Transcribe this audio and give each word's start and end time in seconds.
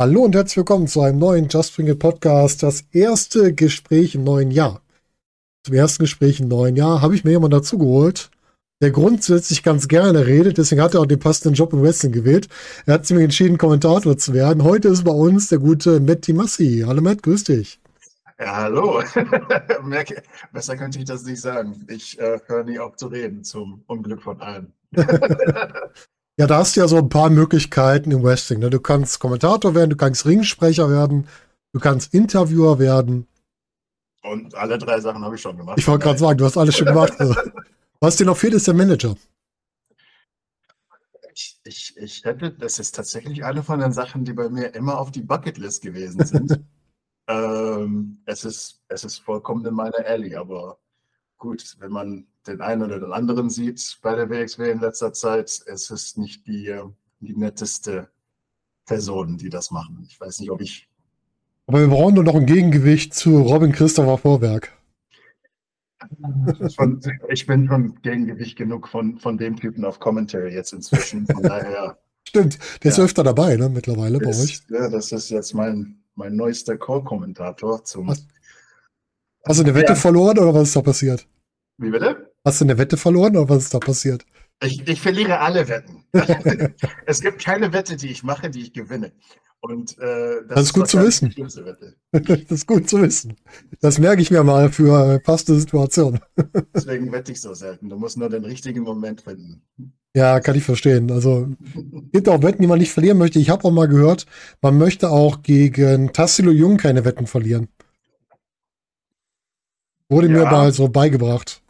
Hallo 0.00 0.22
und 0.22 0.34
herzlich 0.34 0.56
willkommen 0.56 0.86
zu 0.86 1.02
einem 1.02 1.18
neuen 1.18 1.48
Just 1.48 1.76
Bring 1.76 1.88
It 1.88 1.98
Podcast. 1.98 2.62
Das 2.62 2.86
erste 2.90 3.52
Gespräch 3.52 4.14
im 4.14 4.24
neuen 4.24 4.50
Jahr. 4.50 4.80
Zum 5.62 5.74
ersten 5.74 6.04
Gespräch 6.04 6.40
im 6.40 6.48
neuen 6.48 6.74
Jahr 6.74 7.02
habe 7.02 7.14
ich 7.14 7.22
mir 7.22 7.32
jemanden 7.32 7.58
dazugeholt, 7.58 8.30
der 8.80 8.92
grundsätzlich 8.92 9.62
ganz 9.62 9.88
gerne 9.88 10.24
redet. 10.24 10.56
Deswegen 10.56 10.80
hat 10.80 10.94
er 10.94 11.00
auch 11.00 11.06
den 11.06 11.18
passenden 11.18 11.52
Job 11.52 11.74
im 11.74 11.82
Wrestling 11.82 12.12
gewählt. 12.12 12.48
Er 12.86 12.94
hat 12.94 13.04
sich 13.04 13.14
entschieden, 13.18 13.58
Kommentator 13.58 14.16
zu 14.16 14.32
werden. 14.32 14.64
Heute 14.64 14.88
ist 14.88 15.04
bei 15.04 15.12
uns 15.12 15.48
der 15.48 15.58
gute 15.58 16.00
Matt 16.00 16.26
Massi. 16.28 16.82
Hallo 16.86 17.02
Matt, 17.02 17.22
grüß 17.22 17.44
dich. 17.44 17.78
Ja, 18.38 18.56
hallo. 18.56 19.02
Besser 20.54 20.78
könnte 20.78 20.98
ich 20.98 21.04
das 21.04 21.24
nicht 21.24 21.42
sagen. 21.42 21.84
Ich 21.90 22.18
äh, 22.18 22.38
höre 22.46 22.64
nie 22.64 22.78
auf 22.78 22.96
zu 22.96 23.08
reden, 23.08 23.44
zum 23.44 23.84
Unglück 23.86 24.22
von 24.22 24.40
allen. 24.40 24.72
ja, 26.40 26.46
da 26.46 26.56
hast 26.56 26.74
du 26.74 26.80
ja 26.80 26.88
so 26.88 26.96
ein 26.96 27.10
paar 27.10 27.28
Möglichkeiten 27.28 28.10
im 28.12 28.22
Wrestling. 28.22 28.60
Ne? 28.60 28.70
Du 28.70 28.80
kannst 28.80 29.20
Kommentator 29.20 29.74
werden, 29.74 29.90
du 29.90 29.96
kannst 29.96 30.24
Ringsprecher 30.24 30.88
werden, 30.88 31.28
du 31.74 31.80
kannst 31.80 32.14
Interviewer 32.14 32.78
werden. 32.78 33.26
Und 34.22 34.54
alle 34.54 34.78
drei 34.78 35.00
Sachen 35.00 35.22
habe 35.22 35.34
ich 35.34 35.42
schon 35.42 35.58
gemacht. 35.58 35.76
Ich 35.78 35.86
wollte 35.86 36.04
gerade 36.04 36.18
sagen, 36.18 36.38
du 36.38 36.46
hast 36.46 36.56
alles 36.56 36.78
schon 36.78 36.86
gemacht. 36.86 37.12
Was 38.00 38.16
dir 38.16 38.24
noch 38.24 38.38
fehlt, 38.38 38.54
ist 38.54 38.66
der 38.66 38.72
Manager. 38.72 39.16
Ich, 41.34 41.60
ich, 41.64 41.94
ich 41.98 42.24
hätte, 42.24 42.52
das 42.52 42.78
ist 42.78 42.94
tatsächlich 42.94 43.44
eine 43.44 43.62
von 43.62 43.78
den 43.78 43.92
Sachen, 43.92 44.24
die 44.24 44.32
bei 44.32 44.48
mir 44.48 44.74
immer 44.74 44.98
auf 44.98 45.10
die 45.10 45.22
Bucketlist 45.22 45.82
gewesen 45.82 46.24
sind. 46.24 46.58
Ähm, 47.28 48.22
es, 48.24 48.44
ist, 48.44 48.82
es 48.88 49.04
ist 49.04 49.18
vollkommen 49.18 49.64
in 49.64 49.74
meiner 49.74 50.04
Alley, 50.04 50.34
aber 50.34 50.80
gut, 51.38 51.76
wenn 51.78 51.92
man 51.92 52.26
den 52.46 52.60
einen 52.60 52.82
oder 52.82 53.00
den 53.00 53.12
anderen 53.12 53.50
sieht 53.50 53.98
bei 54.02 54.14
der 54.14 54.30
WXW 54.30 54.70
in 54.70 54.80
letzter 54.80 55.12
Zeit, 55.12 55.62
es 55.66 55.90
ist 55.90 56.18
nicht 56.18 56.46
die, 56.46 56.74
die 57.20 57.36
netteste 57.36 58.08
Person, 58.86 59.36
die 59.36 59.50
das 59.50 59.70
machen. 59.70 60.04
Ich 60.08 60.20
weiß 60.20 60.40
nicht, 60.40 60.50
ob 60.50 60.60
ich. 60.60 60.88
Aber 61.66 61.80
wir 61.80 61.88
brauchen 61.88 62.14
nur 62.14 62.24
noch 62.24 62.34
ein 62.34 62.46
Gegengewicht 62.46 63.14
zu 63.14 63.40
Robin 63.42 63.72
Christopher 63.72 64.18
Vorwerk. 64.18 64.72
Von, 66.76 67.00
ich 67.28 67.46
bin 67.46 67.68
schon 67.68 68.00
Gegengewicht 68.02 68.56
genug 68.56 68.88
von, 68.88 69.18
von 69.18 69.36
dem 69.36 69.56
Typen 69.56 69.84
auf 69.84 70.00
Commentary 70.00 70.54
jetzt 70.54 70.72
inzwischen. 70.72 71.26
Von 71.26 71.42
daher. 71.42 71.98
Stimmt, 72.28 72.58
der 72.82 72.90
ist 72.90 72.98
ja, 72.98 73.04
öfter 73.04 73.22
dabei, 73.22 73.56
ne, 73.56 73.68
mittlerweile 73.68 74.18
bei 74.18 74.30
ist, 74.30 74.42
euch. 74.42 74.60
Ja, 74.70 74.88
das 74.88 75.12
ist 75.12 75.30
jetzt 75.30 75.52
mein, 75.54 76.02
mein 76.14 76.36
neuester 76.36 76.76
Call-Kommentator 76.78 77.84
zum. 77.84 78.08
Hast, 78.08 78.26
hast, 79.46 79.58
du 79.58 79.64
eine 79.64 79.74
Wette 79.74 79.92
ja. 79.92 79.94
verloren 79.94 80.38
oder 80.38 80.54
was 80.54 80.68
ist 80.68 80.76
da 80.76 80.82
passiert? 80.82 81.26
Wie 81.80 81.90
bitte? 81.90 82.30
Hast 82.44 82.60
du 82.60 82.66
eine 82.66 82.76
Wette 82.76 82.98
verloren 82.98 83.36
oder 83.36 83.48
was 83.48 83.64
ist 83.64 83.74
da 83.74 83.78
passiert? 83.78 84.26
Ich, 84.62 84.86
ich 84.86 85.00
verliere 85.00 85.40
alle 85.40 85.66
Wetten. 85.66 86.04
es 87.06 87.22
gibt 87.22 87.42
keine 87.42 87.72
Wette, 87.72 87.96
die 87.96 88.08
ich 88.08 88.22
mache, 88.22 88.50
die 88.50 88.60
ich 88.60 88.72
gewinne. 88.74 89.12
Und 89.60 89.98
äh, 89.98 90.42
das, 90.46 90.54
das, 90.54 90.62
ist 90.64 90.72
gut 90.74 90.88
zu 90.88 91.02
wissen. 91.02 91.34
das 92.12 92.40
ist 92.50 92.66
gut 92.66 92.88
zu 92.88 93.00
wissen. 93.00 93.36
Das 93.80 93.98
merke 93.98 94.20
ich 94.20 94.30
mir 94.30 94.44
mal 94.44 94.70
für 94.70 95.20
passte 95.20 95.58
Situation. 95.58 96.20
Deswegen 96.74 97.12
wette 97.12 97.32
ich 97.32 97.40
so 97.40 97.54
selten. 97.54 97.88
Du 97.88 97.96
musst 97.96 98.18
nur 98.18 98.28
den 98.28 98.44
richtigen 98.44 98.82
Moment 98.82 99.22
finden. 99.22 99.62
Ja, 100.14 100.40
kann 100.40 100.56
ich 100.56 100.64
verstehen. 100.64 101.10
Also 101.10 101.48
gibt 102.12 102.28
auch 102.28 102.42
Wetten, 102.42 102.62
die 102.62 102.68
man 102.68 102.78
nicht 102.78 102.92
verlieren 102.92 103.18
möchte. 103.18 103.38
Ich 103.38 103.48
habe 103.48 103.64
auch 103.64 103.70
mal 103.70 103.88
gehört, 103.88 104.26
man 104.60 104.76
möchte 104.76 105.10
auch 105.10 105.42
gegen 105.42 106.12
Tassilo 106.12 106.50
Jung 106.50 106.76
keine 106.76 107.04
Wetten 107.06 107.26
verlieren. 107.26 107.68
Wurde 110.10 110.26
ja. 110.26 110.32
mir 110.32 110.44
mal 110.44 110.72
so 110.72 110.88
beigebracht. 110.88 111.62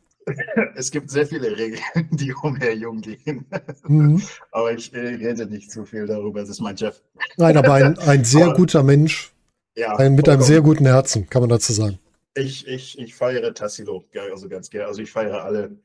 Es 0.75 0.91
gibt 0.91 1.11
sehr 1.11 1.27
viele 1.27 1.57
Regeln, 1.57 1.81
die 2.11 2.33
um 2.43 2.57
Herr 2.57 2.75
Jung 2.75 3.01
gehen. 3.01 3.47
Mhm. 3.87 4.23
Aber 4.53 4.73
ich 4.73 4.93
rede 4.95 5.47
nicht 5.47 5.71
zu 5.71 5.85
viel 5.85 6.07
darüber. 6.07 6.41
Das 6.41 6.51
ist 6.51 6.61
mein 6.61 6.77
Chef. 6.77 7.01
Nein, 7.37 7.57
aber 7.57 7.75
ein, 7.75 7.99
ein 7.99 8.25
sehr 8.25 8.47
aber, 8.47 8.55
guter 8.55 8.83
Mensch. 8.83 9.33
Ja, 9.75 9.97
ein, 9.97 10.15
mit 10.15 10.29
einem 10.29 10.43
sehr 10.43 10.61
guten 10.61 10.87
Herzen, 10.87 11.29
kann 11.29 11.43
man 11.43 11.49
dazu 11.49 11.73
sagen. 11.73 11.99
Ich, 12.35 12.67
ich, 12.67 12.99
ich 12.99 13.15
feiere 13.15 13.55
Tassilo 13.55 14.05
also 14.31 14.49
ganz 14.49 14.71
gerne. 14.71 14.89
Also 14.89 15.03
ich 15.03 15.11
feiere 15.11 15.43
alle 15.43 15.77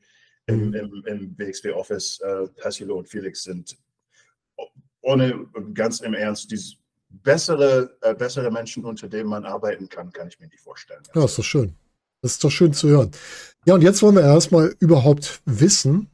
im, 0.46 0.72
im, 0.74 1.04
im 1.06 1.34
BXW 1.34 1.72
Office, 1.72 2.20
äh, 2.20 2.48
Tassilo 2.60 2.98
und 2.98 3.08
Felix 3.08 3.42
sind 3.42 3.76
ohne 5.06 5.46
ganz 5.72 6.00
im 6.00 6.14
Ernst 6.14 6.50
die 6.50 6.60
bessere, 7.08 7.96
äh, 8.02 8.14
bessere 8.14 8.50
Menschen, 8.50 8.84
unter 8.84 9.08
denen 9.08 9.28
man 9.28 9.44
arbeiten 9.44 9.88
kann, 9.88 10.12
kann 10.12 10.28
ich 10.28 10.38
mir 10.40 10.48
nicht 10.48 10.60
vorstellen. 10.60 11.02
Ja, 11.14 11.24
ist 11.24 11.38
doch 11.38 11.44
schön. 11.44 11.76
Das 12.26 12.32
ist 12.32 12.44
doch 12.44 12.50
schön 12.50 12.72
zu 12.72 12.88
hören. 12.88 13.12
Ja, 13.66 13.74
und 13.74 13.82
jetzt 13.82 14.02
wollen 14.02 14.16
wir 14.16 14.22
erstmal 14.22 14.74
überhaupt 14.80 15.40
wissen, 15.44 16.08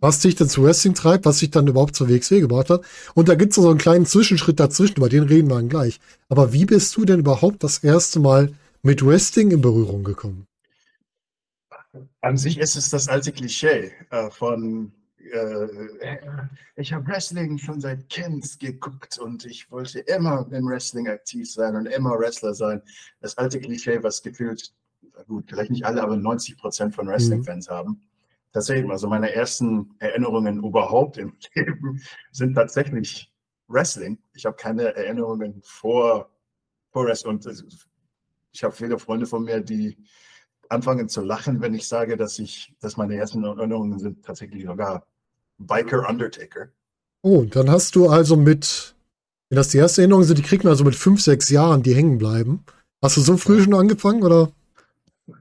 was 0.00 0.20
dich 0.20 0.34
denn 0.34 0.50
zu 0.50 0.62
Wrestling 0.62 0.94
treibt, 0.94 1.24
was 1.24 1.38
dich 1.38 1.50
dann 1.50 1.66
überhaupt 1.66 1.96
zur 1.96 2.10
WXW 2.10 2.40
gebracht 2.40 2.68
hat. 2.68 2.82
Und 3.14 3.30
da 3.30 3.34
gibt 3.34 3.52
es 3.52 3.56
so 3.56 3.70
einen 3.70 3.78
kleinen 3.78 4.04
Zwischenschritt 4.04 4.60
dazwischen, 4.60 4.96
über 4.96 5.08
den 5.08 5.22
reden 5.22 5.48
wir 5.48 5.56
dann 5.56 5.70
gleich. 5.70 5.98
Aber 6.28 6.52
wie 6.52 6.66
bist 6.66 6.94
du 6.96 7.06
denn 7.06 7.20
überhaupt 7.20 7.64
das 7.64 7.78
erste 7.78 8.20
Mal 8.20 8.52
mit 8.82 9.04
Wrestling 9.04 9.50
in 9.50 9.62
Berührung 9.62 10.04
gekommen? 10.04 10.46
An 12.20 12.36
sich 12.36 12.58
ist 12.58 12.76
es 12.76 12.90
das 12.90 13.08
alte 13.08 13.32
Klischee 13.32 13.92
äh, 14.10 14.30
von 14.30 14.92
äh, 15.32 16.18
ich 16.76 16.92
habe 16.92 17.06
Wrestling 17.06 17.58
schon 17.58 17.80
seit 17.80 18.08
Kind 18.08 18.58
geguckt 18.58 19.18
und 19.18 19.44
ich 19.44 19.70
wollte 19.70 20.00
immer 20.00 20.46
im 20.50 20.66
Wrestling 20.66 21.08
aktiv 21.08 21.50
sein 21.50 21.76
und 21.76 21.86
immer 21.86 22.18
Wrestler 22.18 22.54
sein. 22.54 22.82
Das 23.20 23.38
alte 23.38 23.60
Klischee, 23.60 24.02
was 24.02 24.22
gefühlt, 24.22 24.72
gut, 25.26 25.44
vielleicht 25.48 25.70
nicht 25.70 25.84
alle, 25.84 26.02
aber 26.02 26.16
90 26.16 26.56
Prozent 26.58 26.94
von 26.94 27.08
Wrestling-Fans 27.08 27.68
mhm. 27.68 27.72
haben. 27.72 28.02
Tatsächlich, 28.52 28.90
also 28.90 29.08
meine 29.08 29.32
ersten 29.32 29.94
Erinnerungen 29.98 30.64
überhaupt 30.64 31.18
im 31.18 31.36
Leben 31.54 32.02
sind 32.32 32.54
tatsächlich 32.54 33.32
Wrestling. 33.68 34.18
Ich 34.34 34.44
habe 34.44 34.56
keine 34.56 34.94
Erinnerungen 34.94 35.60
vor, 35.62 36.30
vor 36.90 37.06
Wrestling. 37.06 37.34
Und 37.34 37.46
ich 38.52 38.64
habe 38.64 38.74
viele 38.74 38.98
Freunde 38.98 39.26
von 39.26 39.44
mir, 39.44 39.60
die 39.60 39.96
anfangen 40.68 41.08
zu 41.08 41.20
lachen, 41.22 41.60
wenn 41.60 41.74
ich 41.74 41.86
sage, 41.86 42.16
dass 42.16 42.38
ich, 42.38 42.74
dass 42.80 42.96
meine 42.96 43.16
ersten 43.16 43.44
Erinnerungen 43.44 43.98
sind 43.98 44.24
tatsächlich 44.24 44.64
sogar 44.64 45.06
Biker 45.58 46.08
Undertaker. 46.08 46.68
Oh, 47.22 47.44
dann 47.44 47.70
hast 47.70 47.96
du 47.96 48.08
also 48.08 48.36
mit, 48.36 48.94
wenn 49.48 49.56
das 49.56 49.68
die 49.68 49.78
erste 49.78 50.00
Erinnerung 50.00 50.24
sind, 50.24 50.38
die 50.38 50.42
kriegt 50.42 50.64
man 50.64 50.70
also 50.70 50.84
mit 50.84 50.94
fünf, 50.94 51.20
sechs 51.20 51.50
Jahren, 51.50 51.82
die 51.82 51.94
hängen 51.94 52.18
bleiben. 52.18 52.64
Hast 53.02 53.16
du 53.16 53.20
so 53.20 53.36
früh 53.36 53.62
schon 53.62 53.74
angefangen, 53.74 54.22
oder? 54.22 54.52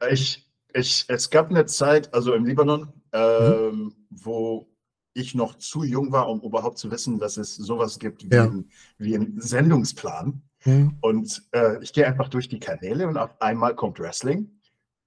Ich, 0.09 0.49
ich, 0.73 1.05
es 1.07 1.29
gab 1.29 1.49
eine 1.49 1.65
Zeit, 1.65 2.13
also 2.13 2.33
im 2.33 2.45
Libanon, 2.45 2.93
ähm, 3.13 3.71
mhm. 3.71 3.95
wo 4.09 4.67
ich 5.13 5.35
noch 5.35 5.55
zu 5.55 5.83
jung 5.83 6.11
war, 6.11 6.29
um 6.29 6.41
überhaupt 6.41 6.77
zu 6.77 6.91
wissen, 6.91 7.19
dass 7.19 7.37
es 7.37 7.55
sowas 7.55 7.99
gibt 7.99 8.23
wie, 8.29 8.35
ja. 8.35 8.43
ein, 8.45 8.69
wie 8.97 9.15
einen 9.15 9.41
Sendungsplan. 9.41 10.41
Mhm. 10.65 10.97
Und 11.01 11.43
äh, 11.51 11.81
ich 11.81 11.93
gehe 11.93 12.05
einfach 12.05 12.29
durch 12.29 12.47
die 12.47 12.59
Kanäle 12.59 13.07
und 13.07 13.17
auf 13.17 13.41
einmal 13.41 13.75
kommt 13.75 13.99
Wrestling 13.99 14.59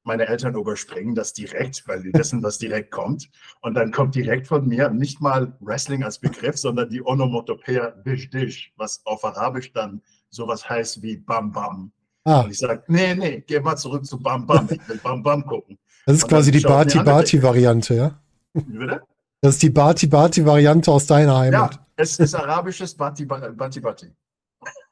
meine 0.05 0.27
Eltern 0.27 0.55
überspringen 0.55 1.15
das 1.15 1.33
direkt, 1.33 1.87
weil 1.87 2.03
die 2.03 2.13
wissen, 2.13 2.43
was 2.43 2.59
direkt 2.59 2.91
kommt. 2.91 3.31
Und 3.61 3.75
dann 3.75 3.93
kommt 3.93 4.15
direkt 4.15 4.47
von 4.47 4.67
mir 4.67 4.91
nicht 4.91 5.21
mal 5.21 5.57
Wrestling 5.61 6.03
als 6.03 6.19
Begriff, 6.19 6.57
sondern 6.57 6.91
die 6.91 7.05
Onomatopoeia 7.05 7.91
Dish 8.05 8.31
Dish, 8.31 8.73
was 8.77 9.05
auf 9.05 9.25
Arabisch 9.25 9.73
dann 9.73 10.03
sowas 10.31 10.69
heißt 10.69 11.03
wie 11.03 11.17
Bam 11.17 11.53
Bam. 11.53 11.93
Ah. 12.25 12.43
Und 12.43 12.51
ich 12.51 12.59
sage, 12.59 12.85
nee, 12.89 13.15
nee, 13.15 13.45
geh 13.47 13.61
mal 13.61 13.77
zurück 13.77 14.05
zu 14.07 14.19
Bam 14.19 14.47
Bam. 14.47 14.69
Ich 14.71 14.89
will 14.89 14.99
Bam 15.03 15.23
Bam 15.23 15.45
gucken. 15.45 15.79
Das 16.07 16.17
ist 16.17 16.29
quasi 16.29 16.51
die 16.51 16.61
Bati 16.61 16.99
Bati 16.99 17.43
Variante, 17.43 17.95
ja? 17.95 18.21
Bitte? 18.53 19.03
Das 19.41 19.55
ist 19.55 19.63
die 19.63 19.71
Bati 19.71 20.07
Bati 20.07 20.45
Variante 20.45 20.91
aus 20.91 21.07
deiner 21.07 21.39
Heimat. 21.39 21.75
Ja, 21.75 21.87
es 21.97 22.19
ist 22.19 22.35
arabisches 22.35 22.95
Bati 22.95 23.25
Bati 23.25 23.81
Bati. 23.81 24.13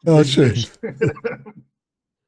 Ja, 0.03 0.25
schön. 0.25 0.65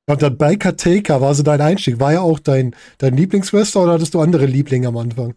Und 0.06 0.20
dann 0.20 0.36
Biker 0.36 0.76
Taker 0.76 1.20
war 1.20 1.34
so 1.34 1.42
dein 1.42 1.60
Einstieg. 1.60 2.00
War 2.00 2.12
ja 2.12 2.20
auch 2.20 2.38
dein, 2.38 2.74
dein 2.98 3.16
Lieblingswrestler 3.16 3.84
oder 3.84 3.92
hattest 3.92 4.14
du 4.14 4.20
andere 4.20 4.46
Lieblinge 4.46 4.88
am 4.88 4.96
Anfang? 4.96 5.34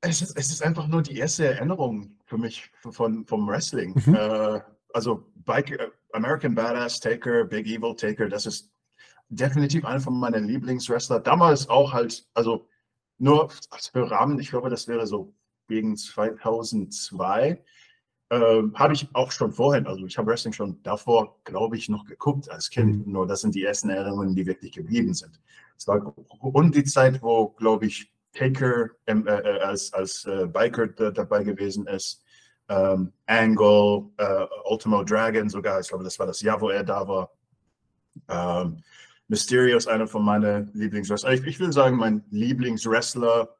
Es 0.00 0.22
ist, 0.22 0.36
es 0.36 0.50
ist 0.50 0.62
einfach 0.62 0.86
nur 0.86 1.02
die 1.02 1.18
erste 1.18 1.46
Erinnerung 1.46 2.16
für 2.24 2.38
mich 2.38 2.70
von, 2.90 3.26
vom 3.26 3.46
Wrestling. 3.46 3.94
Mhm. 4.06 4.14
Äh, 4.14 4.60
also 4.94 5.26
Biker, 5.44 5.80
äh, 5.80 5.90
American 6.12 6.54
Badass 6.54 7.00
Taker, 7.00 7.44
Big 7.44 7.66
Evil 7.66 7.94
Taker, 7.94 8.28
das 8.28 8.46
ist 8.46 8.70
definitiv 9.28 9.84
einer 9.84 10.00
von 10.00 10.18
meinen 10.18 10.46
Lieblingswrestler. 10.46 11.20
Damals 11.20 11.68
auch 11.68 11.92
halt, 11.92 12.26
also 12.34 12.68
nur 13.18 13.50
für 13.92 14.10
Rahmen, 14.10 14.38
ich 14.38 14.50
glaube, 14.50 14.70
das 14.70 14.88
wäre 14.88 15.06
so 15.06 15.34
gegen 15.68 15.96
2002. 15.96 17.62
Ähm, 18.30 18.78
habe 18.78 18.92
ich 18.92 19.08
auch 19.14 19.32
schon 19.32 19.52
vorhin, 19.52 19.86
also 19.86 20.04
ich 20.04 20.18
habe 20.18 20.30
Wrestling 20.30 20.52
schon 20.52 20.82
davor, 20.82 21.40
glaube 21.44 21.76
ich, 21.76 21.88
noch 21.88 22.04
geguckt 22.04 22.50
als 22.50 22.68
Kind. 22.68 23.06
Mhm. 23.06 23.12
Nur 23.12 23.26
das 23.26 23.40
sind 23.40 23.54
die 23.54 23.64
ersten 23.64 23.88
Erinnerungen, 23.88 24.34
die 24.34 24.46
wirklich 24.46 24.72
geblieben 24.72 25.14
sind. 25.14 25.40
Es 25.76 25.86
war 25.86 26.14
um 26.40 26.72
die 26.72 26.84
Zeit, 26.84 27.22
wo, 27.22 27.48
glaube 27.48 27.86
ich, 27.86 28.12
Taker 28.34 28.90
ähm, 29.06 29.26
äh, 29.26 29.38
äh, 29.38 29.60
als, 29.60 29.92
als 29.92 30.24
äh, 30.26 30.46
Biker 30.46 30.88
dabei 30.88 31.42
gewesen 31.42 31.86
ist. 31.86 32.22
Ähm, 32.68 33.12
Angle, 33.26 34.10
äh, 34.18 34.46
Ultimo 34.68 35.02
Dragon 35.02 35.48
sogar, 35.48 35.80
ich 35.80 35.88
glaube, 35.88 36.04
das 36.04 36.18
war 36.18 36.26
das 36.26 36.42
Jahr, 36.42 36.60
wo 36.60 36.68
er 36.68 36.84
da 36.84 37.08
war. 37.08 37.30
Ähm, 38.28 38.82
Mysterio 39.28 39.76
ist 39.76 39.86
einer 39.86 40.06
von 40.06 40.24
meinen 40.24 40.70
Lieblingswrestlern. 40.72 41.34
Ich, 41.34 41.44
ich 41.44 41.60
will 41.60 41.72
sagen, 41.72 41.96
mein 41.96 42.24
Lieblingswrestler 42.30 43.54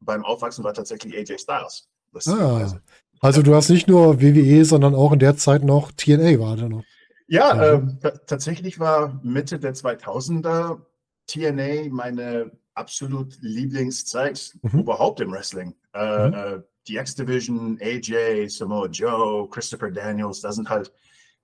beim 0.00 0.24
Aufwachsen 0.24 0.64
war 0.64 0.74
tatsächlich 0.74 1.16
AJ 1.16 1.38
Styles. 1.38 1.88
Ah, 2.26 2.72
also 3.20 3.42
du 3.42 3.54
hast 3.54 3.70
nicht 3.70 3.88
nur 3.88 4.20
WWE, 4.20 4.64
sondern 4.64 4.94
auch 4.94 5.12
in 5.12 5.20
der 5.20 5.36
Zeit 5.36 5.62
noch 5.62 5.92
TNA 5.92 6.38
war 6.40 6.56
da 6.56 6.68
noch. 6.68 6.82
Ja, 7.28 7.78
mhm. 7.78 7.98
äh, 8.02 8.12
tatsächlich 8.26 8.78
war 8.78 9.20
Mitte 9.22 9.58
der 9.58 9.74
2000er 9.74 10.80
TNA 11.28 11.88
meine 11.90 12.50
absolut 12.74 13.38
Lieblingszeit 13.40 14.52
mhm. 14.62 14.80
überhaupt 14.80 15.20
im 15.20 15.32
Wrestling. 15.32 15.74
Äh, 15.94 16.28
mhm. 16.28 16.34
äh, 16.34 16.62
die 16.88 16.96
X-Division, 16.96 17.78
AJ, 17.80 18.48
Samoa 18.48 18.86
Joe, 18.88 19.48
Christopher 19.48 19.90
Daniels, 19.90 20.40
das 20.40 20.56
sind 20.56 20.68
halt 20.68 20.92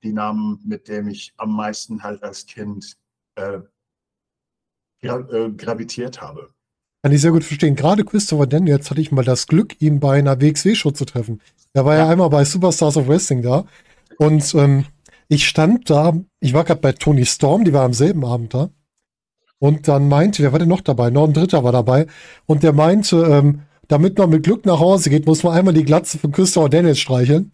die 0.03 0.13
Namen, 0.13 0.61
mit 0.65 0.89
denen 0.89 1.11
ich 1.11 1.33
am 1.37 1.55
meisten 1.55 2.03
halt 2.03 2.23
als 2.23 2.45
Kind 2.45 2.97
äh, 3.39 3.61
gra 5.01 5.21
äh, 5.31 5.51
gravitiert 5.53 6.21
habe. 6.21 6.51
Kann 7.03 7.13
ich 7.13 7.21
sehr 7.21 7.31
gut 7.31 7.45
verstehen. 7.45 7.77
Gerade 7.77 8.05
Christopher 8.05 8.47
Daniels 8.47 8.91
hatte 8.91 9.01
ich 9.01 9.13
mal 9.13 9.25
das 9.25 9.47
Glück, 9.47 9.81
ihn 9.81 10.01
bei 10.01 10.19
einer 10.19 10.41
WXW-Show 10.41 10.91
zu 10.91 11.05
treffen. 11.05 11.41
Er 11.73 11.85
war 11.85 11.95
ja. 11.95 12.05
ja. 12.05 12.11
einmal 12.11 12.31
bei 12.31 12.45
Superstars 12.45 12.97
of 12.97 13.09
Wrestling 13.09 13.43
da. 13.43 13.65
Und 14.19 14.55
ähm, 14.55 14.87
ich 15.29 15.47
stand 15.47 15.89
da, 15.91 16.15
ich 16.41 16.55
war 16.55 16.65
gerade 16.65 16.81
bei 16.81 16.93
Tony 16.93 17.25
Storm, 17.25 17.65
die 17.65 17.73
war 17.73 17.85
am 17.85 17.93
selben 17.93 18.25
Abend 18.25 18.55
da. 18.55 18.71
Und 19.61 19.87
dann 19.89 20.09
meinte, 20.09 20.43
wer 20.43 20.53
war 20.53 20.59
denn 20.59 20.69
noch 20.69 20.81
dabei? 20.81 21.11
Noch 21.11 21.27
ein 21.27 21.35
Dritter 21.35 21.63
war 21.65 21.73
dabei. 21.73 22.07
Und 22.47 22.63
der 22.63 22.73
meinte, 22.73 23.17
ähm, 23.17 23.63
damit 23.89 24.19
man 24.19 24.31
mit 24.31 24.45
Glück 24.45 24.67
nach 24.67 24.81
Hause 24.81 25.11
geht, 25.11 25.27
muss 25.27 25.43
man 25.43 25.55
einmal 25.55 25.75
die 25.75 25.85
Glatze 25.85 26.19
von 26.19 26.33
Christopher 26.33 26.69
Daniels 26.69 26.99
streicheln. 26.99 27.53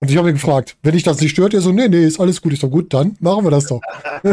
Und 0.00 0.10
ich 0.10 0.16
habe 0.16 0.28
ihn 0.28 0.34
gefragt, 0.34 0.76
wenn 0.82 0.94
ich 0.94 1.02
das 1.02 1.20
nicht 1.20 1.32
stört, 1.32 1.54
er 1.54 1.60
so, 1.60 1.72
nee, 1.72 1.88
nee, 1.88 2.04
ist 2.04 2.20
alles 2.20 2.40
gut. 2.40 2.52
Ich 2.52 2.60
so, 2.60 2.70
gut, 2.70 2.92
dann 2.94 3.16
machen 3.20 3.44
wir 3.44 3.50
das 3.50 3.66
doch. 3.66 3.80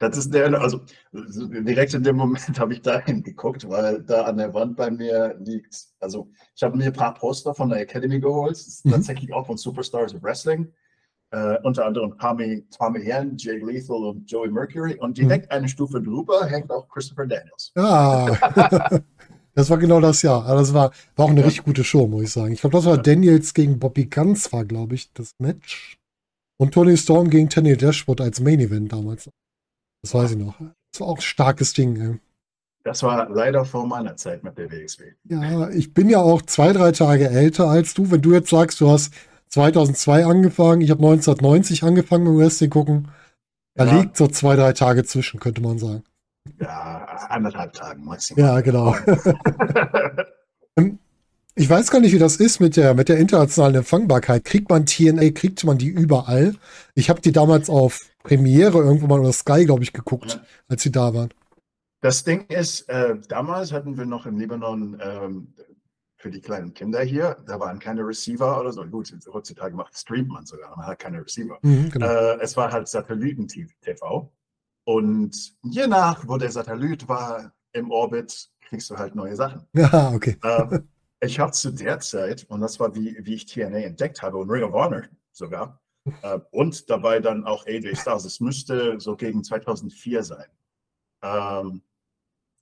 Das 0.00 0.16
ist 0.16 0.32
der, 0.32 0.58
also 0.58 0.80
direkt 1.12 1.92
in 1.92 2.02
dem 2.02 2.16
Moment 2.16 2.58
habe 2.58 2.72
ich 2.72 2.80
da 2.80 3.00
hingeguckt, 3.00 3.68
weil 3.68 4.02
da 4.02 4.22
an 4.22 4.38
der 4.38 4.54
Wand 4.54 4.74
bei 4.74 4.90
mir 4.90 5.36
liegt, 5.40 5.76
also 6.00 6.30
ich 6.56 6.62
habe 6.62 6.78
mir 6.78 6.86
ein 6.86 6.92
paar 6.94 7.12
Poster 7.12 7.54
von 7.54 7.68
der 7.68 7.80
Academy 7.80 8.18
geholt, 8.18 8.52
das 8.52 8.66
ist 8.66 8.86
mhm. 8.86 8.92
tatsächlich 8.92 9.30
auch 9.34 9.46
von 9.46 9.58
Superstars 9.58 10.14
of 10.14 10.22
Wrestling, 10.22 10.72
äh, 11.32 11.58
unter 11.64 11.84
anderem 11.84 12.16
Tommy, 12.18 12.64
Tommy 12.70 13.00
Yen, 13.00 13.36
Jay 13.36 13.58
Lethal 13.58 14.06
und 14.06 14.30
Joey 14.30 14.50
Mercury 14.50 14.94
und 14.94 15.18
direkt 15.18 15.50
mhm. 15.50 15.58
eine 15.58 15.68
Stufe 15.68 16.00
drüber 16.00 16.46
hängt 16.46 16.70
auch 16.70 16.88
Christopher 16.88 17.26
Daniels. 17.26 17.70
Ah, 17.76 18.30
das 19.54 19.70
war 19.70 19.78
genau 19.78 20.00
das 20.00 20.22
Jahr. 20.22 20.46
Aber 20.46 20.60
das 20.60 20.74
war, 20.74 20.92
war 21.16 21.26
auch 21.26 21.30
eine 21.30 21.40
ja. 21.40 21.46
richtig 21.46 21.64
gute 21.64 21.84
Show, 21.84 22.06
muss 22.06 22.24
ich 22.24 22.32
sagen. 22.32 22.52
Ich 22.52 22.60
glaube, 22.60 22.76
das 22.76 22.86
war. 22.86 22.98
Daniels 22.98 23.54
gegen 23.54 23.78
Bobby 23.78 24.06
Guns 24.06 24.52
war, 24.52 24.64
glaube 24.64 24.94
ich, 24.94 25.12
das 25.12 25.34
Match. 25.38 25.98
Und 26.58 26.74
Tony 26.74 26.96
Storm 26.96 27.30
gegen 27.30 27.48
Tenny 27.48 27.76
Dashwood 27.76 28.20
als 28.20 28.40
Main 28.40 28.60
Event 28.60 28.92
damals. 28.92 29.30
Das 30.02 30.14
weiß 30.14 30.32
ich 30.32 30.36
noch. 30.36 30.54
Das 30.92 31.00
war 31.00 31.08
auch 31.08 31.16
ein 31.16 31.22
starkes 31.22 31.72
Ding. 31.72 31.96
Ey. 32.00 32.18
Das 32.84 33.02
war 33.02 33.28
leider 33.28 33.64
vor 33.64 33.86
meiner 33.86 34.16
Zeit 34.16 34.42
mit 34.42 34.56
der 34.56 34.70
WXW. 34.70 35.04
Ja, 35.28 35.68
ich 35.70 35.92
bin 35.92 36.08
ja 36.08 36.18
auch 36.18 36.42
zwei, 36.42 36.72
drei 36.72 36.92
Tage 36.92 37.28
älter 37.28 37.68
als 37.68 37.94
du. 37.94 38.10
Wenn 38.10 38.22
du 38.22 38.32
jetzt 38.32 38.50
sagst, 38.50 38.80
du 38.80 38.90
hast 38.90 39.12
2002 39.48 40.24
angefangen, 40.24 40.80
ich 40.80 40.90
habe 40.90 41.02
1990 41.02 41.82
angefangen 41.82 42.24
mit 42.24 42.38
Wrestling 42.38 42.70
gucken, 42.70 43.08
da 43.74 43.84
ja. 43.86 44.00
liegt 44.00 44.16
so 44.16 44.28
zwei, 44.28 44.56
drei 44.56 44.72
Tage 44.72 45.04
zwischen, 45.04 45.40
könnte 45.40 45.60
man 45.60 45.78
sagen. 45.78 46.04
Ja, 46.60 47.04
anderthalb 47.30 47.72
Tagen 47.72 48.04
maximal. 48.04 48.44
Ja, 48.44 48.60
genau. 48.60 48.94
Ähm, 50.76 51.00
ich 51.56 51.68
weiß 51.68 51.90
gar 51.90 51.98
nicht, 51.98 52.12
wie 52.12 52.18
das 52.20 52.36
ist 52.36 52.60
mit 52.60 52.76
der, 52.76 52.94
mit 52.94 53.08
der 53.08 53.18
internationalen 53.18 53.74
Empfangbarkeit. 53.74 54.44
Kriegt 54.44 54.70
man 54.70 54.86
TNA, 54.86 55.30
kriegt 55.30 55.64
man 55.64 55.78
die 55.78 55.88
überall? 55.88 56.54
Ich 56.94 57.10
habe 57.10 57.20
die 57.20 57.32
damals 57.32 57.68
auf 57.68 57.98
Premiere 58.22 58.78
irgendwo 58.78 59.08
mal 59.08 59.18
oder 59.18 59.32
Sky, 59.32 59.64
glaube 59.64 59.82
ich, 59.82 59.92
geguckt, 59.92 60.34
ja. 60.34 60.42
als 60.68 60.84
sie 60.84 60.92
da 60.92 61.12
waren. 61.12 61.30
Das 62.02 62.22
Ding 62.22 62.46
ist, 62.46 62.88
äh, 62.88 63.16
damals 63.28 63.72
hatten 63.72 63.98
wir 63.98 64.06
noch 64.06 64.26
im 64.26 64.38
Libanon 64.38 65.02
ähm, 65.02 65.54
für 66.16 66.30
die 66.30 66.40
kleinen 66.40 66.72
Kinder 66.72 67.00
hier, 67.00 67.36
da 67.46 67.58
waren 67.58 67.78
keine 67.78 68.06
Receiver 68.06 68.60
oder 68.60 68.72
so. 68.72 68.84
Gut, 68.84 69.12
heutzutage 69.32 69.74
macht 69.74 69.96
streamt 69.96 70.28
man 70.28 70.46
sogar, 70.46 70.76
man 70.76 70.86
hat 70.86 70.98
keine 70.98 71.24
Receiver. 71.24 71.58
Mhm, 71.62 71.90
genau. 71.90 72.06
äh, 72.06 72.38
es 72.40 72.56
war 72.56 72.70
halt 72.70 72.88
Satelliten-TV. 72.88 74.30
Und 74.90 75.52
je 75.62 75.86
nach, 75.86 76.26
wo 76.26 76.36
der 76.36 76.50
Satellit 76.50 77.06
war 77.06 77.52
im 77.72 77.92
Orbit, 77.92 78.50
kriegst 78.60 78.90
du 78.90 78.96
halt 78.96 79.14
neue 79.14 79.36
Sachen. 79.36 79.64
Ja, 79.72 80.10
okay. 80.12 80.36
Äh, 80.42 80.80
ich 81.24 81.38
habe 81.38 81.52
zu 81.52 81.70
der 81.70 82.00
Zeit, 82.00 82.44
und 82.48 82.60
das 82.60 82.80
war 82.80 82.92
wie, 82.96 83.16
wie 83.20 83.34
ich 83.34 83.46
TNA 83.46 83.78
entdeckt 83.78 84.20
habe 84.20 84.36
und 84.38 84.50
Ring 84.50 84.64
of 84.64 84.72
Honor 84.72 85.04
sogar, 85.30 85.80
äh, 86.22 86.40
und 86.50 86.90
dabei 86.90 87.20
dann 87.20 87.44
auch 87.44 87.64
AJ 87.66 87.94
Styles. 87.94 88.24
Es 88.24 88.40
müsste 88.40 88.98
so 88.98 89.14
gegen 89.14 89.44
2004 89.44 90.24
sein. 90.24 90.46
Ähm, 91.22 91.82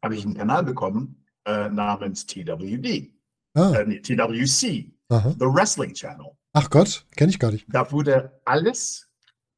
habe 0.05 0.15
ich 0.15 0.27
einen 0.27 0.37
Kanal 0.37 0.65
bekommen 0.65 1.25
äh, 1.47 1.71
namens 1.71 2.27
TWD. 2.27 3.11
Ah. 3.55 3.73
Äh, 3.73 4.03
TWC, 4.03 4.93
Aha. 5.09 5.31
The 5.31 5.47
Wrestling 5.47 5.95
Channel. 5.95 6.37
Ach 6.53 6.69
Gott, 6.69 7.07
kenne 7.17 7.31
ich 7.31 7.39
gar 7.39 7.53
nicht. 7.53 7.65
Da 7.71 7.91
wurde 7.91 8.39
alles, 8.45 9.09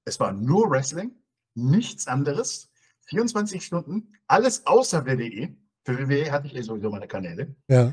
es 0.05 0.21
war 0.21 0.31
nur 0.31 0.71
Wrestling, 0.71 1.20
nichts 1.55 2.07
anderes, 2.07 2.71
24 3.07 3.65
Stunden, 3.65 4.13
alles 4.27 4.67
außer 4.67 5.07
WWE. 5.07 5.55
Für 5.85 5.99
WWE 5.99 6.31
hatte 6.31 6.47
ich 6.47 6.57
eh 6.57 6.63
sowieso 6.63 6.91
meine 6.91 7.09
Kanäle. 7.09 7.55
Ja. 7.69 7.93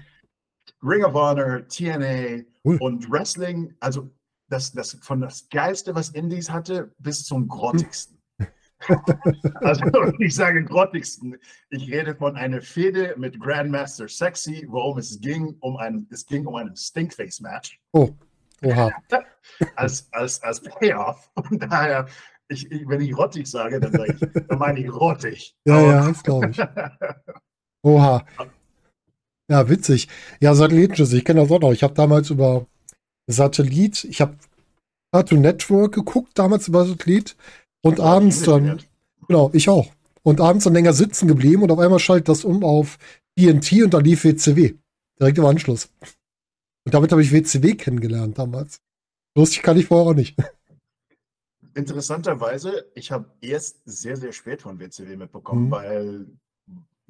Ring 0.83 1.03
of 1.03 1.13
Honor, 1.13 1.67
TNA 1.67 2.43
cool. 2.63 2.77
und 2.79 3.09
Wrestling, 3.09 3.73
also 3.79 4.09
das, 4.49 4.71
das 4.71 4.97
von 5.01 5.21
das 5.21 5.47
Geilste, 5.49 5.95
was 5.95 6.09
Indies 6.09 6.49
hatte, 6.49 6.93
bis 6.99 7.25
zum 7.25 7.47
Grottigsten. 7.47 8.17
also 9.55 9.83
ich 10.19 10.35
sage 10.35 10.63
grottigsten. 10.63 11.35
Ich 11.69 11.91
rede 11.91 12.15
von 12.15 12.35
einer 12.35 12.61
Fehde 12.61 13.15
mit 13.17 13.39
Grandmaster 13.39 14.07
Sexy, 14.07 14.67
worum 14.69 14.99
es 14.99 15.19
ging, 15.19 15.55
um 15.61 15.77
ein, 15.77 16.07
es 16.11 16.25
ging 16.25 16.45
um 16.45 16.55
ein 16.55 16.75
Stinkface-Match. 16.75 17.79
Oh. 17.93 18.09
Oha. 18.63 18.91
als, 19.75 20.07
als, 20.11 20.41
als 20.43 20.61
Payoff. 20.61 21.29
Und 21.35 21.63
daher, 21.63 22.07
ich, 22.49 22.71
ich, 22.71 22.87
wenn 22.87 23.01
ich 23.01 23.17
rottig 23.17 23.47
sage, 23.47 23.79
dann, 23.79 23.91
sage 23.91 24.15
ich, 24.19 24.43
dann 24.47 24.59
meine 24.59 24.79
ich 24.79 24.91
rottig. 24.91 25.55
Ja, 25.65 25.77
Aber, 25.77 25.87
ja, 25.87 26.07
das 26.07 26.23
glaube 26.23 26.49
ich. 26.49 26.59
Oha. 27.83 28.25
Ja, 29.49 29.69
witzig. 29.69 30.07
Ja, 30.41 30.53
Satellitenschüsse, 30.55 31.17
ich 31.17 31.25
kenne 31.25 31.41
das 31.41 31.51
auch 31.51 31.59
noch. 31.59 31.71
Ich 31.71 31.83
habe 31.83 31.93
damals 31.93 32.29
über 32.29 32.65
Satellit. 33.27 34.03
Ich 34.05 34.21
habe 34.21 34.35
Cartoon 35.11 35.41
Network 35.41 35.93
geguckt, 35.93 36.31
damals 36.35 36.67
über 36.67 36.85
Satellit. 36.85 37.35
Und 37.81 37.99
abends 37.99 38.43
dann, 38.43 38.81
genau, 39.27 39.49
ich 39.53 39.69
auch. 39.69 39.87
Und 40.23 40.41
abends 40.41 40.65
dann 40.65 40.73
länger 40.73 40.91
sitzen 40.91 41.27
geblieben 41.27 41.63
und 41.63 41.71
auf 41.71 41.79
einmal 41.79 41.99
schaltet 41.99 42.27
das 42.27 42.43
um 42.43 42.63
auf 42.63 42.97
TNT 43.37 43.83
und 43.83 43.93
dann 43.93 44.03
lief 44.03 44.25
WCW. 44.25 44.73
Direkt 45.19 45.37
im 45.37 45.45
Anschluss. 45.45 45.89
Und 46.85 46.93
damit 46.93 47.11
habe 47.11 47.21
ich 47.21 47.31
WCW 47.31 47.75
kennengelernt 47.75 48.37
damals. 48.37 48.81
Lustig 49.37 49.63
kann 49.63 49.77
ich 49.77 49.85
vorher 49.85 50.11
auch 50.11 50.15
nicht. 50.15 50.35
Interessanterweise, 51.77 52.87
ich 52.95 53.11
habe 53.11 53.31
erst 53.39 53.81
sehr, 53.85 54.17
sehr 54.17 54.31
spät 54.31 54.63
von 54.63 54.79
WCW 54.79 55.15
mitbekommen, 55.15 55.67
mhm. 55.67 55.71
weil 55.71 56.25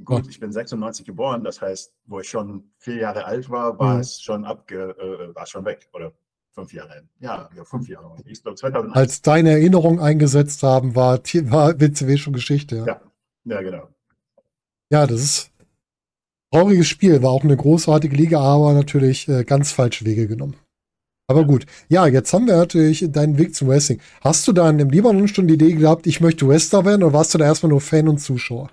gut, 0.04 0.28
ich 0.28 0.42
bin 0.42 0.52
96 0.52 1.06
geboren, 1.06 1.46
das 1.46 1.62
heißt, 1.62 1.94
wo 2.06 2.20
ich 2.20 2.28
schon 2.28 2.70
vier 2.78 2.98
Jahre 2.98 3.24
alt 3.24 3.50
war, 3.50 3.80
war 3.80 3.96
mhm. 3.96 4.02
es 4.02 4.22
schon 4.22 4.44
abge, 4.44 4.90
äh, 5.00 5.34
war 5.34 5.46
schon 5.46 5.64
weg 5.64 5.88
oder 5.94 6.12
fünf 6.52 6.74
Jahre. 6.74 7.08
Ja, 7.22 7.50
ja 7.56 7.64
fünf 7.64 7.88
Jahre. 7.88 8.18
Ich 8.26 8.44
glaube 8.44 8.58
2001. 8.58 8.94
Als 8.98 9.22
deine 9.22 9.52
Erinnerung 9.52 10.02
eingesetzt 10.02 10.62
haben, 10.64 10.96
war, 10.96 11.20
war 11.20 11.80
WCW 11.80 12.18
schon 12.18 12.34
Geschichte. 12.34 12.76
Ja. 12.76 12.86
ja, 12.86 13.02
ja, 13.46 13.62
genau. 13.62 13.88
Ja, 14.90 15.08
das 15.08 15.22
ist 15.22 15.52
ein 16.52 16.60
trauriges 16.60 16.88
Spiel, 16.88 17.24
war 17.24 17.32
auch 17.32 17.46
eine 17.46 17.56
großartige 17.56 18.18
Liga, 18.18 18.42
aber 18.42 18.74
natürlich 18.74 19.30
äh, 19.30 19.46
ganz 19.46 19.72
falsche 19.72 20.04
Wege 20.04 20.28
genommen. 20.28 20.58
Aber 21.28 21.46
gut. 21.46 21.66
Ja, 21.90 22.08
jetzt 22.08 22.34
haben 22.34 22.48
wir 22.48 22.56
natürlich 22.56 23.12
deinen 23.12 23.38
Weg 23.38 23.54
zum 23.54 23.68
Wrestling. 23.68 24.02
Hast 24.22 24.48
du 24.48 24.54
dann 24.54 24.80
im 24.80 24.90
Libanon 24.90 25.28
schon 25.28 25.48
die 25.48 25.56
Idee 25.56 25.74
gehabt, 25.74 26.08
ich 26.08 26.22
möchte 26.22 26.48
Wrestler 26.48 26.86
werden 26.86 27.04
oder 27.04 27.14
warst 27.14 27.34
du 27.34 27.38
da 27.38 27.46
erstmal 27.46 27.70
nur 27.70 27.82
Fan 27.82 28.08
und 28.08 28.20
Zuschauer? 28.20 28.70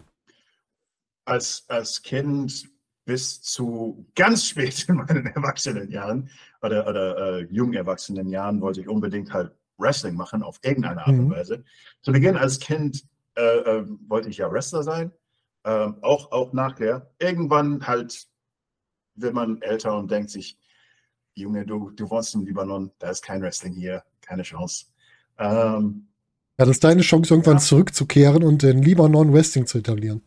als, 1.24 1.64
als 1.68 2.02
Kind 2.02 2.68
bis 3.04 3.42
zu 3.42 4.06
ganz 4.14 4.46
spät 4.46 4.88
in 4.88 4.96
meinen 4.96 5.26
Erwachsenenjahren 5.34 6.30
oder, 6.62 6.86
oder 6.88 7.38
äh, 7.38 7.42
jungen 7.50 7.74
Erwachsenenjahren 7.74 8.60
wollte 8.60 8.80
ich 8.80 8.88
unbedingt 8.88 9.32
halt 9.32 9.52
Wrestling 9.76 10.14
machen 10.14 10.42
auf 10.42 10.58
irgendeine 10.62 11.00
Art 11.00 11.08
und 11.08 11.28
mhm. 11.28 11.30
Weise. 11.30 11.64
Zu 12.02 12.12
Beginn 12.12 12.36
als 12.36 12.60
Kind 12.60 13.04
äh, 13.36 13.42
äh, 13.42 13.84
wollte 14.08 14.28
ich 14.28 14.38
ja 14.38 14.50
Wrestler 14.50 14.82
sein, 14.82 15.12
ähm, 15.64 15.96
auch, 16.02 16.30
auch 16.32 16.52
nachher. 16.52 17.10
Irgendwann 17.18 17.86
halt 17.86 18.26
wird 19.16 19.34
man 19.34 19.60
älter 19.62 19.96
und 19.98 20.10
denkt 20.10 20.30
sich, 20.30 20.56
Junge, 21.34 21.66
du, 21.66 21.90
du 21.90 22.08
wohnst 22.10 22.34
im 22.34 22.44
Libanon, 22.44 22.90
da 22.98 23.10
ist 23.10 23.22
kein 23.22 23.42
Wrestling 23.42 23.74
hier, 23.74 24.04
keine 24.20 24.42
Chance. 24.42 24.86
Ähm, 25.38 26.06
ja, 26.58 26.64
das 26.64 26.76
ist 26.76 26.84
deine 26.84 27.02
Chance, 27.02 27.34
irgendwann 27.34 27.56
ja. 27.56 27.62
zurückzukehren 27.62 28.44
und 28.44 28.62
in 28.62 28.82
Libanon 28.82 29.32
Wrestling 29.32 29.66
zu 29.66 29.78
etablieren. 29.78 30.22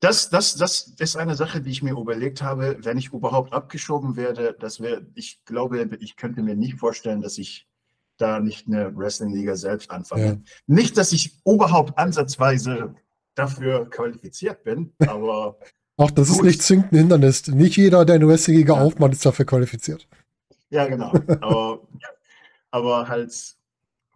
Das, 0.00 0.30
das, 0.30 0.56
das 0.56 0.94
ist 0.98 1.16
eine 1.16 1.36
Sache, 1.36 1.60
die 1.60 1.70
ich 1.70 1.82
mir 1.82 1.92
überlegt 1.92 2.42
habe, 2.42 2.78
wenn 2.80 2.98
ich 2.98 3.12
überhaupt 3.12 3.52
abgeschoben 3.52 4.16
werde. 4.16 4.56
Das 4.58 4.80
wäre, 4.80 5.06
ich 5.14 5.44
glaube, 5.44 5.88
ich 6.00 6.16
könnte 6.16 6.42
mir 6.42 6.56
nicht 6.56 6.78
vorstellen, 6.78 7.20
dass 7.20 7.38
ich 7.38 7.68
da 8.16 8.40
nicht 8.40 8.66
eine 8.66 8.96
Wrestling-Liga 8.96 9.54
selbst 9.54 9.90
anfange. 9.90 10.24
Ja. 10.26 10.36
Nicht, 10.66 10.96
dass 10.96 11.12
ich 11.12 11.38
überhaupt 11.46 11.98
ansatzweise 11.98 12.94
dafür 13.34 13.88
qualifiziert 13.90 14.64
bin, 14.64 14.92
aber. 15.06 15.58
Ach, 15.98 16.10
das 16.10 16.30
ist 16.30 16.38
Gut. 16.38 16.46
nicht 16.46 16.62
zwingend 16.62 16.92
ein 16.92 16.98
Hindernis. 16.98 17.46
Nicht 17.48 17.76
jeder, 17.76 18.04
der 18.04 18.16
eine 18.16 18.26
Wrestling-Liga 18.26 18.74
Ja. 18.74 18.82
aufmacht, 18.82 19.12
ist 19.12 19.24
dafür 19.24 19.44
qualifiziert. 19.44 20.08
Ja, 20.72 20.86
genau. 20.86 21.12
Aber, 21.42 21.86
aber 22.70 23.08
halt 23.08 23.30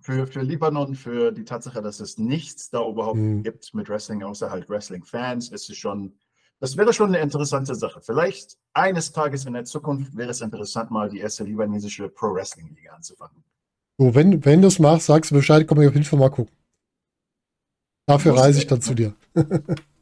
für, 0.01 0.27
für 0.27 0.41
Libanon, 0.41 0.95
für 0.95 1.31
die 1.31 1.45
Tatsache, 1.45 1.83
dass 1.83 2.01
es 2.01 2.17
nichts 2.17 2.71
da 2.71 2.87
überhaupt 2.89 3.19
Mhm. 3.19 3.43
gibt 3.43 3.75
mit 3.75 3.91
Wrestling, 3.91 4.23
außer 4.23 4.51
halt 4.51 4.71
Wrestling-Fans, 4.71 5.51
ist 5.51 5.69
es 5.69 5.77
schon, 5.77 6.15
das 6.59 6.79
wäre 6.79 6.95
schon 6.95 7.09
eine 7.09 7.19
interessante 7.19 7.75
Sache. 7.75 8.01
Vielleicht 8.01 8.57
eines 8.73 9.13
Tages 9.13 9.45
in 9.45 9.53
der 9.53 9.67
Zukunft 9.67 10.17
wäre 10.17 10.31
es 10.31 10.41
interessant, 10.41 10.91
mal 10.91 11.11
die 11.11 11.19
erste 11.19 11.45
libanesische 11.45 12.09
Pro-Wrestling-Liga 12.09 12.95
anzufangen. 12.95 13.45
So, 13.99 14.15
wenn, 14.15 14.43
wenn 14.45 14.63
du 14.63 14.69
es 14.69 14.79
machst, 14.79 15.07
sagst 15.07 15.33
du 15.33 15.35
Bescheid, 15.35 15.67
komm 15.67 15.83
ich 15.83 15.89
auf 15.89 15.95
jeden 15.95 16.07
Fall 16.07 16.19
mal 16.19 16.31
gucken. 16.31 16.55
Dafür 18.07 18.35
reise 18.35 18.59
ich 18.59 18.65
ich 18.65 18.71
dann 18.71 18.81
zu 18.81 18.95
dir. 18.95 19.15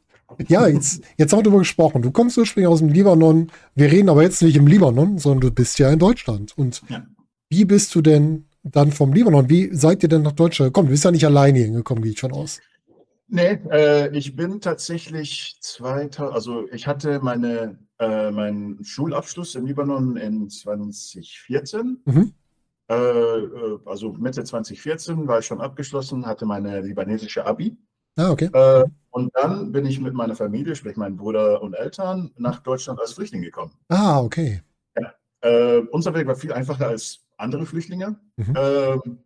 ja, 0.47 0.67
jetzt, 0.67 1.01
jetzt 1.17 1.31
haben 1.31 1.39
wir 1.39 1.43
darüber 1.43 1.59
gesprochen. 1.59 2.01
Du 2.01 2.11
kommst 2.11 2.37
ursprünglich 2.37 2.67
aus 2.67 2.79
dem 2.79 2.89
Libanon. 2.89 3.51
Wir 3.75 3.91
reden 3.91 4.09
aber 4.09 4.23
jetzt 4.23 4.41
nicht 4.41 4.55
im 4.55 4.67
Libanon, 4.67 5.17
sondern 5.17 5.41
du 5.41 5.51
bist 5.51 5.79
ja 5.79 5.89
in 5.91 5.99
Deutschland. 5.99 6.57
Und 6.57 6.81
Ja. 6.89 7.05
wie 7.49 7.65
bist 7.65 7.93
du 7.95 8.01
denn 8.01 8.45
dann 8.63 8.91
vom 8.91 9.13
Libanon? 9.13 9.49
Wie 9.49 9.69
seid 9.73 10.03
ihr 10.03 10.09
denn 10.09 10.23
nach 10.23 10.31
Deutschland 10.31 10.69
gekommen? 10.69 10.87
Du 10.87 10.91
bist 10.91 11.03
ja 11.05 11.11
nicht 11.11 11.25
alleine 11.25 11.59
hingekommen, 11.59 12.03
gehe 12.03 12.13
ich 12.13 12.19
von 12.19 12.31
aus. 12.33 12.59
Nee, 13.27 13.59
äh, 13.71 14.15
ich 14.15 14.35
bin 14.35 14.61
tatsächlich 14.61 15.57
2000, 15.61 16.33
also 16.33 16.67
ich 16.71 16.85
hatte 16.85 17.19
meine, 17.21 17.79
äh, 17.99 18.29
meinen 18.31 18.83
Schulabschluss 18.83 19.55
im 19.55 19.65
Libanon 19.65 20.15
in 20.17 20.49
2014. 20.49 21.97
Mhm. 22.05 22.33
Äh, 22.87 22.93
äh, 22.95 23.79
also 23.85 24.13
Mitte 24.13 24.43
2014 24.43 25.27
war 25.27 25.39
ich 25.39 25.45
schon 25.47 25.59
abgeschlossen, 25.59 26.25
hatte 26.25 26.45
meine 26.45 26.81
libanesische 26.81 27.45
Abi. 27.45 27.75
Ah, 28.15 28.29
okay. 28.31 28.49
Äh, 29.15 29.19
und 29.19 29.31
dann 29.35 29.71
bin 29.71 29.85
ich 29.85 29.99
mit 29.99 30.13
meiner 30.13 30.35
Familie, 30.35 30.75
sprich 30.75 30.97
meinem 30.97 31.17
Bruder 31.17 31.61
und 31.61 31.73
Eltern, 31.73 32.31
nach 32.37 32.59
Deutschland 32.59 32.99
als 32.99 33.13
Flüchtling 33.13 33.41
gekommen. 33.41 33.73
Ah, 33.89 34.19
okay. 34.19 34.61
Äh, 35.41 35.79
unser 35.91 36.13
Weg 36.13 36.27
war 36.27 36.35
viel 36.35 36.53
einfacher 36.53 36.87
als 36.87 37.19
andere 37.37 37.65
Flüchtlinge. 37.65 38.19
Mhm. 38.37 38.53
Ähm, 38.57 39.19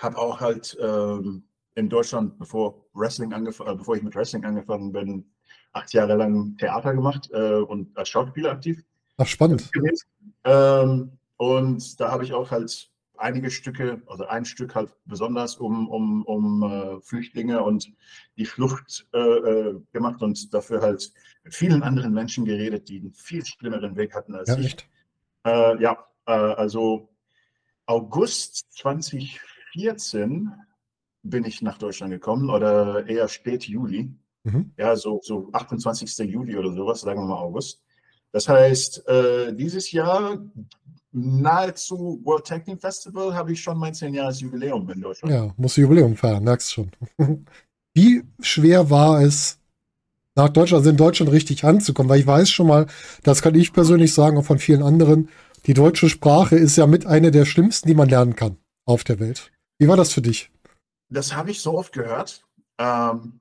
habe 0.00 0.18
auch 0.18 0.40
halt 0.40 0.76
ähm, 0.80 1.44
in 1.76 1.88
Deutschland, 1.88 2.38
bevor 2.38 2.86
Wrestling 2.94 3.32
angef- 3.32 3.64
äh, 3.64 3.76
bevor 3.76 3.96
ich 3.96 4.02
mit 4.02 4.14
Wrestling 4.16 4.44
angefangen 4.44 4.92
bin, 4.92 5.30
acht 5.72 5.92
Jahre 5.92 6.16
lang 6.16 6.56
Theater 6.56 6.94
gemacht 6.94 7.30
äh, 7.32 7.60
und 7.60 7.96
als 7.96 8.08
Schauspieler 8.08 8.50
aktiv 8.52 8.82
Ach, 9.16 9.26
spannend. 9.26 9.70
Ähm, 10.42 11.12
und 11.36 12.00
da 12.00 12.10
habe 12.10 12.24
ich 12.24 12.32
auch 12.32 12.50
halt 12.50 12.90
einige 13.16 13.50
Stücke, 13.50 14.02
also 14.06 14.26
ein 14.26 14.44
Stück 14.44 14.74
halt 14.74 14.94
besonders 15.04 15.56
um, 15.56 15.88
um, 15.88 16.24
um 16.24 16.62
äh, 16.62 17.00
Flüchtlinge 17.00 17.62
und 17.62 17.92
die 18.36 18.46
Flucht 18.46 19.06
äh, 19.12 19.18
äh, 19.18 19.80
gemacht 19.92 20.22
und 20.22 20.52
dafür 20.52 20.82
halt 20.82 21.12
mit 21.44 21.54
vielen 21.54 21.82
anderen 21.82 22.12
Menschen 22.12 22.44
geredet, 22.44 22.88
die 22.88 23.00
einen 23.00 23.12
viel 23.12 23.44
schlimmeren 23.44 23.96
Weg 23.96 24.14
hatten 24.14 24.34
als 24.34 24.48
Ja, 24.48 24.58
ich. 24.58 24.66
echt. 24.66 24.88
Äh, 25.44 25.82
ja, 25.82 26.04
äh, 26.26 26.32
also 26.32 27.08
August 27.86 28.66
2014 28.72 30.52
bin 31.22 31.44
ich 31.44 31.62
nach 31.62 31.78
Deutschland 31.78 32.12
gekommen 32.12 32.50
oder 32.50 33.06
eher 33.06 33.28
spät 33.28 33.64
Juli. 33.64 34.14
Mhm. 34.44 34.72
Ja, 34.76 34.94
so, 34.96 35.20
so 35.22 35.48
28. 35.52 36.18
Juli 36.30 36.56
oder 36.56 36.72
sowas, 36.72 37.00
sagen 37.00 37.20
wir 37.20 37.26
mal 37.26 37.38
August. 37.38 37.82
Das 38.32 38.48
heißt, 38.48 39.06
äh, 39.08 39.54
dieses 39.54 39.92
Jahr 39.92 40.38
nahezu 41.14 42.20
World 42.24 42.44
Technik 42.44 42.80
Festival 42.80 43.34
habe 43.34 43.52
ich 43.52 43.62
schon 43.62 43.78
mein 43.78 43.94
10-Jahres-Jubiläum 43.94 44.90
in 44.90 45.00
Deutschland. 45.00 45.32
Ja, 45.32 45.54
muss 45.56 45.76
Jubiläum 45.76 46.16
feiern, 46.16 46.44
merkst 46.44 46.72
schon. 46.72 46.90
Wie 47.94 48.24
schwer 48.40 48.90
war 48.90 49.22
es, 49.22 49.58
nach 50.34 50.48
Deutschland, 50.48 50.80
also 50.80 50.90
in 50.90 50.96
Deutschland 50.96 51.30
richtig 51.30 51.64
anzukommen? 51.64 52.10
Weil 52.10 52.20
ich 52.20 52.26
weiß 52.26 52.50
schon 52.50 52.66
mal, 52.66 52.86
das 53.22 53.40
kann 53.40 53.54
ich 53.54 53.72
persönlich 53.72 54.12
sagen, 54.12 54.36
auch 54.36 54.44
von 54.44 54.58
vielen 54.58 54.82
anderen, 54.82 55.28
die 55.66 55.74
deutsche 55.74 56.08
Sprache 56.10 56.56
ist 56.56 56.76
ja 56.76 56.86
mit 56.86 57.06
einer 57.06 57.30
der 57.30 57.44
schlimmsten, 57.44 57.88
die 57.88 57.94
man 57.94 58.08
lernen 58.08 58.34
kann 58.34 58.56
auf 58.84 59.04
der 59.04 59.20
Welt. 59.20 59.52
Wie 59.78 59.88
war 59.88 59.96
das 59.96 60.12
für 60.12 60.22
dich? 60.22 60.50
Das 61.08 61.34
habe 61.34 61.52
ich 61.52 61.60
so 61.60 61.78
oft 61.78 61.92
gehört. 61.92 62.44
Ähm, 62.78 63.40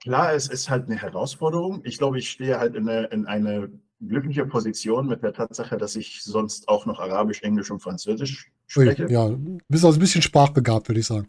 klar, 0.00 0.32
es 0.32 0.48
ist 0.48 0.70
halt 0.70 0.86
eine 0.86 0.96
Herausforderung. 0.96 1.82
Ich 1.84 1.98
glaube, 1.98 2.18
ich 2.18 2.30
stehe 2.30 2.58
halt 2.58 2.76
in 2.76 2.88
eine, 2.88 3.06
in 3.06 3.26
eine 3.26 3.70
glückliche 4.00 4.44
Position 4.46 5.06
mit 5.06 5.22
der 5.22 5.32
Tatsache, 5.32 5.76
dass 5.76 5.96
ich 5.96 6.22
sonst 6.22 6.68
auch 6.68 6.86
noch 6.86 7.00
Arabisch, 7.00 7.42
Englisch 7.42 7.70
und 7.70 7.80
Französisch 7.80 8.50
spreche. 8.66 9.06
ja, 9.10 9.28
du 9.28 9.58
bist 9.68 9.84
also 9.84 9.98
ein 9.98 10.00
bisschen 10.00 10.22
sprachbegabt, 10.22 10.88
würde 10.88 11.00
ich 11.00 11.06
sagen. 11.06 11.28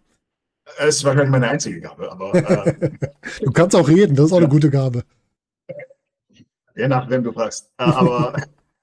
Es 0.79 1.03
war 1.03 1.12
wahrscheinlich 1.12 1.31
meine 1.31 1.50
einzige 1.50 1.79
Gabe, 1.79 2.12
aber 2.12 2.34
äh, 2.34 2.91
Du 3.43 3.51
kannst 3.51 3.75
auch 3.75 3.88
reden, 3.88 4.15
das 4.15 4.27
ist 4.27 4.31
auch 4.34 4.38
eine 4.38 4.48
gute 4.50 4.69
Gabe. 4.69 5.03
je 6.75 6.88
nach 6.88 7.10
wem 7.10 7.24
du 7.24 7.31
fragst. 7.31 7.72
Äh, 7.77 7.84
aber 7.84 8.36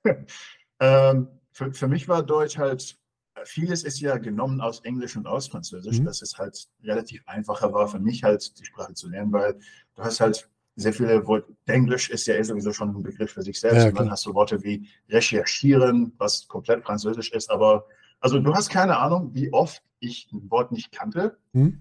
ähm, 0.80 1.28
für, 1.50 1.72
für 1.72 1.88
mich 1.88 2.08
war 2.08 2.22
Deutsch 2.22 2.56
halt, 2.56 2.96
vieles 3.44 3.82
ist 3.82 4.00
ja 4.00 4.16
genommen 4.18 4.60
aus 4.60 4.80
Englisch 4.80 5.16
und 5.16 5.26
aus 5.26 5.48
Französisch, 5.48 5.98
Mhm. 5.98 6.04
dass 6.04 6.22
es 6.22 6.38
halt 6.38 6.68
relativ 6.84 7.22
einfacher 7.26 7.72
war 7.72 7.88
für 7.88 7.98
mich 7.98 8.22
halt 8.22 8.58
die 8.58 8.64
Sprache 8.64 8.94
zu 8.94 9.08
lernen, 9.08 9.32
weil 9.32 9.54
du 9.96 10.02
hast 10.02 10.20
halt 10.20 10.48
sehr 10.76 10.92
viele 10.92 11.26
Worte, 11.26 11.52
Englisch 11.66 12.08
ist 12.10 12.26
ja 12.26 12.34
eh 12.34 12.42
sowieso 12.42 12.72
schon 12.72 12.90
ein 12.96 13.02
Begriff 13.02 13.32
für 13.32 13.42
sich 13.42 13.60
selbst 13.60 13.82
Ja, 13.82 13.88
und 13.90 13.98
dann 13.98 14.10
hast 14.10 14.24
du 14.26 14.34
Worte 14.34 14.62
wie 14.62 14.88
recherchieren, 15.08 16.12
was 16.18 16.48
komplett 16.48 16.82
französisch 16.84 17.30
ist, 17.32 17.50
aber 17.50 17.84
also 18.20 18.38
du 18.38 18.54
hast 18.54 18.70
keine 18.70 18.96
Ahnung, 18.98 19.30
wie 19.34 19.52
oft 19.52 19.82
ich 20.00 20.28
ein 20.32 20.50
Wort 20.50 20.72
nicht 20.72 20.92
kannte, 20.92 21.36
Hm? 21.52 21.80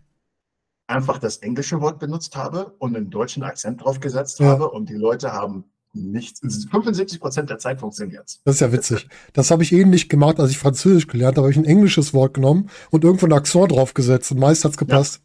einfach 0.87 1.19
das 1.19 1.37
englische 1.37 1.79
Wort 1.79 1.99
benutzt 1.99 2.35
habe 2.35 2.73
und 2.79 2.95
einen 2.95 3.09
deutschen 3.09 3.43
Akzent 3.43 3.81
drauf 3.83 3.99
gesetzt 4.01 4.39
Ja. 4.39 4.47
habe 4.47 4.69
und 4.69 4.89
die 4.89 4.95
Leute 4.95 5.31
haben 5.31 5.63
nichts, 5.93 6.39
75 6.69 7.19
Prozent 7.19 7.49
der 7.49 7.59
Zeit 7.59 7.79
funktioniert 7.79 8.39
Das 8.45 8.55
ist 8.55 8.59
ja 8.61 8.71
witzig. 8.71 9.07
Das 9.33 9.51
habe 9.51 9.63
ich 9.63 9.71
ähnlich 9.73 10.07
gemacht, 10.09 10.39
als 10.39 10.51
ich 10.51 10.57
Französisch 10.57 11.07
gelernt 11.07 11.37
habe. 11.37 11.45
habe 11.45 11.51
ich 11.51 11.57
ein 11.57 11.65
englisches 11.65 12.13
Wort 12.13 12.33
genommen 12.33 12.69
und 12.91 13.03
irgendwo 13.03 13.25
einen 13.25 13.33
Akzent 13.33 13.71
draufgesetzt 13.71 14.31
und 14.31 14.39
meist 14.39 14.63
hat's 14.65 14.77
gepasst. 14.77 15.21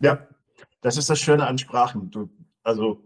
Ja, 0.00 0.26
das 0.80 0.96
ist 0.96 1.08
das 1.10 1.18
Schöne 1.18 1.46
an 1.46 1.56
Sprachen. 1.58 2.10
Du, 2.10 2.28
also 2.62 3.04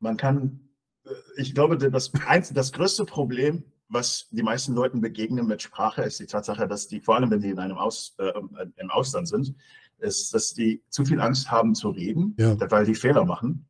man 0.00 0.16
kann, 0.16 0.60
äh, 1.04 1.10
ich 1.36 1.54
glaube, 1.54 1.76
das, 1.78 2.12
eins, 2.26 2.52
das 2.52 2.72
größte 2.72 3.04
Problem, 3.04 3.64
was 3.88 4.28
die 4.30 4.42
meisten 4.42 4.74
Leuten 4.74 5.00
begegnen 5.00 5.46
mit 5.46 5.62
Sprache, 5.62 6.02
ist 6.02 6.18
die 6.18 6.26
Tatsache, 6.26 6.66
dass 6.66 6.88
die, 6.88 7.00
vor 7.00 7.16
allem 7.16 7.30
wenn 7.30 7.40
die 7.40 7.50
in 7.50 7.58
einem 7.58 7.76
Aus, 7.76 8.14
äh, 8.18 8.32
im 8.76 8.90
Ausland 8.90 9.28
sind, 9.28 9.54
ist, 9.98 10.34
dass 10.34 10.54
die 10.54 10.82
zu 10.88 11.04
viel 11.04 11.20
Angst 11.20 11.50
haben 11.50 11.74
zu 11.74 11.90
reden, 11.90 12.34
Ja. 12.38 12.56
weil 12.70 12.84
die 12.86 12.94
Fehler 12.94 13.24
machen. 13.24 13.66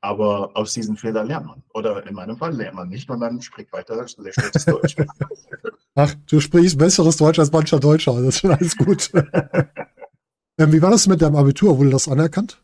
Aber 0.00 0.56
aus 0.56 0.74
diesen 0.74 0.96
Fehlern 0.96 1.26
lernt 1.26 1.46
man. 1.46 1.62
Oder 1.74 2.06
in 2.06 2.14
meinem 2.14 2.36
Fall 2.36 2.54
lernt 2.54 2.76
man 2.76 2.88
nicht 2.88 3.10
und 3.10 3.20
dann 3.20 3.42
spricht 3.42 3.72
weiter 3.72 3.96
sehr 4.06 4.32
schlechtes 4.32 4.64
Deutsch. 4.64 4.96
Ach, 5.96 6.14
du 6.26 6.38
sprichst 6.38 6.78
besseres 6.78 7.16
Deutsch 7.16 7.40
als 7.40 7.50
mancher 7.50 7.80
Deutscher, 7.80 8.12
das 8.14 8.22
ist 8.26 8.38
schon 8.38 8.52
alles 8.52 8.76
gut. 8.76 9.10
ähm, 10.58 10.72
wie 10.72 10.80
war 10.80 10.92
das 10.92 11.08
mit 11.08 11.20
deinem 11.20 11.34
Abitur? 11.34 11.76
Wurde 11.76 11.90
das 11.90 12.06
anerkannt? 12.06 12.62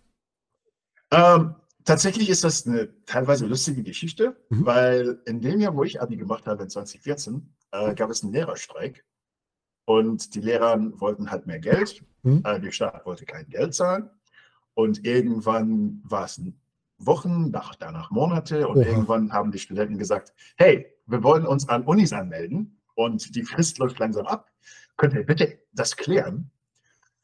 Ähm, 1.10 1.56
tatsächlich 1.84 2.28
ist 2.30 2.44
das 2.44 2.66
eine 2.66 2.88
teilweise 3.06 3.46
lustige 3.46 3.82
Geschichte, 3.82 4.36
Mhm. 4.48 4.66
weil 4.66 5.22
in 5.26 5.40
dem 5.40 5.60
Jahr, 5.60 5.76
wo 5.76 5.84
ich 5.84 6.00
Abi 6.00 6.16
gemacht 6.16 6.46
habe, 6.46 6.62
in 6.64 6.70
2014, 6.70 7.54
äh, 7.72 7.94
gab 7.94 8.10
es 8.10 8.22
einen 8.22 8.32
Lehrerstreik 8.32 9.04
und 9.84 10.34
die 10.34 10.40
Lehrer 10.40 10.78
wollten 11.00 11.30
halt 11.30 11.46
mehr 11.46 11.58
Geld. 11.60 12.02
Mhm. 12.22 12.42
Äh, 12.44 12.60
die 12.60 12.72
Staat 12.72 13.04
wollte 13.06 13.24
kein 13.26 13.48
Geld 13.48 13.74
zahlen 13.74 14.10
und 14.74 15.04
irgendwann 15.06 16.00
war 16.04 16.24
es 16.24 16.40
Wochen, 16.98 17.50
nach, 17.50 17.74
danach 17.74 18.10
Monate 18.10 18.68
und 18.68 18.78
Oha. 18.78 18.86
irgendwann 18.86 19.32
haben 19.32 19.50
die 19.50 19.58
Studenten 19.58 19.98
gesagt, 19.98 20.32
hey, 20.56 20.86
wir 21.06 21.22
wollen 21.22 21.44
uns 21.44 21.68
an 21.68 21.82
Unis 21.84 22.12
anmelden 22.12 22.80
und 22.94 23.34
die 23.34 23.42
Frist 23.42 23.78
läuft 23.78 23.98
langsam 23.98 24.26
ab. 24.26 24.50
Könnt 24.96 25.12
ihr 25.14 25.24
bitte 25.24 25.58
das 25.72 25.96
klären? 25.96 26.50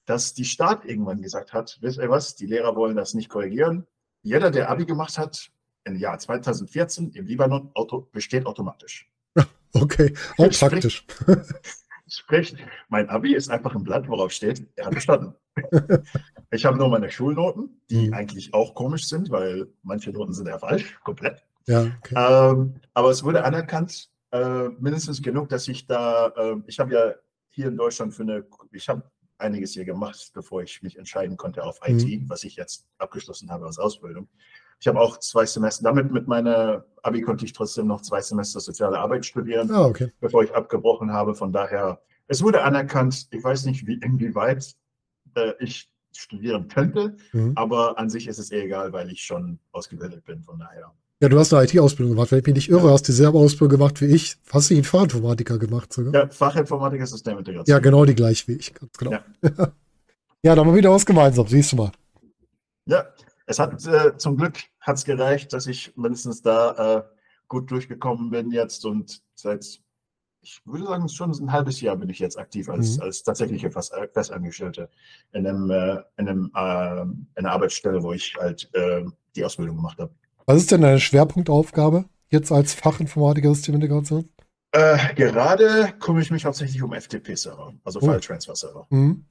dass 0.07 0.35
die 0.35 0.45
Staat 0.45 0.85
irgendwann 0.87 1.23
gesagt 1.23 1.53
hat, 1.53 1.79
wisst 1.83 1.99
ihr 1.99 2.11
was, 2.11 2.35
die 2.35 2.47
Lehrer 2.47 2.75
wollen 2.75 2.97
das 2.97 3.15
nicht 3.15 3.29
korrigieren. 3.29 3.87
Jeder, 4.23 4.51
der 4.51 4.71
Abi 4.71 4.85
gemacht 4.85 5.19
hat 5.19 5.51
im 5.85 5.97
Jahr 5.97 6.19
2014 6.19 7.13
im 7.13 7.27
Libanon, 7.27 7.71
auto, 7.75 8.09
besteht 8.13 8.47
automatisch. 8.47 9.11
Okay, 9.73 10.15
auch 10.37 10.53
Sprich- 10.53 10.59
praktisch. 10.59 11.07
Sprich, 12.09 12.57
mein 12.89 13.09
Abi 13.09 13.35
ist 13.37 13.49
einfach 13.51 13.75
ein 13.77 13.85
Blatt, 13.85 14.09
worauf 14.09 14.33
steht, 14.33 14.67
er 14.75 14.87
hat 14.87 14.95
bestanden. 14.95 15.35
ich 16.51 16.65
habe 16.65 16.77
nur 16.77 16.89
meine 16.89 17.09
Schulnoten, 17.09 17.81
die 17.89 18.09
Mhm. 18.09 18.15
eigentlich 18.15 18.53
auch 18.53 18.75
komisch 18.75 19.07
sind, 19.07 19.31
weil 19.31 19.69
manche 19.85 20.11
Noten 20.11 20.33
sind 20.33 20.49
ja 20.49 20.59
falsch, 20.59 20.99
komplett. 21.05 21.45
Ja, 21.69 21.83
okay. 21.99 22.15
Ähm, 22.17 22.81
aber 22.95 23.11
es 23.11 23.23
wurde 23.23 23.45
anerkannt, 23.45 24.11
äh, 24.33 24.69
mindestens 24.81 25.23
genug, 25.23 25.51
dass 25.51 25.69
ich 25.69 25.87
da, 25.87 26.29
äh, 26.37 26.57
ich 26.67 26.81
habe 26.81 26.93
ja 26.95 27.15
hier 27.51 27.69
in 27.69 27.77
Deutschland 27.77 28.13
für 28.13 28.23
eine, 28.25 28.45
ich 28.73 28.89
habe 28.89 29.05
einiges 29.41 29.73
hier 29.73 29.85
gemacht, 29.85 30.31
bevor 30.35 30.63
ich 30.63 30.83
mich 30.83 30.99
entscheiden 30.99 31.37
konnte 31.37 31.65
auf 31.65 31.79
IT, 31.85 32.29
was 32.29 32.45
ich 32.45 32.57
jetzt 32.57 32.87
abgeschlossen 32.99 33.51
habe 33.51 33.67
als 33.67 33.79
Ausbildung. 33.79 34.29
Ich 34.81 34.89
habe 34.89 34.99
auch 35.01 35.19
zwei 35.19 35.45
Semester, 35.45 35.85
damit 35.85 36.11
mit 36.11 36.27
meiner 36.27 36.85
Abi 37.03 37.21
konnte 37.21 37.45
ich 37.45 37.53
trotzdem 37.53 37.87
noch 37.87 38.01
zwei 38.01 38.21
Semester 38.23 38.61
soziale 38.61 38.99
Arbeit 38.99 39.27
studieren, 39.27 39.71
Ah, 39.71 39.85
okay. 39.87 40.13
bevor 40.21 40.43
ich 40.43 40.55
abgebrochen 40.55 41.13
habe. 41.13 41.35
Von 41.35 41.53
daher, 41.53 42.01
es 42.29 42.43
wurde 42.43 42.63
anerkannt. 42.63 43.27
Ich 43.31 43.45
weiß 43.45 43.67
nicht, 43.67 43.87
wie, 43.87 43.95
inwieweit 43.95 44.75
äh, 45.35 45.53
ich 45.59 45.93
studieren 46.17 46.69
könnte, 46.69 47.17
Mhm. 47.33 47.53
aber 47.57 47.99
an 47.99 48.09
sich 48.11 48.27
ist 48.27 48.39
es 48.39 48.51
eh 48.53 48.63
egal, 48.63 48.93
weil 48.93 49.11
ich 49.13 49.23
schon 49.23 49.59
ausgebildet 49.73 50.25
bin. 50.25 50.43
Von 50.43 50.59
daher. 50.59 50.93
Ja, 51.23 51.29
du 51.29 51.39
hast 51.39 51.53
eine 51.53 51.65
IT-Ausbildung 51.65 52.15
gemacht. 52.15 52.31
Wenn 52.31 52.39
ich 52.39 52.47
mich 52.47 52.55
nicht 52.55 52.71
irre, 52.71 52.91
hast 52.91 53.07
du 53.07 53.13
dieselbe 53.13 53.37
Ausbildung 53.37 53.79
gemacht 53.79 54.01
wie 54.01 54.07
ich. 54.07 54.39
Hast 54.51 54.71
du 54.71 54.75
einen 54.75 54.85
Fachinformatiker 54.85 55.59
gemacht 55.59 55.93
sogar? 55.93 56.15
Ja, 56.15 56.31
Fachinformatiker 56.31 57.07
Systemintegration. 57.07 57.71
Ja, 57.75 57.79
genau 57.79 58.07
die 58.07 58.15
gleich 58.15 58.49
wie 58.49 58.55
ich. 58.55 58.73
Ganz 58.73 58.93
genau. 58.97 59.13
Ja, 59.13 59.23
ja 60.43 60.55
dann 60.55 60.61
haben 60.61 60.69
wir 60.69 60.77
wieder 60.77 60.91
was 60.91 61.05
gemeinsam, 61.05 61.47
siehst 61.47 61.73
du 61.73 61.77
mal. 61.77 61.93
Ja, 62.87 63.05
es 63.45 63.59
hat 63.59 63.87
äh, 63.87 64.17
zum 64.17 64.39
Glück 64.39 64.61
hat's 64.81 65.05
gereicht, 65.05 65.53
dass 65.53 65.67
ich 65.67 65.95
mindestens 65.95 66.41
da 66.41 66.99
äh, 66.99 67.03
gut 67.49 67.71
durchgekommen 67.71 68.31
bin 68.31 68.51
jetzt 68.51 68.87
und 68.87 69.23
seit, 69.35 69.67
ich 70.41 70.63
würde 70.65 70.87
sagen, 70.87 71.07
schon 71.11 71.33
ein 71.33 71.53
halbes 71.53 71.83
Jahr 71.83 71.97
bin 71.97 72.09
ich 72.09 72.19
jetzt 72.19 72.39
aktiv 72.39 72.71
als, 72.71 72.97
mhm. 72.97 73.03
als 73.03 73.23
tatsächliche 73.23 73.67
äh, 73.67 74.09
Festangestellte 74.15 74.89
in, 75.33 75.47
einem, 75.47 75.71
äh, 75.71 76.03
in, 76.17 76.29
einem, 76.29 76.51
äh, 76.55 77.03
in 77.03 77.29
einer 77.37 77.53
Arbeitsstelle, 77.53 78.03
wo 78.03 78.15
ich 78.15 78.35
halt 78.41 78.71
äh, 78.73 79.05
die 79.37 79.45
Ausbildung 79.45 79.77
gemacht 79.77 79.99
habe. 79.99 80.15
Was 80.47 80.59
ist 80.59 80.71
denn 80.73 80.81
deine 80.83 81.01
Schwerpunktaufgabe 81.01 82.07
jetzt 82.31 82.53
als 82.53 82.75
Fachinformatiker 82.75 83.55
Systemintegration? 83.55 84.29
Äh, 84.73 85.15
gerade 85.15 85.93
kümmere 85.99 86.23
ich 86.23 86.31
mich 86.31 86.45
hauptsächlich 86.45 86.83
um 86.83 86.93
FTP-Server, 86.93 87.75
also 87.85 88.01
oh. 88.01 88.07
File-Transfer-Server. 88.07 88.87
Mhm. 88.91 89.25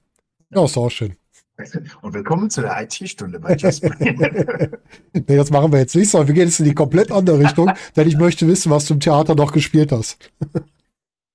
Ja, 0.49 0.65
ist 0.65 0.77
auch 0.77 0.89
schön. 0.89 1.15
Und 2.01 2.13
willkommen 2.13 2.49
zu 2.49 2.61
der 2.61 2.81
IT-Stunde 2.81 3.39
bei 3.39 3.55
Jasper. 3.55 3.95
nee, 3.99 4.79
das 5.13 5.51
machen 5.51 5.71
wir 5.71 5.79
jetzt 5.79 5.95
nicht, 5.95 6.09
sondern 6.09 6.27
wir 6.27 6.35
gehen 6.35 6.47
jetzt 6.47 6.59
in 6.59 6.65
die 6.65 6.73
komplett 6.73 7.11
andere 7.11 7.39
Richtung, 7.39 7.71
denn 7.95 8.07
ich 8.07 8.17
möchte 8.17 8.47
wissen, 8.47 8.71
was 8.71 8.85
du 8.85 8.95
im 8.95 8.99
Theater 8.99 9.35
noch 9.35 9.51
gespielt 9.51 9.91
hast. 9.91 10.31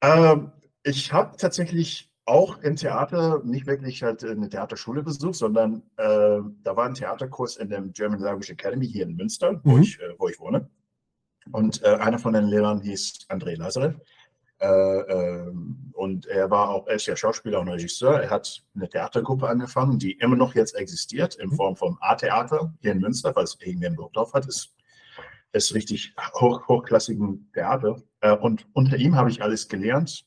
ähm, 0.02 0.52
ich 0.82 1.12
habe 1.12 1.36
tatsächlich 1.36 2.10
auch 2.26 2.58
im 2.62 2.76
Theater 2.76 3.42
nicht 3.44 3.66
wirklich 3.66 4.02
halt 4.02 4.24
eine 4.24 4.48
Theaterschule 4.48 5.02
besucht, 5.02 5.34
sondern 5.34 5.82
äh, 5.96 6.40
da 6.62 6.76
war 6.76 6.86
ein 6.86 6.94
Theaterkurs 6.94 7.56
in 7.56 7.68
der 7.68 7.82
German 7.82 8.20
Language 8.20 8.50
Academy 8.50 8.86
hier 8.86 9.04
in 9.04 9.16
Münster, 9.16 9.52
mhm. 9.52 9.60
wo, 9.64 9.78
ich, 9.78 10.00
äh, 10.00 10.14
wo 10.18 10.28
ich 10.28 10.40
wohne. 10.40 10.68
Und 11.52 11.82
äh, 11.82 11.96
einer 11.96 12.18
von 12.18 12.32
den 12.32 12.46
Lehrern 12.46 12.80
hieß 12.80 13.26
André 13.28 13.56
Lazareth. 13.56 13.96
Äh, 14.58 14.66
ähm, 14.66 15.92
und 15.92 16.26
er 16.26 16.50
war 16.50 16.70
auch, 16.70 16.86
er 16.86 16.94
ist 16.94 17.06
ja 17.06 17.16
Schauspieler 17.16 17.60
und 17.60 17.68
Regisseur. 17.68 18.22
Er 18.22 18.30
hat 18.30 18.62
eine 18.74 18.88
Theatergruppe 18.88 19.48
angefangen, 19.48 19.98
die 19.98 20.12
immer 20.12 20.36
noch 20.36 20.54
jetzt 20.54 20.74
existiert, 20.74 21.34
in 21.34 21.50
mhm. 21.50 21.56
Form 21.56 21.76
von 21.76 21.98
A-Theater 22.00 22.72
hier 22.80 22.92
in 22.92 23.00
Münster, 23.00 23.36
weil 23.36 23.44
es 23.44 23.58
irgendwie 23.60 23.86
einen 23.86 23.96
Bock 23.96 24.14
drauf 24.14 24.32
hat. 24.32 24.46
Ist, 24.46 24.74
ist 25.52 25.74
richtig 25.74 26.14
hoch, 26.40 26.66
hochklassigen 26.68 27.50
Theater. 27.52 28.00
Äh, 28.20 28.34
und 28.34 28.66
unter 28.72 28.96
ihm 28.96 29.16
habe 29.16 29.28
ich 29.28 29.42
alles 29.42 29.68
gelernt 29.68 30.24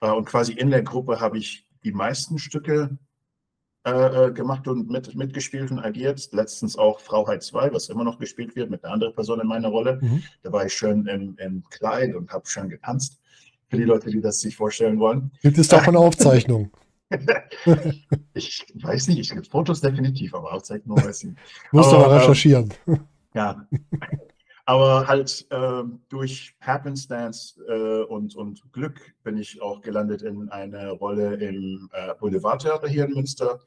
und 0.00 0.26
quasi 0.26 0.52
in 0.52 0.70
der 0.70 0.82
Gruppe 0.82 1.20
habe 1.20 1.38
ich 1.38 1.66
die 1.84 1.92
meisten 1.92 2.38
Stücke 2.38 2.98
äh, 3.86 3.90
äh 4.26 4.32
gemacht 4.32 4.68
und 4.68 4.90
mit, 4.90 5.14
mitgespielt 5.14 5.70
und 5.70 5.78
agiert. 5.78 6.28
Letztens 6.32 6.76
auch 6.76 7.00
Frauheit 7.00 7.42
2, 7.42 7.72
was 7.72 7.88
immer 7.88 8.04
noch 8.04 8.18
gespielt 8.18 8.56
wird 8.56 8.70
mit 8.70 8.84
einer 8.84 8.94
anderen 8.94 9.14
Person 9.14 9.40
in 9.40 9.46
meiner 9.46 9.68
Rolle. 9.68 9.98
Mhm. 10.02 10.22
Da 10.42 10.52
war 10.52 10.66
ich 10.66 10.74
schön 10.74 11.06
im, 11.06 11.36
im 11.38 11.64
Kleid 11.70 12.14
und 12.14 12.30
habe 12.30 12.46
schön 12.46 12.68
getanzt. 12.68 13.20
Für 13.68 13.78
die 13.78 13.84
Leute, 13.84 14.10
die 14.10 14.20
das 14.20 14.38
sich 14.38 14.54
vorstellen 14.54 14.98
wollen. 15.00 15.32
Gibt 15.42 15.58
es 15.58 15.68
davon 15.68 15.96
Aufzeichnungen? 15.96 16.70
ich 18.34 18.66
weiß 18.74 19.08
nicht, 19.08 19.18
ich 19.18 19.30
gibt 19.30 19.48
Fotos 19.48 19.80
definitiv, 19.80 20.34
aber 20.34 20.52
Aufzeichnungen 20.52 21.04
weiß 21.04 21.22
ich 21.22 21.30
nicht. 21.30 21.38
Musst 21.72 21.92
du 21.92 21.96
aber 21.96 22.12
ähm, 22.12 22.18
recherchieren. 22.18 22.74
ja. 23.34 23.66
Aber 24.68 25.06
halt 25.06 25.46
äh, 25.50 25.84
durch 26.08 26.56
Happenstance 26.60 27.56
äh, 27.68 28.02
und, 28.02 28.34
und 28.34 28.60
Glück 28.72 29.14
bin 29.22 29.38
ich 29.38 29.62
auch 29.62 29.80
gelandet 29.80 30.22
in 30.22 30.48
eine 30.48 30.90
Rolle 30.90 31.36
im 31.36 31.88
äh, 31.92 32.14
Boulevardtheater 32.18 32.88
hier 32.88 33.04
in 33.04 33.14
Münster. 33.14 33.60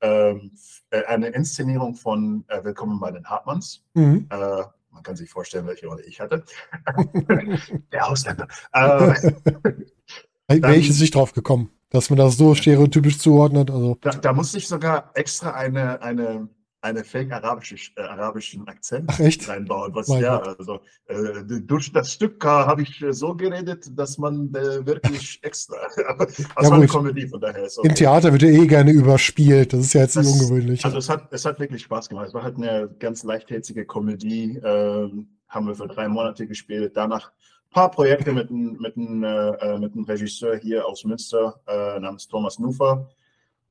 Ähm, 0.00 0.52
äh, 0.88 1.04
eine 1.04 1.28
Inszenierung 1.28 1.94
von 1.94 2.46
äh, 2.48 2.64
Willkommen 2.64 2.98
bei 2.98 3.10
den 3.10 3.26
Hartmanns. 3.26 3.84
Mhm. 3.92 4.26
Äh, 4.30 4.62
man 4.90 5.02
kann 5.02 5.16
sich 5.16 5.28
vorstellen, 5.28 5.66
welche 5.66 5.86
Rolle 5.86 6.02
ich 6.04 6.18
hatte. 6.18 6.42
Der 7.92 8.08
Ausländer. 8.08 8.48
Wäre 8.72 10.76
ich 10.76 10.88
jetzt 10.88 11.00
nicht 11.00 11.14
drauf 11.14 11.34
gekommen, 11.34 11.70
dass 11.90 12.08
man 12.08 12.16
das 12.16 12.38
so 12.38 12.54
stereotypisch 12.54 13.18
zuordnet. 13.18 13.70
Also. 13.70 13.98
Da, 14.00 14.12
da 14.12 14.32
musste 14.32 14.56
ich 14.56 14.66
sogar 14.66 15.10
extra 15.14 15.50
eine, 15.50 16.00
eine 16.00 16.48
eine 16.80 17.02
fake 17.02 17.32
arabische, 17.32 17.76
äh, 17.96 18.02
arabischen 18.02 18.66
Akzent 18.68 19.06
Ach, 19.08 19.18
echt? 19.20 19.48
reinbauen. 19.48 19.94
Was, 19.94 20.08
ja, 20.08 20.38
also 20.40 20.80
äh, 21.06 21.42
durch 21.62 21.92
das 21.92 22.12
Stück 22.12 22.44
habe 22.44 22.82
ich 22.82 23.04
so 23.10 23.34
geredet, 23.34 23.90
dass 23.98 24.18
man 24.18 24.54
äh, 24.54 24.86
wirklich 24.86 25.40
extra. 25.42 25.76
Aber 26.08 26.28
ja, 26.30 26.44
war 26.56 26.72
eine 26.72 26.86
Komödie, 26.86 27.26
von 27.26 27.40
daher 27.40 27.64
ist 27.64 27.78
okay. 27.78 27.88
Im 27.88 27.94
Theater 27.94 28.32
wird 28.32 28.42
ja 28.42 28.48
eh 28.48 28.66
gerne 28.66 28.92
überspielt. 28.92 29.72
Das 29.72 29.80
ist 29.80 29.92
ja 29.94 30.02
jetzt 30.02 30.16
das, 30.16 30.26
nicht 30.26 30.40
ungewöhnlich. 30.40 30.84
Also 30.84 30.98
es 30.98 31.08
hat, 31.08 31.32
es 31.32 31.44
hat 31.44 31.58
wirklich 31.58 31.82
Spaß 31.82 32.08
gemacht. 32.08 32.28
Es 32.28 32.34
war 32.34 32.42
halt 32.42 32.56
eine 32.56 32.88
ganz 32.98 33.24
leichtherzige 33.24 33.84
Komödie. 33.84 34.60
Ähm, 34.62 35.28
haben 35.48 35.66
wir 35.66 35.74
für 35.74 35.88
drei 35.88 36.08
Monate 36.08 36.46
gespielt. 36.46 36.92
Danach 36.94 37.32
ein 37.70 37.72
paar 37.72 37.90
Projekte 37.90 38.32
mit 38.32 38.50
einem 38.50 38.76
mit 38.78 38.96
äh, 38.96 39.00
äh, 39.00 39.78
mit 39.78 39.94
einem 39.94 40.04
Regisseur 40.04 40.56
hier 40.56 40.86
aus 40.86 41.04
Münster 41.04 41.60
äh, 41.66 41.98
namens 41.98 42.28
Thomas 42.28 42.58
Nufer 42.58 43.08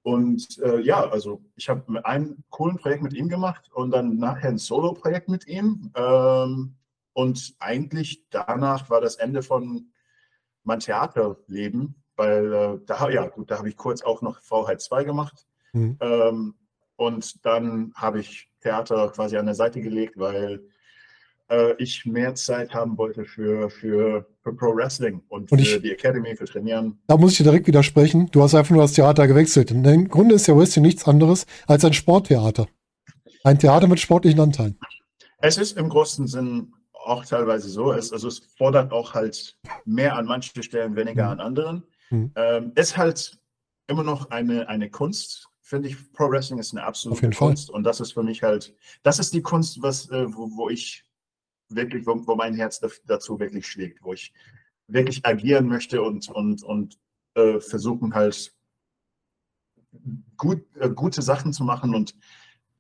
und 0.08 0.58
äh, 0.60 0.80
ja, 0.80 1.10
also 1.10 1.42
ich 1.58 1.68
habe 1.68 2.06
ein 2.06 2.42
coolen 2.50 2.78
Projekt 2.78 3.04
mit 3.04 3.12
ihm 3.12 3.28
gemacht 3.28 3.70
und 3.74 3.92
dann 3.92 4.16
nachher 4.16 4.48
ein 4.48 4.58
Solo-Projekt 4.58 5.28
mit 5.28 5.48
ihm. 5.48 5.92
Ähm, 5.98 6.78
und 7.12 7.56
eigentlich 7.60 8.24
danach 8.30 8.90
war 8.90 9.02
das 9.02 9.18
Ende 9.18 9.44
von 9.44 9.92
mein 10.64 10.80
Theaterleben, 10.80 12.02
weil 12.16 12.54
äh, 12.54 12.80
da, 12.86 13.10
ja 13.10 13.28
gut, 13.28 13.52
da 13.52 13.58
habe 13.58 13.68
ich 13.68 13.76
kurz 13.76 14.02
auch 14.02 14.22
noch 14.22 14.42
Freiheit 14.42 14.80
2 14.80 15.04
gemacht. 15.04 15.46
Mhm. 15.74 15.98
Ähm, 16.00 16.56
und 16.96 17.46
dann 17.46 17.92
habe 17.94 18.22
ich 18.22 18.50
Theater 18.62 19.10
quasi 19.10 19.36
an 19.36 19.46
der 19.46 19.56
Seite 19.56 19.82
gelegt, 19.82 20.18
weil 20.18 20.70
äh, 21.50 21.74
ich 21.78 22.06
mehr 22.06 22.36
Zeit 22.36 22.74
haben 22.74 22.98
wollte 22.98 23.26
für, 23.26 23.70
für, 23.70 24.26
für 24.42 24.54
Pro 24.54 24.76
Wrestling 24.76 25.22
und, 25.30 25.52
und 25.52 25.60
für 25.60 25.76
ich, 25.78 25.82
die 25.82 25.92
Academy, 25.92 26.36
für 26.36 26.46
Trainieren. 26.46 27.00
Da 27.08 27.18
muss 27.18 27.32
ich 27.32 27.38
dir 27.38 27.46
direkt 27.46 27.68
widersprechen. 27.68 28.30
Du 28.32 28.42
hast 28.42 28.56
einfach 28.56 28.72
nur 28.72 28.82
das 28.82 28.94
Theater 28.94 29.28
gewechselt. 29.28 29.72
Im 29.72 30.10
Grunde 30.10 30.36
ist 30.36 30.48
ja 30.48 30.58
Wrestling 30.58 30.84
nichts 30.84 31.08
anderes 31.08 31.46
als 31.68 31.86
ein 31.86 31.94
Sporttheater. 31.94 32.68
Ein 33.44 33.60
Theater 33.60 33.88
mit 33.88 34.00
sportlichen 34.00 34.40
Anteilen. 34.40 34.78
Es 35.40 35.58
ist 35.58 35.78
im 35.78 35.90
großen 35.90 36.28
Sinn 36.28 36.74
auch 36.94 37.26
teilweise 37.26 37.70
so. 37.70 37.94
Es, 37.94 38.12
also 38.12 38.28
es 38.28 38.40
fordert 38.58 38.92
auch 38.92 39.14
halt 39.14 39.58
mehr 39.86 40.16
an 40.16 40.26
manchen 40.26 40.62
Stellen, 40.62 40.96
weniger 40.96 41.26
mhm. 41.26 41.32
an 41.32 41.40
anderen. 41.40 41.84
Mhm. 42.10 42.32
Ähm, 42.36 42.72
ist 42.76 42.98
halt 42.98 43.40
immer 43.88 44.04
noch 44.04 44.30
eine, 44.32 44.68
eine 44.68 44.90
Kunst, 44.90 45.48
finde 45.62 45.90
ich. 45.90 46.14
Pro 46.14 46.30
Wrestling 46.30 46.60
ist 46.60 46.74
eine 46.74 46.84
absolute 46.84 47.30
Kunst. 47.30 47.68
Fall. 47.68 47.76
Und 47.76 47.84
das 47.84 48.02
ist 48.02 48.14
für 48.14 48.24
mich 48.24 48.44
halt, 48.44 48.76
das 49.04 49.20
ist 49.20 49.34
die 49.34 49.42
Kunst, 49.42 49.82
was, 49.82 50.10
äh, 50.10 50.26
wo, 50.28 50.50
wo 50.58 50.70
ich 50.70 51.07
wirklich, 51.70 52.06
wo, 52.06 52.26
wo 52.26 52.36
mein 52.36 52.56
Herz 52.56 52.82
dazu 53.06 53.40
wirklich 53.40 53.68
schlägt, 53.68 54.04
wo 54.04 54.14
ich 54.14 54.34
wirklich 54.88 55.26
agieren 55.26 55.68
möchte 55.68 56.02
und, 56.02 56.30
und, 56.30 56.64
und 56.64 56.98
äh, 57.36 57.60
versuchen 57.60 58.14
halt 58.14 58.54
gut, 60.38 60.64
äh, 60.80 60.90
gute 60.90 61.22
Sachen 61.22 61.54
zu 61.54 61.64
machen 61.64 61.94
und 61.94 62.16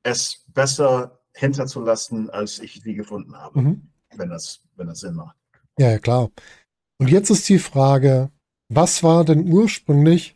es 0.03 0.45
besser 0.53 1.19
hinterzulassen, 1.35 2.29
als 2.29 2.59
ich 2.59 2.81
sie 2.81 2.95
gefunden 2.95 3.35
habe, 3.35 3.61
mhm. 3.61 3.89
wenn, 4.15 4.29
das, 4.29 4.61
wenn 4.75 4.87
das 4.87 5.01
Sinn 5.01 5.15
macht. 5.15 5.35
Ja, 5.77 5.91
ja, 5.91 5.99
klar. 5.99 6.29
Und 6.99 7.09
jetzt 7.09 7.29
ist 7.29 7.47
die 7.49 7.59
Frage, 7.59 8.31
was 8.69 9.03
war 9.03 9.23
denn 9.23 9.51
ursprünglich 9.51 10.35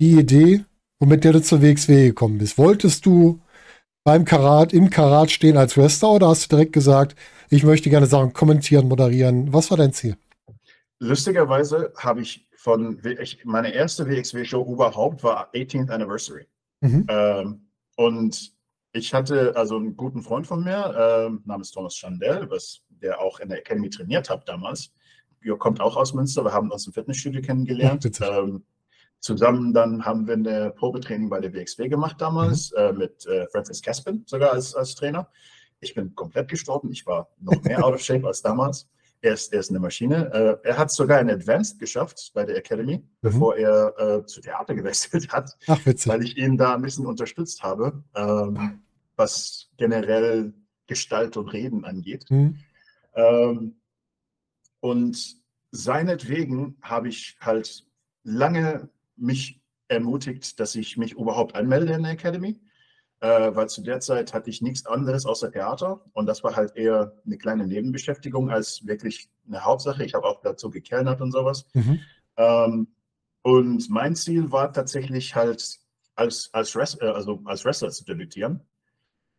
die 0.00 0.18
Idee, 0.18 0.64
womit 0.98 1.24
der 1.24 1.32
du 1.32 1.42
zur 1.42 1.62
WXW 1.62 2.08
gekommen 2.08 2.38
bist? 2.38 2.58
Wolltest 2.58 3.04
du 3.04 3.40
beim 4.04 4.24
Karat, 4.24 4.72
im 4.72 4.90
Karat 4.90 5.30
stehen 5.30 5.56
als 5.56 5.76
Wrestler 5.76 6.12
oder 6.12 6.28
hast 6.28 6.44
du 6.44 6.56
direkt 6.56 6.72
gesagt, 6.72 7.14
ich 7.52 7.64
möchte 7.64 7.90
gerne 7.90 8.06
Sachen 8.06 8.32
kommentieren, 8.32 8.88
moderieren? 8.88 9.52
Was 9.52 9.70
war 9.70 9.76
dein 9.76 9.92
Ziel? 9.92 10.16
Lustigerweise 11.00 11.92
habe 11.98 12.22
ich 12.22 12.48
von, 12.56 12.98
ich, 13.20 13.44
meine 13.44 13.74
erste 13.74 14.08
WXW-Show 14.08 14.72
überhaupt 14.72 15.22
war 15.22 15.52
18th 15.52 15.90
Anniversary. 15.90 16.46
Mhm. 16.80 17.06
Ähm, 17.08 17.66
und 17.96 18.52
ich 18.92 19.12
hatte 19.12 19.54
also 19.54 19.76
einen 19.76 19.96
guten 19.96 20.22
Freund 20.22 20.46
von 20.46 20.64
mir, 20.64 20.94
ähm, 20.98 21.42
namens 21.44 21.72
Thomas 21.72 21.94
Chandel, 21.94 22.48
was, 22.48 22.80
der 22.88 23.20
auch 23.20 23.38
in 23.38 23.50
der 23.50 23.58
Academy 23.58 23.90
trainiert 23.90 24.30
hat 24.30 24.48
damals. 24.48 24.90
Er 25.42 25.56
kommt 25.56 25.80
auch 25.80 25.96
aus 25.96 26.14
Münster, 26.14 26.44
wir 26.44 26.52
haben 26.52 26.70
uns 26.70 26.86
im 26.86 26.94
Fitnessstudio 26.94 27.42
kennengelernt. 27.42 28.08
Ähm, 28.22 28.64
Zusammen 29.20 29.72
dann 29.72 30.04
haben 30.04 30.26
wir 30.26 30.34
eine 30.34 30.70
Probetraining 30.70 31.28
bei 31.28 31.38
der 31.38 31.52
WXW 31.54 31.88
gemacht 31.88 32.16
damals, 32.18 32.72
mhm. 32.72 32.78
äh, 32.78 32.92
mit 32.92 33.26
äh, 33.26 33.46
Francis 33.52 33.80
Caspin 33.80 34.24
sogar 34.26 34.52
als, 34.52 34.74
als 34.74 34.96
Trainer. 34.96 35.28
Ich 35.82 35.94
bin 35.94 36.14
komplett 36.14 36.48
gestorben. 36.48 36.90
Ich 36.92 37.04
war 37.06 37.28
noch 37.40 37.62
mehr 37.62 37.84
out 37.84 37.94
of 37.94 38.00
shape 38.00 38.26
als 38.26 38.40
damals. 38.40 38.88
Er 39.20 39.34
ist, 39.34 39.52
er 39.52 39.60
ist 39.60 39.70
eine 39.70 39.78
Maschine. 39.78 40.32
Äh, 40.32 40.68
er 40.68 40.78
hat 40.78 40.90
sogar 40.90 41.18
ein 41.18 41.30
Advanced 41.30 41.78
geschafft 41.78 42.32
bei 42.34 42.44
der 42.44 42.56
Academy, 42.56 42.98
mhm. 42.98 43.02
bevor 43.20 43.56
er 43.56 43.94
äh, 43.98 44.26
zu 44.26 44.40
Theater 44.40 44.74
gewechselt 44.74 45.32
hat, 45.32 45.56
Ach, 45.66 45.80
weil 45.84 46.24
ich 46.24 46.36
ihn 46.36 46.56
da 46.56 46.74
ein 46.74 46.82
bisschen 46.82 47.06
unterstützt 47.06 47.62
habe, 47.62 48.02
ähm, 48.14 48.80
was 49.16 49.68
generell 49.76 50.52
Gestalt 50.86 51.36
und 51.36 51.48
Reden 51.48 51.84
angeht. 51.84 52.26
Mhm. 52.30 52.58
Ähm, 53.14 53.76
und 54.80 55.36
seinetwegen 55.70 56.76
habe 56.82 57.08
ich 57.08 57.36
halt 57.40 57.86
lange 58.24 58.88
mich 59.16 59.60
ermutigt, 59.88 60.58
dass 60.58 60.74
ich 60.74 60.96
mich 60.96 61.12
überhaupt 61.12 61.54
anmelde 61.54 61.92
in 61.92 62.02
der 62.02 62.12
Academy. 62.12 62.58
Äh, 63.22 63.54
weil 63.54 63.68
zu 63.68 63.82
der 63.82 64.00
Zeit 64.00 64.34
hatte 64.34 64.50
ich 64.50 64.60
nichts 64.62 64.84
anderes 64.84 65.26
außer 65.26 65.50
Theater 65.50 66.04
und 66.12 66.26
das 66.26 66.42
war 66.42 66.56
halt 66.56 66.76
eher 66.76 67.14
eine 67.24 67.38
kleine 67.38 67.66
Nebenbeschäftigung 67.66 68.50
als 68.50 68.84
wirklich 68.84 69.30
eine 69.46 69.64
Hauptsache. 69.64 70.04
Ich 70.04 70.14
habe 70.14 70.26
auch 70.26 70.40
dazu 70.42 70.70
gekellnert 70.70 71.20
und 71.20 71.30
sowas. 71.32 71.66
Mhm. 71.74 72.00
Ähm, 72.36 72.88
und 73.42 73.88
mein 73.90 74.16
Ziel 74.16 74.50
war 74.50 74.72
tatsächlich 74.72 75.34
halt 75.36 75.78
als, 76.16 76.50
als, 76.52 76.74
Wrest- 76.74 77.00
äh, 77.00 77.06
also 77.06 77.40
als 77.44 77.64
Wrestler 77.64 77.90
zu 77.90 78.04
debütieren. 78.04 78.60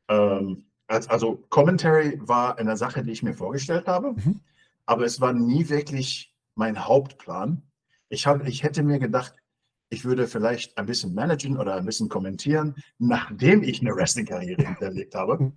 Ähm, 0.08 0.66
als, 0.88 1.10
also 1.10 1.44
Commentary 1.50 2.20
war 2.22 2.58
eine 2.58 2.78
Sache, 2.78 3.04
die 3.04 3.12
ich 3.12 3.24
mir 3.24 3.34
vorgestellt 3.34 3.88
habe, 3.88 4.14
Mhm. 4.14 4.40
aber 4.86 5.06
es 5.06 5.20
war 5.22 5.34
nie 5.34 5.68
wirklich 5.70 6.34
mein 6.56 6.86
Hauptplan. 6.86 7.64
Ich, 8.10 8.28
hab, 8.28 8.46
ich 8.48 8.64
hätte 8.64 8.84
mir 8.84 9.00
gedacht, 9.00 9.36
ich 9.94 10.04
würde 10.04 10.28
vielleicht 10.28 10.78
ein 10.78 10.88
bisschen 10.88 11.14
managen 11.14 11.58
oder 11.58 11.76
ein 11.76 11.86
bisschen 11.86 12.10
kommentieren, 12.10 12.76
nachdem 12.98 13.62
ich 13.62 13.80
eine 13.80 13.96
Wrestling-Karriere 13.96 14.64
hinterlegt 14.66 15.14
habe. 15.14 15.38
Mhm. 15.38 15.54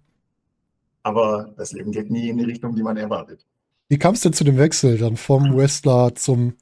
Aber 1.02 1.54
das 1.56 1.72
Leben 1.72 1.90
geht 1.90 2.10
nie 2.10 2.28
in 2.28 2.36
die 2.36 2.44
Richtung, 2.44 2.74
die 2.74 2.82
man 2.82 2.96
erwartet. 2.96 3.46
Wie 3.88 3.98
kam 3.98 4.14
es 4.14 4.20
denn 4.20 4.32
zu 4.32 4.44
dem 4.44 4.58
Wechsel 4.58 4.98
dann 4.98 5.16
vom 5.16 5.56
Wrestler 5.56 6.14
zum 6.14 6.54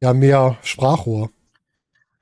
ja 0.00 0.12
mehr 0.12 0.58
Sprachrohr? 0.62 1.30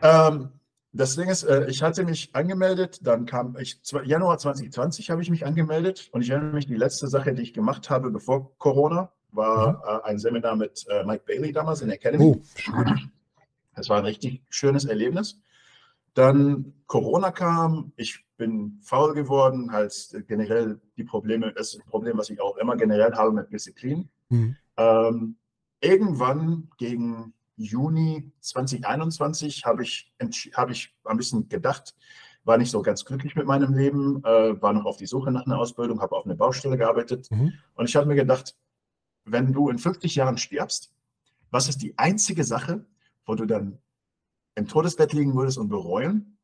Ähm, 0.00 0.50
das 0.92 1.16
Ding 1.16 1.28
ist, 1.28 1.42
äh, 1.44 1.66
ich 1.68 1.82
hatte 1.82 2.04
mich 2.04 2.30
angemeldet, 2.34 3.00
dann 3.02 3.24
kam 3.26 3.56
ich, 3.58 3.80
Januar 4.04 4.38
2020 4.38 5.10
habe 5.10 5.22
ich 5.22 5.30
mich 5.30 5.46
angemeldet 5.46 6.10
und 6.12 6.22
ich 6.22 6.30
erinnere 6.30 6.54
mich, 6.54 6.66
die 6.66 6.76
letzte 6.76 7.08
Sache, 7.08 7.32
die 7.32 7.42
ich 7.42 7.54
gemacht 7.54 7.90
habe 7.90 8.10
bevor 8.10 8.56
Corona, 8.58 9.10
war 9.32 9.82
äh, 10.04 10.08
ein 10.08 10.18
Seminar 10.18 10.54
mit 10.54 10.84
äh, 10.88 11.02
Mike 11.04 11.24
Bailey 11.26 11.50
damals 11.52 11.80
in 11.80 11.88
der 11.88 11.96
Academy. 11.96 12.24
Oh, 12.24 12.40
schön. 12.54 13.10
Das 13.74 13.88
war 13.88 13.98
ein 13.98 14.04
richtig 14.04 14.42
schönes 14.48 14.84
Erlebnis. 14.84 15.40
Dann 16.14 16.74
Corona 16.86 17.30
kam, 17.30 17.92
ich 17.96 18.24
bin 18.36 18.78
faul 18.82 19.14
geworden, 19.14 19.72
halt 19.72 19.94
generell 20.28 20.80
die 20.96 21.04
Probleme, 21.04 21.52
das 21.52 21.68
ist 21.74 21.80
ein 21.80 21.88
Problem, 21.88 22.18
was 22.18 22.28
ich 22.28 22.40
auch 22.40 22.56
immer 22.58 22.76
generell 22.76 23.12
habe 23.14 23.32
mit 23.32 23.50
Disziplin. 23.52 24.10
Mhm. 24.28 24.56
Ähm, 24.76 25.36
irgendwann 25.80 26.68
gegen 26.76 27.32
Juni 27.56 28.30
2021 28.40 29.64
habe 29.64 29.82
ich, 29.82 30.12
habe 30.54 30.72
ich 30.72 30.94
ein 31.04 31.16
bisschen 31.16 31.48
gedacht, 31.48 31.94
war 32.44 32.58
nicht 32.58 32.70
so 32.70 32.82
ganz 32.82 33.04
glücklich 33.04 33.36
mit 33.36 33.46
meinem 33.46 33.72
Leben, 33.72 34.22
äh, 34.24 34.60
war 34.60 34.72
noch 34.72 34.84
auf 34.84 34.96
die 34.96 35.06
Suche 35.06 35.30
nach 35.30 35.46
einer 35.46 35.58
Ausbildung, 35.58 36.00
habe 36.00 36.16
auf 36.16 36.24
einer 36.26 36.34
Baustelle 36.34 36.76
gearbeitet 36.76 37.30
Mhm. 37.30 37.52
und 37.74 37.88
ich 37.88 37.96
habe 37.96 38.06
mir 38.06 38.16
gedacht, 38.16 38.56
wenn 39.24 39.52
du 39.52 39.68
in 39.68 39.78
50 39.78 40.16
Jahren 40.16 40.36
stirbst, 40.38 40.92
was 41.50 41.68
ist 41.68 41.82
die 41.82 41.96
einzige 41.96 42.44
Sache, 42.44 42.84
wo 43.26 43.34
du 43.34 43.46
dann 43.46 43.78
im 44.54 44.66
Todesbett 44.68 45.12
liegen 45.12 45.34
würdest 45.34 45.58
und 45.58 45.68
bereuen? 45.68 46.38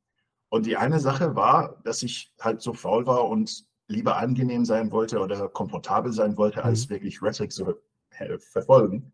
Und 0.50 0.66
die 0.66 0.76
eine 0.76 0.98
Sache 0.98 1.36
war, 1.36 1.80
dass 1.84 2.02
ich 2.02 2.32
halt 2.40 2.62
so 2.62 2.72
faul 2.72 3.06
war 3.06 3.28
und 3.28 3.66
lieber 3.88 4.16
angenehm 4.16 4.64
sein 4.64 4.90
wollte 4.90 5.18
oder 5.18 5.48
komfortabel 5.48 6.12
sein 6.12 6.36
wollte, 6.36 6.64
als 6.64 6.88
wirklich 6.88 7.20
Wrestling 7.20 7.50
zu 7.50 7.74
äh, 8.18 8.38
verfolgen. 8.38 9.12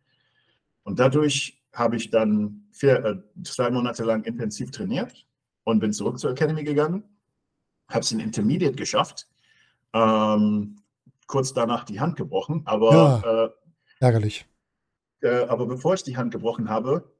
Und 0.83 0.99
dadurch 0.99 1.63
habe 1.73 1.97
ich 1.97 2.11
dann 2.11 2.67
vier, 2.73 3.05
äh, 3.05 3.43
zwei 3.43 3.71
Monate 3.71 4.05
lang 4.05 4.25
intensiv 4.25 4.71
trainiert 4.71 5.27
und 5.65 5.81
bin 5.81 5.93
zurück 5.93 6.19
zur 6.19 6.31
Academy 6.31 6.65
gegangen, 6.65 7.03
habe 7.89 8.01
es 8.01 8.13
in 8.13 8.21
Intermediate 8.21 8.77
geschafft, 8.77 9.29
ähm, 9.93 10.77
kurz 11.27 11.53
danach 11.53 11.85
die 11.85 12.01
Hand 12.01 12.17
gebrochen, 12.17 12.63
aber, 12.65 13.55
Ärgerlich. 14.01 14.47
äh, 15.23 15.29
äh, 15.29 15.49
aber 15.49 15.67
bevor 15.67 15.95
ich 15.95 16.03
die 16.03 16.17
Hand 16.17 16.33
gebrochen 16.33 16.69
habe, 16.69 17.14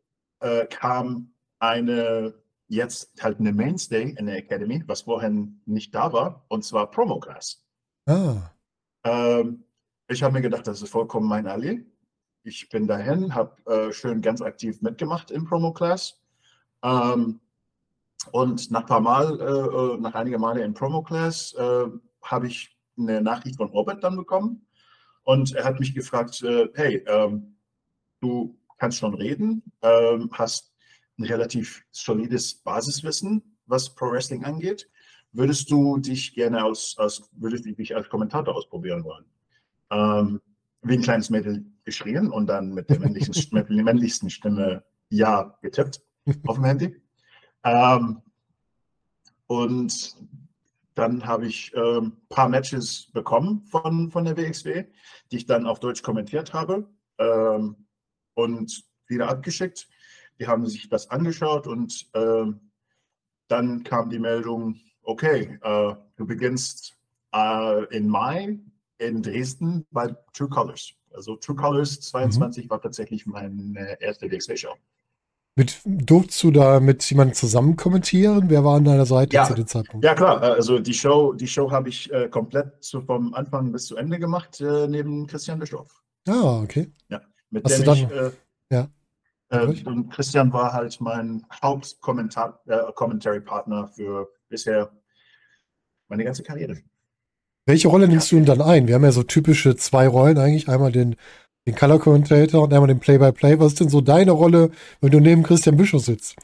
äh, 0.45 0.67
kam 0.67 1.33
eine 1.59 2.35
jetzt 2.69 3.23
halt 3.23 3.41
eine 3.41 3.53
Mainstay 3.53 4.15
in 4.19 4.27
der 4.27 4.37
Academy, 4.37 4.83
was 4.87 5.03
vorher 5.03 5.31
nicht 5.67 5.95
da 5.95 6.13
war, 6.13 6.45
und 6.49 6.65
zwar 6.65 6.91
Promo 6.91 7.21
Class. 7.21 7.65
Ah, 8.07 8.51
Ähm, 9.05 9.65
ich 10.09 10.23
habe 10.23 10.35
mir 10.35 10.43
gedacht, 10.43 10.67
das 10.67 10.83
ist 10.83 10.91
vollkommen 10.91 11.29
mein 11.29 11.47
Allee. 11.47 11.85
Ich 12.43 12.69
bin 12.69 12.87
dahin, 12.87 13.35
habe 13.35 13.57
äh, 13.71 13.93
schön 13.93 14.21
ganz 14.21 14.41
aktiv 14.43 14.81
mitgemacht 14.83 15.31
im 15.31 15.45
Promo 15.45 15.73
Class. 15.73 16.21
Ähm, 16.83 17.41
und 18.33 18.71
nach 18.71 18.81
ein 18.81 18.87
paar 18.87 19.01
Mal, 19.01 19.41
äh, 19.41 19.45
äh, 19.45 20.01
nach 20.01 20.15
einigen 20.15 20.41
Male 20.41 20.63
im 20.63 20.75
Promo 20.75 21.03
Class, 21.03 21.55
äh, 21.55 21.87
habe 22.23 22.47
ich 22.47 22.77
eine 22.99 23.21
Nachricht 23.21 23.57
von 23.57 23.69
Robert 23.69 24.03
dann 24.03 24.17
bekommen. 24.17 24.67
Und 25.23 25.55
er 25.55 25.65
hat 25.65 25.81
mich 25.81 25.95
gefragt, 25.95 26.43
äh, 26.43 26.69
hey, 26.75 27.05
ähm, 27.07 27.57
du 28.21 28.59
kannst 28.79 28.99
schon 28.99 29.15
reden, 29.15 29.63
ähm, 29.83 30.31
hast 30.33 30.73
ein 31.19 31.25
relativ 31.25 31.85
solides 31.91 32.55
Basiswissen, 32.55 33.57
was 33.67 33.95
Pro 33.95 34.11
Wrestling 34.11 34.45
angeht. 34.45 34.89
Würdest 35.33 35.71
du 35.71 35.99
dich 35.99 36.35
gerne 36.35 36.63
als, 36.63 36.95
als 36.99 37.29
würdest 37.33 37.67
du 37.67 37.73
dich 37.73 37.95
als 37.95 38.09
Kommentator 38.09 38.55
ausprobieren 38.55 39.05
wollen? 39.05 39.25
Ähm, 39.91 40.41
wie 40.83 40.95
ein 40.95 41.03
kleines 41.03 41.31
Mädel 41.31 41.65
geschrien 41.85 42.31
und 42.31 42.47
dann 42.47 42.73
mit 42.73 42.91
der 42.91 42.99
männlichen, 43.01 43.35
mit 43.53 43.69
der 43.69 43.85
männlichsten 43.85 44.31
Stimme 44.31 44.85
Ja 45.09 45.57
getippt 45.63 46.03
auf 46.47 46.57
dem 46.57 46.65
Handy. 46.65 47.01
Ähm, 47.65 48.23
und 49.47 50.17
dann 50.95 51.27
habe 51.27 51.47
ich 51.47 51.73
ein 51.77 51.83
ähm, 51.83 52.17
paar 52.29 52.49
Matches 52.49 53.11
bekommen 53.13 53.65
von, 53.65 54.11
von 54.11 54.25
der 54.25 54.37
WXW, 54.37 54.85
die 55.31 55.37
ich 55.37 55.47
dann 55.47 55.67
auf 55.67 55.81
Deutsch 55.81 56.03
kommentiert 56.03 56.53
habe 56.53 56.89
ähm, 57.19 57.77
und 58.35 58.85
wieder 59.07 59.29
abgeschickt. 59.29 59.89
Die 60.41 60.47
haben 60.47 60.67
sich 60.67 60.89
das 60.89 61.11
angeschaut 61.11 61.67
und 61.67 62.07
ähm, 62.15 62.61
dann 63.49 63.85
kam 63.85 64.11
die 64.11 64.19
Meldung, 64.19 64.77
okay, 65.03 65.59
äh, 65.63 65.95
du 66.17 66.27
beginnst 66.27 66.97
äh, 67.35 67.85
in 67.97 68.09
Mai 68.09 68.59
in 68.99 69.23
Dresden 69.23 69.87
bei 69.91 70.15
True 70.33 70.49
Colors. 70.49 70.93
Also 71.13 71.37
True 71.37 71.57
Colors 71.57 72.01
22 72.01 72.69
war 72.71 72.81
tatsächlich 72.81 73.27
meine 73.27 74.01
erste 74.01 74.31
WXW-Show. 74.31 74.75
mit, 75.57 75.81
durftest 75.85 76.43
du 76.43 76.51
da 76.51 76.81
mit 76.81 77.09
jemandem 77.09 77.35
zusammen 77.35 77.77
kommentieren? 77.77 78.45
Wer 78.49 78.65
war 78.65 78.77
an 78.79 78.85
deiner 78.85 79.07
Seite 79.07 79.37
Ja. 79.37 79.45
zu 79.45 79.55
dem 79.55 79.67
Zeitpunkt? 79.69 80.05
Ja 80.05 80.15
klar, 80.15 80.43
äh, 80.43 80.47
also 80.47 80.79
die 80.81 80.95
Show, 80.95 81.33
die 81.35 81.47
Show 81.47 81.71
habe 81.71 81.89
ich 81.91 82.13
äh, 82.13 82.29
komplett 82.29 82.83
zu, 82.83 83.01
vom 83.03 83.35
Anfang 83.35 83.71
bis 83.71 83.87
zu 83.87 83.97
Ende 83.97 84.19
gemacht, 84.19 84.61
äh, 84.61 84.89
neben 84.89 85.27
Christian 85.29 85.61
Bischof. 85.61 86.03
Ah, 86.27 86.61
okay. 86.63 86.91
Mit 87.55 87.65
Hast 87.65 87.87
dem 87.87 87.93
ich, 87.93 88.11
äh, 88.11 88.31
ja. 88.71 88.89
äh, 89.51 90.05
Christian 90.11 90.53
war 90.53 90.73
halt 90.73 91.01
mein 91.01 91.47
Hauptkommentar, 91.63 92.61
äh, 92.67 92.81
für 93.95 94.29
bisher 94.49 94.91
meine 96.09 96.25
ganze 96.25 96.43
Karriere. 96.43 96.79
Welche 97.65 97.87
Rolle 97.87 98.09
nimmst 98.09 98.33
du 98.33 98.37
denn 98.37 98.45
dann 98.45 98.61
ein? 98.61 98.89
Wir 98.89 98.97
haben 98.97 99.05
ja 99.05 99.13
so 99.13 99.23
typische 99.23 99.77
zwei 99.77 100.09
Rollen 100.09 100.37
eigentlich. 100.37 100.69
Einmal 100.69 100.91
den, 100.91 101.15
den 101.65 101.77
Color 101.77 102.01
Commentator 102.01 102.65
und 102.65 102.73
einmal 102.73 102.89
den 102.89 102.99
Play-by-Play. 102.99 103.61
Was 103.61 103.69
ist 103.69 103.81
denn 103.81 103.89
so 103.89 104.01
deine 104.01 104.33
Rolle, 104.33 104.73
wenn 105.01 105.13
du 105.13 105.21
neben 105.21 105.45
Christian 105.45 105.77
Bischof 105.77 106.03
sitzt? 106.03 106.35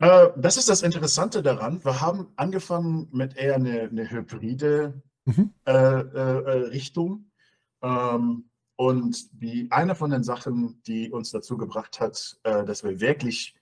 Äh, 0.00 0.30
das 0.36 0.56
ist 0.56 0.68
das 0.68 0.82
Interessante 0.82 1.40
daran. 1.40 1.84
Wir 1.84 2.00
haben 2.00 2.32
angefangen 2.34 3.08
mit 3.12 3.36
eher 3.36 3.54
eine, 3.54 3.82
eine 3.82 4.10
hybride 4.10 5.00
Mhm. 5.24 5.52
äh, 5.66 5.72
äh, 5.72 6.68
Richtung. 6.70 7.30
Ähm, 7.80 8.50
und 8.76 9.40
die 9.42 9.68
eine 9.70 9.94
von 9.94 10.10
den 10.10 10.24
Sachen, 10.24 10.82
die 10.86 11.10
uns 11.10 11.30
dazu 11.30 11.56
gebracht 11.56 12.00
hat, 12.00 12.38
äh, 12.44 12.64
dass 12.64 12.84
wir 12.84 13.00
wirklich 13.00 13.54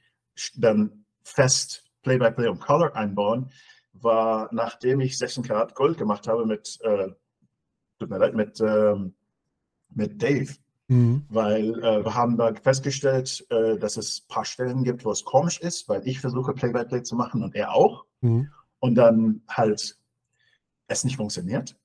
dann 0.57 1.05
fest 1.23 1.85
Play-by-Play 2.03 2.49
und 2.49 2.61
Color 2.61 2.97
einbauen, 2.97 3.51
war, 3.93 4.49
nachdem 4.53 5.01
ich 5.01 5.19
16 5.19 5.43
Karat 5.43 5.75
Gold 5.75 5.99
gemacht 5.99 6.29
habe 6.29 6.47
mit, 6.47 6.79
äh, 6.83 7.09
tut 7.99 8.09
mir 8.09 8.19
leid, 8.19 8.35
mit, 8.35 8.61
ähm, 8.61 9.15
mit 9.93 10.23
Dave, 10.23 10.55
Mhm. 10.89 11.25
weil 11.29 11.79
äh, 11.85 12.05
wir 12.05 12.15
haben 12.15 12.37
da 12.37 12.53
festgestellt, 12.55 13.47
äh, 13.51 13.79
dass 13.79 13.97
es 13.97 14.23
ein 14.23 14.29
paar 14.29 14.45
Stellen 14.45 14.83
gibt, 14.83 15.05
wo 15.05 15.13
es 15.13 15.25
komisch 15.25 15.61
ist, 15.61 15.89
weil 15.89 16.07
ich 16.07 16.21
versuche 16.21 16.53
Play-by-Play 16.53 17.03
zu 17.05 17.15
machen 17.15 17.43
und 17.45 17.55
er 17.55 17.75
auch 17.75 18.07
Mhm. 18.23 18.51
und 18.81 18.95
dann 18.97 19.43
halt 19.49 19.97
es 20.89 21.05
nicht 21.05 21.17
funktioniert. 21.17 21.77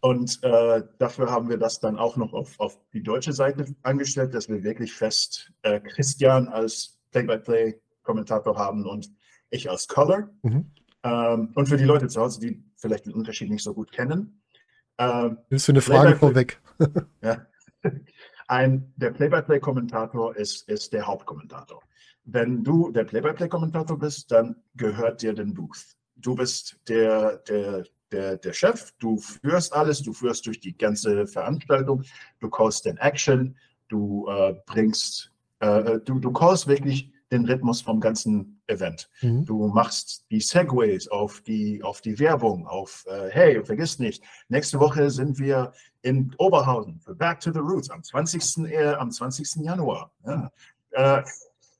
Und 0.00 0.42
äh, 0.42 0.82
dafür 0.98 1.30
haben 1.30 1.48
wir 1.48 1.58
das 1.58 1.80
dann 1.80 1.98
auch 1.98 2.16
noch 2.16 2.32
auf, 2.32 2.58
auf 2.58 2.78
die 2.92 3.02
deutsche 3.02 3.32
Seite 3.32 3.66
angestellt, 3.82 4.34
dass 4.34 4.48
wir 4.48 4.62
wirklich 4.62 4.92
fest 4.92 5.52
äh, 5.62 5.80
Christian 5.80 6.48
als 6.48 6.98
Play-by-Play-Kommentator 7.12 8.56
haben 8.56 8.86
und 8.86 9.10
ich 9.50 9.70
als 9.70 9.88
Color. 9.88 10.30
Mhm. 10.42 10.70
Ähm, 11.02 11.52
und 11.54 11.68
für 11.68 11.76
die 11.76 11.84
Leute 11.84 12.08
zu 12.08 12.20
Hause, 12.20 12.40
die 12.40 12.62
vielleicht 12.76 13.06
den 13.06 13.14
Unterschied 13.14 13.50
nicht 13.50 13.62
so 13.62 13.74
gut 13.74 13.92
kennen, 13.92 14.38
ähm, 14.98 15.38
Willst 15.48 15.68
du 15.68 15.72
eine 15.72 15.80
Frage 15.80 16.16
vorweg? 16.16 16.60
ja. 17.22 17.46
Ein, 18.48 18.92
der 18.96 19.10
Play-by-Play-Kommentator 19.12 20.36
ist, 20.36 20.68
ist 20.68 20.92
der 20.92 21.06
Hauptkommentator. 21.06 21.82
Wenn 22.24 22.64
du 22.64 22.90
der 22.90 23.04
Play-by-Play-Kommentator 23.04 23.98
bist, 23.98 24.32
dann 24.32 24.56
gehört 24.74 25.22
dir 25.22 25.34
den 25.34 25.54
Booth. 25.54 25.96
Du 26.16 26.34
bist 26.34 26.78
der, 26.88 27.38
der, 27.48 27.84
der, 28.12 28.36
der 28.36 28.52
Chef, 28.52 28.92
du 28.98 29.18
führst 29.18 29.72
alles, 29.72 30.02
du 30.02 30.12
führst 30.12 30.46
durch 30.46 30.60
die 30.60 30.76
ganze 30.76 31.26
Veranstaltung, 31.26 32.02
du 32.40 32.48
callst 32.48 32.84
den 32.84 32.96
Action, 32.98 33.56
du 33.88 34.26
äh, 34.28 34.54
bringst, 34.66 35.32
äh, 35.60 35.98
du, 36.04 36.18
du 36.18 36.32
callst 36.32 36.66
wirklich 36.66 37.12
den 37.30 37.44
Rhythmus 37.44 37.82
vom 37.82 38.00
ganzen 38.00 38.60
Event. 38.68 39.10
Mhm. 39.20 39.44
Du 39.44 39.68
machst 39.68 40.24
die 40.30 40.40
Segways 40.40 41.08
auf 41.08 41.40
die, 41.42 41.82
auf 41.82 42.00
die 42.00 42.18
Werbung, 42.18 42.66
auf, 42.66 43.04
äh, 43.08 43.28
hey, 43.30 43.64
vergiss 43.64 43.98
nicht, 43.98 44.22
nächste 44.48 44.80
Woche 44.80 45.10
sind 45.10 45.38
wir 45.38 45.72
in 46.02 46.34
Oberhausen 46.38 47.00
für 47.00 47.14
Back 47.14 47.40
to 47.40 47.52
the 47.52 47.58
Roots 47.58 47.90
am 47.90 48.02
20. 48.02 48.70
Äh, 48.70 48.94
am 48.94 49.10
20. 49.10 49.64
Januar. 49.64 50.10
Ja. 50.24 50.50
Äh, 50.92 51.22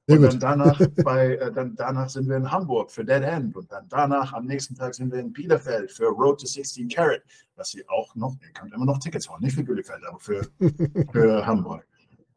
und 0.09 0.23
dann 0.23 0.41
danach, 0.41 0.81
bei, 1.05 1.37
äh, 1.37 1.53
dann 1.53 1.75
danach 1.77 2.09
sind 2.09 2.29
wir 2.29 2.37
in 2.37 2.51
Hamburg 2.51 2.91
für 2.91 3.05
Dead 3.05 3.23
End 3.23 3.55
und 3.57 3.71
dann 3.71 3.87
danach 3.89 4.33
am 4.33 4.47
nächsten 4.47 4.75
Tag 4.75 4.95
sind 4.95 5.13
wir 5.13 5.21
in 5.21 5.33
Bielefeld 5.33 5.91
für 5.93 6.07
Road 6.07 6.41
to 6.41 6.47
16 6.47 6.89
Carat, 6.89 7.23
was 7.57 7.71
sie 7.71 7.87
auch 7.89 8.15
noch, 8.15 8.35
ihr 8.41 8.53
könnt 8.53 8.73
immer 8.73 8.87
noch 8.87 8.99
Tickets 8.99 9.29
holen, 9.29 9.43
nicht 9.43 9.55
für 9.55 9.65
Bielefeld, 9.65 10.03
aber 10.07 10.19
für, 10.19 10.47
für 11.13 11.47
Hamburg. 11.47 11.87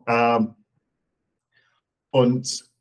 Ähm, 0.07 0.55
und 2.11 2.71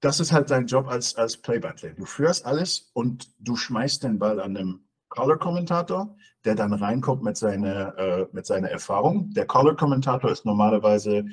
das 0.00 0.20
ist 0.20 0.32
halt 0.32 0.50
dein 0.50 0.66
Job 0.66 0.86
als, 0.86 1.16
als 1.16 1.36
Play-by-Play. 1.36 1.94
Du 1.94 2.04
führst 2.04 2.46
alles 2.46 2.90
und 2.92 3.32
du 3.40 3.56
schmeißt 3.56 4.04
den 4.04 4.18
Ball 4.18 4.40
an 4.40 4.54
den 4.54 4.86
Color-Kommentator, 5.08 6.14
der 6.44 6.54
dann 6.54 6.72
reinkommt 6.72 7.22
mit 7.22 7.36
seiner, 7.36 7.98
äh, 7.98 8.26
mit 8.32 8.46
seiner 8.46 8.70
Erfahrung. 8.70 9.30
Der 9.30 9.46
Color-Kommentator 9.46 10.30
ist 10.30 10.44
normalerweise, 10.44 11.24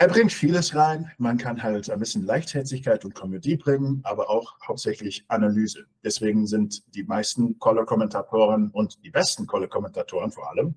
er 0.00 0.08
bringt 0.08 0.32
vieles 0.32 0.74
rein. 0.74 1.10
Man 1.18 1.36
kann 1.36 1.62
halt 1.62 1.90
ein 1.90 1.98
bisschen 1.98 2.24
Leichtherzigkeit 2.24 3.04
und 3.04 3.14
Komödie 3.14 3.58
bringen, 3.58 4.00
aber 4.04 4.30
auch 4.30 4.56
hauptsächlich 4.66 5.26
Analyse. 5.28 5.84
Deswegen 6.02 6.46
sind 6.46 6.82
die 6.94 7.02
meisten 7.02 7.58
Color-Kommentatoren 7.58 8.70
und 8.70 9.04
die 9.04 9.10
besten 9.10 9.46
Color-Kommentatoren 9.46 10.32
vor 10.32 10.48
allem 10.50 10.74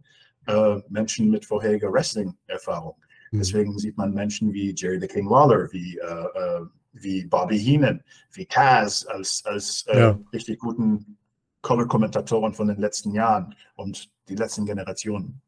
äh, 0.47 0.81
Menschen 0.89 1.29
mit 1.29 1.45
vorheriger 1.45 1.93
Wrestling-Erfahrung. 1.93 2.95
Mhm. 3.31 3.37
Deswegen 3.37 3.79
sieht 3.79 3.95
man 3.95 4.13
Menschen 4.13 4.51
wie 4.51 4.75
Jerry 4.75 4.99
the 4.99 5.07
King 5.07 5.29
Waller, 5.29 5.71
wie, 5.71 5.97
äh, 5.99 6.03
äh, 6.03 6.65
wie 6.91 7.25
Bobby 7.25 7.57
Heenan, 7.57 8.03
wie 8.33 8.45
Kaz 8.45 9.05
als, 9.05 9.41
als 9.45 9.85
äh, 9.87 9.99
Ja. 9.99 10.19
richtig 10.33 10.59
guten 10.59 11.17
Color-Kommentatoren 11.61 12.53
von 12.53 12.67
den 12.67 12.77
letzten 12.77 13.13
Jahren 13.13 13.55
und 13.75 14.11
die 14.27 14.35
letzten 14.35 14.65
Generationen. 14.65 15.41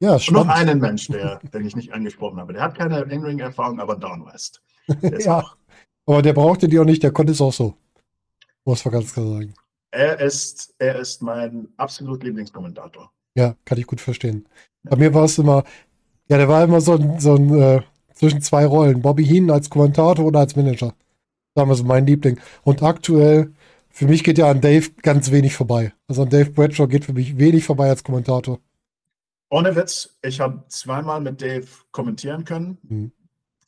Ja, 0.00 0.12
Und 0.14 0.30
noch 0.30 0.44
spannend. 0.44 0.50
einen 0.52 0.80
Mensch, 0.80 1.08
der, 1.08 1.40
den 1.52 1.66
ich 1.66 1.74
nicht 1.76 1.92
angesprochen 1.92 2.38
habe. 2.38 2.52
Der 2.52 2.62
hat 2.62 2.76
keine 2.78 3.00
In-Ring-Erfahrung, 3.00 3.80
aber 3.80 3.96
Don 3.96 4.24
West. 4.26 4.62
Ja. 5.02 5.40
auch, 5.40 5.56
Aber 6.06 6.22
der 6.22 6.32
brauchte 6.32 6.68
die 6.68 6.78
auch 6.78 6.84
nicht, 6.84 7.02
der 7.02 7.12
konnte 7.12 7.32
es 7.32 7.40
auch 7.40 7.52
so. 7.52 7.74
Muss 8.64 8.84
man 8.84 8.92
ganz 8.94 9.12
klar 9.12 9.26
sagen. 9.26 9.54
er, 9.90 10.20
ist, 10.20 10.74
er 10.78 10.96
ist 10.98 11.20
mein 11.22 11.68
absolut 11.76 12.22
Lieblingskommentator. 12.22 13.10
Ja, 13.36 13.54
kann 13.64 13.78
ich 13.78 13.86
gut 13.86 14.00
verstehen. 14.00 14.46
Bei 14.84 14.96
mir 14.96 15.12
war 15.14 15.24
es 15.24 15.38
immer, 15.38 15.64
ja, 16.28 16.36
der 16.38 16.48
war 16.48 16.64
immer 16.64 16.80
so 16.80 16.94
ein, 16.94 17.18
so 17.20 17.34
ein 17.34 17.58
äh, 17.60 17.82
zwischen 18.14 18.40
zwei 18.40 18.66
Rollen. 18.66 19.02
Bobby 19.02 19.24
Heenan 19.26 19.50
als 19.56 19.68
Kommentator 19.70 20.24
oder 20.24 20.40
als 20.40 20.56
Manager. 20.56 20.94
War 21.54 21.64
immer 21.64 21.74
so 21.74 21.84
mein 21.84 22.06
Liebling. 22.06 22.38
Und 22.62 22.82
aktuell, 22.82 23.52
für 23.90 24.06
mich 24.06 24.24
geht 24.24 24.38
ja 24.38 24.50
an 24.50 24.60
Dave 24.60 24.88
ganz 25.02 25.30
wenig 25.30 25.54
vorbei. 25.54 25.92
Also 26.06 26.22
an 26.22 26.30
Dave 26.30 26.50
Bradshaw 26.50 26.86
geht 26.88 27.04
für 27.04 27.12
mich 27.14 27.36
wenig 27.38 27.64
vorbei 27.64 27.88
als 27.90 28.02
Kommentator. 28.04 28.58
Ohne 29.50 29.74
Witz, 29.76 30.18
ich 30.22 30.40
habe 30.40 30.64
zweimal 30.68 31.20
mit 31.20 31.40
Dave 31.40 31.66
kommentieren 31.90 32.44
können. 32.44 32.78
Mhm. 32.82 33.12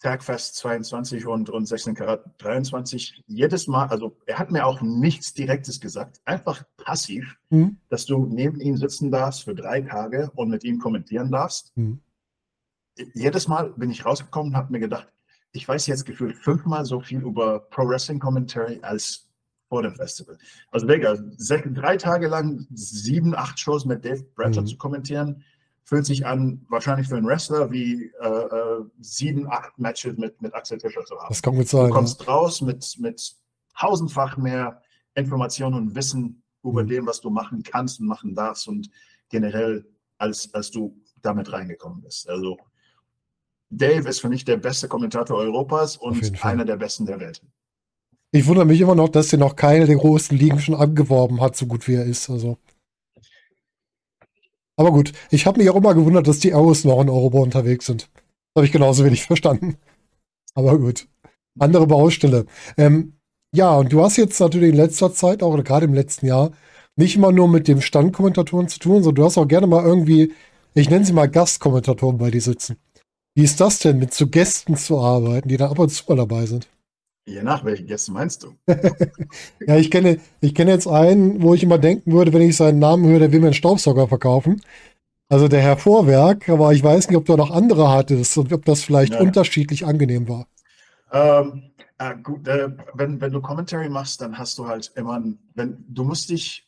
Tagfest 0.03 0.57
22 0.57 1.27
und, 1.27 1.51
und 1.51 1.67
16 1.67 1.95
Karat 1.95 2.25
23. 2.39 3.23
Jedes 3.27 3.67
Mal, 3.67 3.87
also 3.89 4.17
er 4.27 4.39
hat 4.39 4.51
mir 4.51 4.65
auch 4.67 4.81
nichts 4.81 5.35
Direktes 5.35 5.79
gesagt, 5.81 6.21
einfach 6.25 6.63
passiv, 6.79 7.37
Mhm. 7.51 7.77
dass 7.91 8.07
du 8.07 8.25
neben 8.27 8.61
ihm 8.61 8.77
sitzen 8.79 9.11
darfst 9.11 9.45
für 9.45 9.55
drei 9.55 9.83
Tage 9.83 10.31
und 10.35 10.49
mit 10.49 10.65
ihm 10.65 10.79
kommentieren 10.79 11.31
darfst. 11.31 11.77
Mhm. 11.77 12.01
Jedes 13.15 13.47
Mal 13.49 13.71
bin 13.77 13.91
ich 13.91 14.05
rausgekommen 14.05 14.53
und 14.53 14.57
habe 14.57 14.73
mir 14.73 14.81
gedacht, 14.81 15.09
ich 15.53 15.67
weiß 15.67 15.87
jetzt 15.87 16.05
gefühlt 16.07 16.37
fünfmal 16.37 16.85
so 16.85 17.01
viel 17.01 17.21
über 17.23 17.61
Pro 17.61 17.87
Wrestling 17.89 18.19
Commentary 18.21 18.79
als 18.83 19.29
vor 19.69 19.83
dem 19.83 19.95
Festival. 19.95 20.39
Also 20.71 20.87
Digga, 20.87 21.13
sech- 21.37 21.73
drei 21.75 21.97
Tage 21.97 22.29
lang 22.29 22.67
sieben, 22.73 23.35
acht 23.35 23.59
Shows 23.59 23.85
mit 23.85 24.05
Dave 24.05 24.23
Bradshaw 24.35 24.63
Mhm. 24.63 24.67
zu 24.67 24.77
kommentieren, 24.79 25.45
fühlt 25.85 26.07
sich 26.07 26.25
an, 26.27 26.65
wahrscheinlich 26.69 27.09
für 27.09 27.17
einen 27.17 27.27
Wrestler, 27.27 27.71
wie 27.73 28.13
äh, 28.21 28.27
äh, 28.29 28.85
sieben, 29.01 29.51
acht 29.51 29.79
Matches 29.79 30.17
mit, 30.17 30.41
mit 30.41 30.55
Axel 30.55 30.79
Tischer 30.79 31.05
zu 31.05 31.17
haben. 31.19 31.29
Das 31.29 31.43
kann 31.43 31.55
gut 31.57 31.65
Du 31.65 31.77
sein. 31.77 31.87
Ja. 31.87 31.91
kommst 31.91 32.27
raus 32.29 32.61
mit, 32.61 32.97
mit 32.99 33.35
tausendfach 33.79 34.37
mehr 34.37 34.83
Informationen 35.15 35.75
und 35.77 35.95
Wissen 35.95 36.43
über 36.63 36.83
Mhm. 36.85 36.89
dem, 36.89 37.07
was 37.07 37.21
du 37.21 37.31
machen 37.31 37.63
kannst 37.63 38.01
und 38.01 38.07
machen 38.07 38.35
darfst 38.35 38.69
und 38.69 38.91
generell, 39.31 39.87
als, 40.19 40.53
als 40.55 40.71
du 40.71 40.97
damit 41.23 41.51
reingekommen 41.53 42.03
bist. 42.03 42.29
Also 42.29 42.59
Dave 43.71 44.09
ist 44.09 44.21
für 44.21 44.29
mich 44.29 44.45
der 44.45 44.57
beste 44.59 44.89
Kommentator 44.89 45.39
Europas 45.39 45.97
und 45.97 46.45
einer 46.45 46.65
der 46.65 46.77
besten 46.77 47.07
der 47.07 47.21
Welt. 47.21 47.41
Ich 48.33 48.47
wundere 48.47 48.67
mich 48.67 48.81
immer 48.81 48.95
noch, 48.95 49.09
dass 49.09 49.29
der 49.29 49.39
noch 49.39 49.57
keine 49.57 49.87
der 49.87 49.97
großen 49.97 50.37
Ligen 50.37 50.61
schon 50.61 50.75
angeworben 50.75 51.41
hat, 51.41 51.57
so 51.57 51.67
gut 51.67 51.87
wie 51.89 51.95
er 51.95 52.05
ist. 52.05 52.29
Also. 52.31 52.59
Aber 54.81 54.93
gut, 54.93 55.13
ich 55.31 55.45
habe 55.45 55.59
mich 55.61 55.69
auch 55.69 55.77
immer 55.77 55.95
gewundert, 55.95 56.27
dass 56.27 56.39
die 56.39 56.55
Arrows 56.55 56.85
noch 56.87 57.03
in 57.03 57.11
Europa 57.11 57.39
unterwegs 57.41 57.85
sind. 57.85 58.09
Habe 58.57 58.65
ich 58.65 58.73
genauso 58.73 59.05
wenig 59.05 59.23
verstanden. 59.27 59.77
Aber 60.55 60.79
gut. 60.79 61.07
Andere 61.59 61.87
Baustelle. 61.87 62.47
Ähm, 62.79 63.13
ja, 63.55 63.77
und 63.77 63.93
du 63.93 64.03
hast 64.03 64.17
jetzt 64.17 64.41
natürlich 64.41 64.71
in 64.71 64.77
letzter 64.77 65.13
Zeit, 65.13 65.43
auch 65.43 65.55
gerade 65.65 65.85
im 65.85 65.93
letzten 65.93 66.25
Jahr, 66.25 66.53
nicht 66.97 67.15
immer 67.15 67.31
nur 67.31 67.47
mit 67.47 67.69
dem 67.69 67.83
Standkommentatoren 67.83 68.69
zu 68.69 68.79
tun, 68.79 69.03
sondern 69.03 69.17
du 69.17 69.25
hast 69.27 69.37
auch 69.37 69.47
gerne 69.47 69.67
mal 69.67 69.85
irgendwie, 69.85 70.33
ich 70.73 70.89
nenne 70.89 71.05
sie 71.05 71.13
mal 71.13 71.29
Gastkommentatoren 71.29 72.17
bei 72.17 72.31
dir 72.31 72.41
sitzen. 72.41 72.79
Wie 73.35 73.45
ist 73.45 73.61
das 73.61 73.81
denn, 73.81 73.99
mit 73.99 74.15
so 74.15 74.29
Gästen 74.29 74.79
zu 74.79 74.99
arbeiten, 74.99 75.51
die 75.51 75.59
dann 75.59 75.73
ab 75.73 75.79
und 75.79 75.91
zu 75.91 76.05
mal 76.09 76.17
dabei 76.17 76.47
sind? 76.47 76.69
Je 77.27 77.43
nach 77.43 77.65
welchen 77.65 77.87
Gäste 77.87 78.13
meinst 78.13 78.43
du? 78.43 78.55
Ja, 79.67 79.77
ich 79.77 79.91
kenne, 79.91 80.19
ich 80.41 80.55
kenne 80.55 80.73
jetzt 80.73 80.87
einen, 80.89 81.43
wo 81.43 81.55
ich 81.55 81.63
immer 81.63 81.79
denken 81.79 82.13
würde, 82.13 82.33
wenn 82.33 82.43
ich 82.43 82.57
seinen 82.57 82.79
Namen 82.79 83.07
höre, 83.07 83.21
der 83.21 83.33
will 83.33 83.41
mir 83.41 83.47
einen 83.47 83.55
Staubsauger 83.55 84.09
verkaufen. 84.09 84.63
Also 85.29 85.47
der 85.47 85.61
Herr 85.61 85.77
Vorwerk, 85.77 86.49
aber 86.49 86.73
ich 86.73 86.83
weiß 86.83 87.09
nicht, 87.09 87.17
ob 87.17 87.25
du 87.27 87.37
noch 87.37 87.51
andere 87.53 87.91
hattest 87.91 88.37
und 88.39 88.53
ob 88.53 88.65
das 88.65 88.83
vielleicht 88.83 89.13
Ja. 89.15 89.21
unterschiedlich 89.21 89.87
angenehm 89.87 90.29
war. 90.29 90.49
Ähm, 91.13 91.71
äh, 91.99 92.17
gut, 92.23 92.49
äh, 92.49 92.69
wenn, 92.95 93.21
wenn 93.21 93.33
du 93.33 93.41
Commentary 93.41 93.89
machst, 93.89 94.21
dann 94.21 94.37
hast 94.37 94.59
du 94.59 94.67
halt 94.67 94.91
immer, 94.97 95.21
ein- 95.21 95.39
wenn 95.55 95.85
du 95.89 96.03
musst 96.05 96.31
dich, 96.31 96.67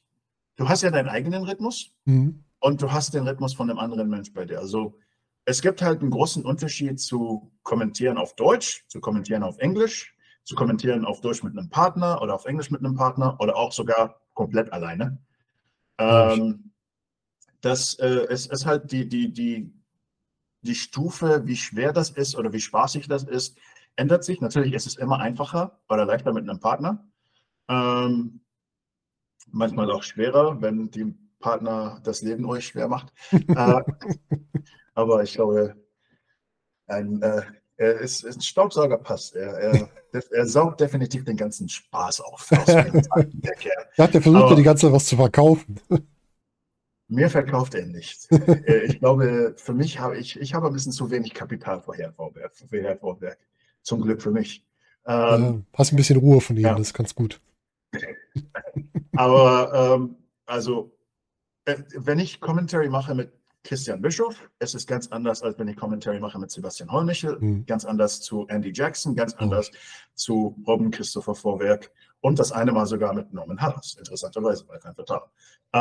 du 0.57 0.69
hast 0.69 0.83
ja 0.83 0.91
deinen 0.91 1.09
eigenen 1.09 1.43
Rhythmus 1.45 1.91
Mhm. 2.05 2.45
und 2.61 2.81
du 2.83 2.93
hast 2.93 3.15
den 3.15 3.27
Rhythmus 3.27 3.55
von 3.55 3.69
einem 3.69 3.79
anderen 3.81 4.09
Mensch 4.09 4.33
bei 4.33 4.45
dir. 4.45 4.61
Also 4.61 4.97
es 5.45 5.61
gibt 5.61 5.83
halt 5.83 6.03
einen 6.03 6.11
großen 6.11 6.45
Unterschied 6.45 7.01
zu 7.01 7.51
kommentieren 7.65 8.17
auf 8.19 8.37
Deutsch, 8.37 8.85
zu 8.89 9.01
kommentieren 9.01 9.43
auf 9.43 9.59
Englisch, 9.59 10.15
zu 10.45 10.55
kommentieren 10.55 11.05
auf 11.05 11.21
Deutsch 11.21 11.43
mit 11.43 11.57
einem 11.57 11.71
Partner 11.71 12.21
oder 12.21 12.35
auf 12.35 12.45
Englisch 12.45 12.71
mit 12.71 12.81
einem 12.81 12.95
Partner 12.97 13.37
oder 13.41 13.57
auch 13.57 13.73
sogar 13.73 14.21
komplett 14.35 14.73
alleine. 14.73 15.19
Ähm, 15.99 16.73
das 17.61 17.95
äh, 17.95 18.27
es 18.29 18.47
ist 18.47 18.67
halt 18.67 18.91
die, 18.91 19.09
die, 19.09 19.33
die, 19.33 19.73
die 20.63 20.75
Stufe, 20.75 21.47
wie 21.47 21.57
schwer 21.57 21.93
das 21.93 22.11
ist 22.11 22.37
oder 22.37 22.53
wie 22.53 22.61
spaßig 22.61 23.09
das 23.09 23.25
ist, 23.25 23.57
ändert 23.97 24.25
sich. 24.25 24.41
Natürlich 24.41 24.73
ist 24.73 24.87
es 24.87 24.97
immer 24.97 25.21
einfacher 25.21 25.81
oder 25.89 26.05
leichter 26.05 26.33
mit 26.33 26.49
einem 26.49 26.61
Partner. 26.61 27.07
Ähm, 27.69 28.41
manchmal 29.51 29.91
auch 29.91 30.03
schwerer, 30.03 30.61
wenn 30.61 30.91
die 30.91 31.15
Partner 31.39 32.01
das 32.03 32.23
Leben 32.23 32.45
euch 32.47 32.67
schwer 32.67 32.89
macht. 32.89 33.13
äh, 33.31 33.83
aber 34.95 35.23
ich 35.23 35.35
glaube, 35.35 35.77
ein, 36.87 37.23
äh, 37.23 37.43
er 37.77 37.99
ist, 38.01 38.23
ist 38.25 38.37
ein 38.37 38.43
Staubsauger 38.43 38.99
passt. 38.99 39.35
Er, 39.35 39.55
er, 39.55 39.89
er 40.31 40.47
saugt 40.47 40.81
definitiv 40.81 41.25
den 41.25 41.37
ganzen 41.37 41.69
Spaß 41.69 42.21
auf. 42.21 42.51
aus 42.53 42.65
der 42.67 43.55
Kerl. 43.55 43.87
Ja, 43.97 44.07
der 44.07 44.23
versucht 44.23 44.41
ja 44.41 44.47
Aber- 44.47 44.57
die 44.57 44.63
ganze 44.63 44.87
Zeit 44.87 44.93
was 44.93 45.07
zu 45.07 45.17
verkaufen. 45.17 45.81
Mir 47.09 47.29
verkauft 47.29 47.75
er 47.75 47.87
nicht. 47.87 48.29
Äh, 48.31 48.85
ich 48.87 48.99
glaube, 48.99 49.55
für 49.59 49.75
mich 49.75 49.99
habe 49.99 50.17
ich, 50.17 50.39
ich 50.41 50.55
habe 50.55 50.69
ein 50.69 50.73
bisschen 50.73 50.93
zu 50.93 51.11
wenig 51.11 51.35
Kapital 51.35 51.83
für 51.83 51.93
Herr 51.95 52.13
Vorwerk. 52.13 52.55
Für 52.57 52.83
Herr 52.83 52.97
Vorwerk. 52.97 53.39
Zum 53.83 54.01
Glück 54.01 54.23
für 54.23 54.31
mich. 54.31 54.65
Ähm, 55.07 55.67
hast 55.75 55.93
ein 55.93 55.97
bisschen 55.97 56.19
Ruhe 56.19 56.41
von 56.41 56.57
ihm, 56.57 56.63
ja. 56.63 56.73
das 56.75 56.89
ist 56.89 56.95
ganz 56.95 57.15
gut. 57.15 57.41
Aber 59.17 59.97
ähm, 59.97 60.17
also, 60.47 60.97
äh, 61.65 61.77
wenn 61.97 62.19
ich 62.19 62.41
Commentary 62.41 62.89
mache 62.89 63.15
mit 63.15 63.33
Christian 63.65 64.03
Bischof, 64.03 64.35
es 64.59 64.75
ist 64.75 64.89
ganz 64.89 65.07
anders, 65.09 65.43
als 65.43 65.59
wenn 65.59 65.69
ich 65.69 65.77
Commentary 65.77 66.19
mache 66.19 66.39
mit 66.39 66.51
Sebastian 66.51 66.91
Hollmichel, 66.91 67.39
Mhm. 67.41 67.65
ganz 67.67 67.85
anders 67.85 68.21
zu 68.21 68.47
Andy 68.49 68.73
Jackson, 68.75 69.15
ganz 69.15 69.35
Oh. 69.35 69.45
anders 69.45 69.71
zu 70.15 70.57
Robin 70.67 70.91
Christopher 70.91 71.35
Vorwerk 71.35 71.91
und 72.21 72.39
das 72.39 72.51
eine 72.51 72.73
Mal 72.73 72.87
sogar 72.87 73.15
mit 73.15 73.33
Norman 73.33 73.61
Hallas, 73.61 73.95
interessanterweise 73.99 74.65
bei 74.65 74.79
kein 74.79 74.95
Vertrauen. 74.95 75.29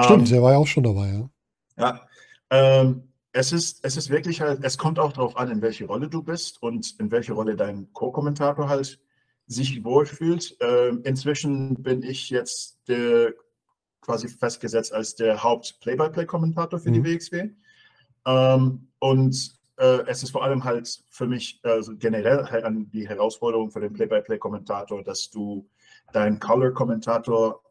Stimmt, 0.04 0.30
der 0.32 0.42
war 0.44 0.52
ja 0.54 0.58
auch 0.60 0.68
schon 0.68 0.84
dabei, 0.84 1.08
ja. 1.08 1.30
Ja, 1.78 2.08
ähm, 2.52 3.08
es 3.34 3.52
ist, 3.52 3.84
es 3.84 3.98
ist 3.98 4.10
wirklich 4.10 4.42
halt, 4.42 4.64
es 4.64 4.78
kommt 4.78 5.00
auch 5.00 5.14
darauf 5.14 5.36
an, 5.38 5.50
in 5.50 5.62
welche 5.62 5.86
Rolle 5.86 6.08
du 6.08 6.22
bist 6.22 6.62
und 6.62 7.00
in 7.00 7.10
welche 7.12 7.34
Rolle 7.34 7.56
dein 7.56 7.92
Co-Kommentator 7.94 8.70
halt 8.70 9.00
sich 9.48 9.84
wohlfühlt. 9.84 10.56
Ähm, 10.60 11.02
inzwischen 11.04 11.82
bin 11.82 12.04
ich 12.04 12.30
jetzt 12.30 12.80
der, 12.88 13.34
quasi 14.02 14.28
festgesetzt 14.28 14.94
als 14.94 15.16
der 15.16 15.44
Haupt-Play-by-Play-Kommentator 15.44 16.80
für 16.80 16.90
Mhm. 16.90 16.94
die 16.94 17.04
WXW. 17.06 17.50
Ähm, 18.26 18.88
und 19.00 19.62
äh, 19.78 20.04
es 20.08 20.24
ist 20.24 20.32
vor 20.32 20.44
allem 20.44 20.64
halt 20.64 21.04
für 21.10 21.28
mich 21.28 21.60
also 21.64 21.96
generell 21.98 22.46
halt 22.46 22.64
an 22.64 22.90
die 22.92 23.08
Herausforderung 23.08 23.72
für 23.72 23.82
den 23.82 23.94
Play-by-Play-Kommentator, 23.94 25.04
dass 25.04 25.30
du 25.30 25.68
deinen 26.14 26.40
Color-Kommentator 26.40 27.62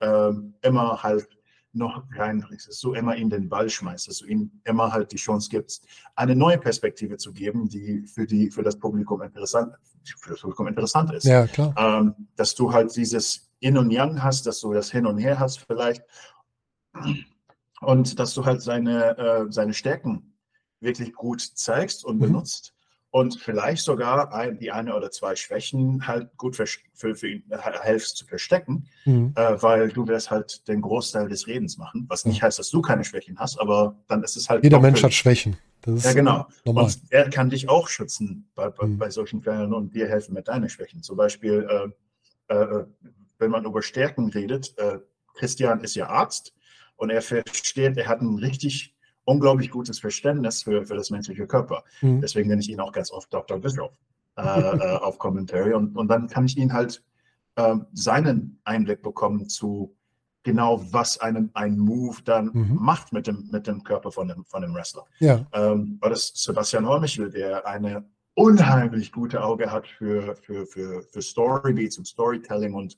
äh, 0.00 0.32
immer 0.62 1.02
halt 1.02 1.28
noch 1.72 2.04
reinbringst, 2.16 2.68
dass 2.68 2.80
du 2.80 2.94
immer 2.94 3.16
ihm 3.16 3.28
den 3.28 3.48
Ball 3.48 3.68
schmeißt, 3.68 4.08
dass 4.08 4.18
du 4.18 4.26
ihm 4.26 4.50
immer 4.64 4.92
halt 4.92 5.12
die 5.12 5.16
Chance 5.16 5.48
gibst, 5.50 5.86
eine 6.14 6.34
neue 6.34 6.58
Perspektive 6.58 7.18
zu 7.18 7.32
geben, 7.32 7.68
die 7.68 8.06
für, 8.06 8.26
die, 8.26 8.50
für 8.50 8.62
das 8.62 8.78
Publikum 8.78 9.22
interessant, 9.22 9.74
für 10.20 10.30
das 10.30 10.40
Publikum 10.40 10.68
interessant 10.68 11.12
ist. 11.12 11.24
Ja, 11.24 11.46
klar. 11.46 11.74
Ähm, 11.76 12.28
dass 12.36 12.54
du 12.54 12.72
halt 12.72 12.96
dieses 12.96 13.50
Yin 13.60 13.76
und 13.76 13.90
Yang 13.90 14.22
hast, 14.22 14.46
dass 14.46 14.60
du 14.60 14.72
das 14.72 14.90
Hin 14.90 15.06
und 15.06 15.18
Her 15.18 15.38
hast 15.38 15.60
vielleicht 15.60 16.02
und 17.80 18.18
dass 18.18 18.34
du 18.34 18.44
halt 18.44 18.62
seine, 18.62 19.16
äh, 19.18 19.46
seine 19.52 19.74
Stärken 19.74 20.34
wirklich 20.80 21.12
gut 21.14 21.40
zeigst 21.40 22.04
und 22.04 22.16
Mhm. 22.16 22.20
benutzt 22.22 22.74
und 23.10 23.40
vielleicht 23.40 23.82
sogar 23.84 24.32
ein, 24.34 24.58
die 24.58 24.70
eine 24.70 24.94
oder 24.94 25.10
zwei 25.10 25.36
Schwächen 25.36 26.06
halt 26.06 26.36
gut 26.36 26.56
für, 26.56 26.66
für, 26.94 27.14
für 27.14 27.28
ihn 27.28 27.44
äh, 27.50 27.58
helfst 27.80 28.16
zu 28.18 28.26
verstecken, 28.26 28.88
Mhm. 29.04 29.32
äh, 29.36 29.62
weil 29.62 29.88
du 29.88 30.06
wirst 30.06 30.30
halt 30.30 30.66
den 30.68 30.80
Großteil 30.82 31.28
des 31.28 31.46
Redens 31.46 31.78
machen, 31.78 32.04
was 32.08 32.24
nicht 32.26 32.42
heißt, 32.42 32.58
dass 32.58 32.70
du 32.70 32.82
keine 32.82 33.04
Schwächen 33.04 33.38
hast, 33.38 33.58
aber 33.58 33.96
dann 34.08 34.22
ist 34.22 34.36
es 34.36 34.48
halt 34.50 34.64
Jeder 34.64 34.80
Mensch 34.80 35.02
hat 35.02 35.14
Schwächen. 35.14 35.56
Das 35.82 36.02
ja, 36.02 36.12
genau. 36.14 36.46
normal. 36.64 36.84
Und 36.84 37.00
er 37.10 37.30
kann 37.30 37.48
dich 37.48 37.68
auch 37.68 37.86
schützen 37.88 38.50
bei, 38.56 38.70
bei, 38.70 38.86
Mhm. 38.86 38.98
bei 38.98 39.08
solchen 39.10 39.40
Fällen 39.40 39.72
und 39.72 39.94
dir 39.94 40.08
helfen 40.08 40.34
mit 40.34 40.48
deinen 40.48 40.68
Schwächen. 40.68 41.02
Zum 41.02 41.16
Beispiel, 41.16 41.64
äh, 42.48 42.54
äh, 42.54 42.84
wenn 43.38 43.50
man 43.52 43.64
über 43.64 43.82
Stärken 43.82 44.28
redet, 44.30 44.76
äh, 44.78 44.98
Christian 45.34 45.80
ist 45.82 45.94
ja 45.94 46.08
Arzt 46.08 46.52
und 46.96 47.10
er 47.10 47.22
versteht, 47.22 47.96
er 47.96 48.08
hat 48.08 48.20
ein 48.20 48.38
richtig 48.38 48.94
unglaublich 49.24 49.70
gutes 49.70 49.98
Verständnis 49.98 50.62
für, 50.62 50.86
für 50.86 50.94
das 50.96 51.10
menschliche 51.10 51.46
Körper. 51.46 51.84
Mhm. 52.00 52.20
Deswegen 52.20 52.48
nenne 52.48 52.60
ich 52.60 52.68
ihn 52.68 52.80
auch 52.80 52.92
ganz 52.92 53.10
oft 53.10 53.32
Dr. 53.32 53.58
Bischof 53.58 53.92
äh, 54.36 54.40
äh, 54.42 54.96
auf 54.98 55.18
Commentary. 55.18 55.74
Und, 55.74 55.96
und 55.96 56.08
dann 56.08 56.28
kann 56.28 56.46
ich 56.46 56.56
ihn 56.56 56.72
halt 56.72 57.02
äh, 57.56 57.74
seinen 57.92 58.60
Einblick 58.64 59.02
bekommen 59.02 59.48
zu 59.48 59.96
genau, 60.44 60.80
was 60.92 61.18
einen, 61.18 61.50
ein 61.54 61.76
Move 61.76 62.18
dann 62.24 62.50
Mhm. 62.52 62.76
macht 62.80 63.12
mit 63.12 63.26
dem, 63.26 63.48
mit 63.50 63.66
dem 63.66 63.82
Körper 63.82 64.12
von 64.12 64.28
dem, 64.28 64.44
von 64.44 64.62
dem 64.62 64.74
Wrestler. 64.74 65.04
Ja, 65.18 65.44
Ähm, 65.52 65.98
war 66.00 66.10
das 66.10 66.32
Sebastian 66.34 66.86
Hormichel, 66.86 67.30
der 67.30 67.66
eine 67.66 68.04
unheimlich 68.34 69.10
gute 69.10 69.42
Auge 69.42 69.72
hat 69.72 69.88
für, 69.88 70.36
für, 70.36 70.66
für, 70.66 71.02
für 71.02 71.22
Storybeats 71.22 71.98
und 71.98 72.06
Storytelling 72.06 72.74
und, 72.74 72.96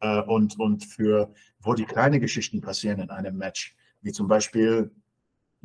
äh, 0.00 0.20
und, 0.22 0.58
und 0.58 0.84
für, 0.84 1.32
wo 1.60 1.74
die 1.74 1.84
kleinen 1.84 2.20
Geschichten 2.20 2.60
passieren 2.60 3.00
in 3.00 3.10
einem 3.10 3.36
Match, 3.36 3.76
wie 4.02 4.12
zum 4.12 4.28
Beispiel 4.28 4.90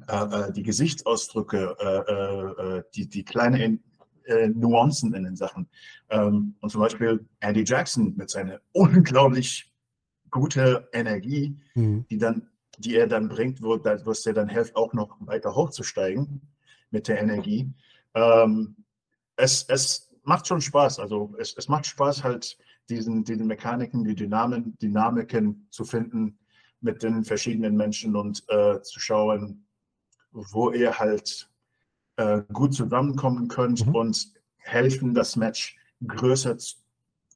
äh, 0.07 0.15
äh, 0.15 0.51
die 0.51 0.63
Gesichtsausdrücke, 0.63 1.75
äh, 1.79 2.77
äh, 2.77 2.83
die, 2.95 3.07
die 3.07 3.23
kleinen 3.23 3.83
äh, 4.25 4.47
Nuancen 4.47 5.13
in 5.13 5.23
den 5.23 5.35
Sachen. 5.35 5.67
Ähm, 6.09 6.55
und 6.59 6.69
zum 6.69 6.81
Beispiel 6.81 7.25
Andy 7.39 7.63
Jackson 7.65 8.15
mit 8.15 8.29
seiner 8.29 8.61
unglaublich 8.71 9.71
gute 10.29 10.87
Energie, 10.93 11.57
mhm. 11.75 12.05
die 12.09 12.17
dann, 12.17 12.49
die 12.77 12.95
er 12.95 13.07
dann 13.07 13.27
bringt, 13.27 13.61
wo, 13.61 13.77
wo 13.77 14.11
es 14.11 14.23
dir 14.23 14.33
dann 14.33 14.49
hilft, 14.49 14.75
auch 14.75 14.93
noch 14.93 15.17
weiter 15.19 15.55
hochzusteigen 15.55 16.41
mit 16.89 17.07
der 17.07 17.19
Energie. 17.19 17.71
Ähm, 18.13 18.75
es, 19.35 19.63
es 19.67 20.09
macht 20.23 20.47
schon 20.47 20.61
Spaß. 20.61 20.99
Also 20.99 21.35
es, 21.37 21.55
es 21.57 21.67
macht 21.67 21.85
Spaß, 21.85 22.23
halt 22.23 22.57
diesen, 22.89 23.23
diesen 23.23 23.47
Mechaniken, 23.47 24.03
die 24.03 24.15
Dynamen, 24.15 24.77
Dynamiken 24.79 25.67
zu 25.69 25.83
finden 25.85 26.37
mit 26.81 27.03
den 27.03 27.23
verschiedenen 27.23 27.75
Menschen 27.77 28.15
und 28.15 28.43
äh, 28.49 28.81
zu 28.81 28.99
schauen, 28.99 29.65
wo 30.31 30.71
ihr 30.71 30.97
halt 30.97 31.49
äh, 32.17 32.41
gut 32.53 32.73
zusammenkommen 32.73 33.47
könnt 33.47 33.85
Mhm. 33.87 33.95
und 33.95 34.33
helfen, 34.57 35.13
das 35.13 35.35
Match 35.35 35.77
größer, 36.05 36.57
zu- 36.57 36.77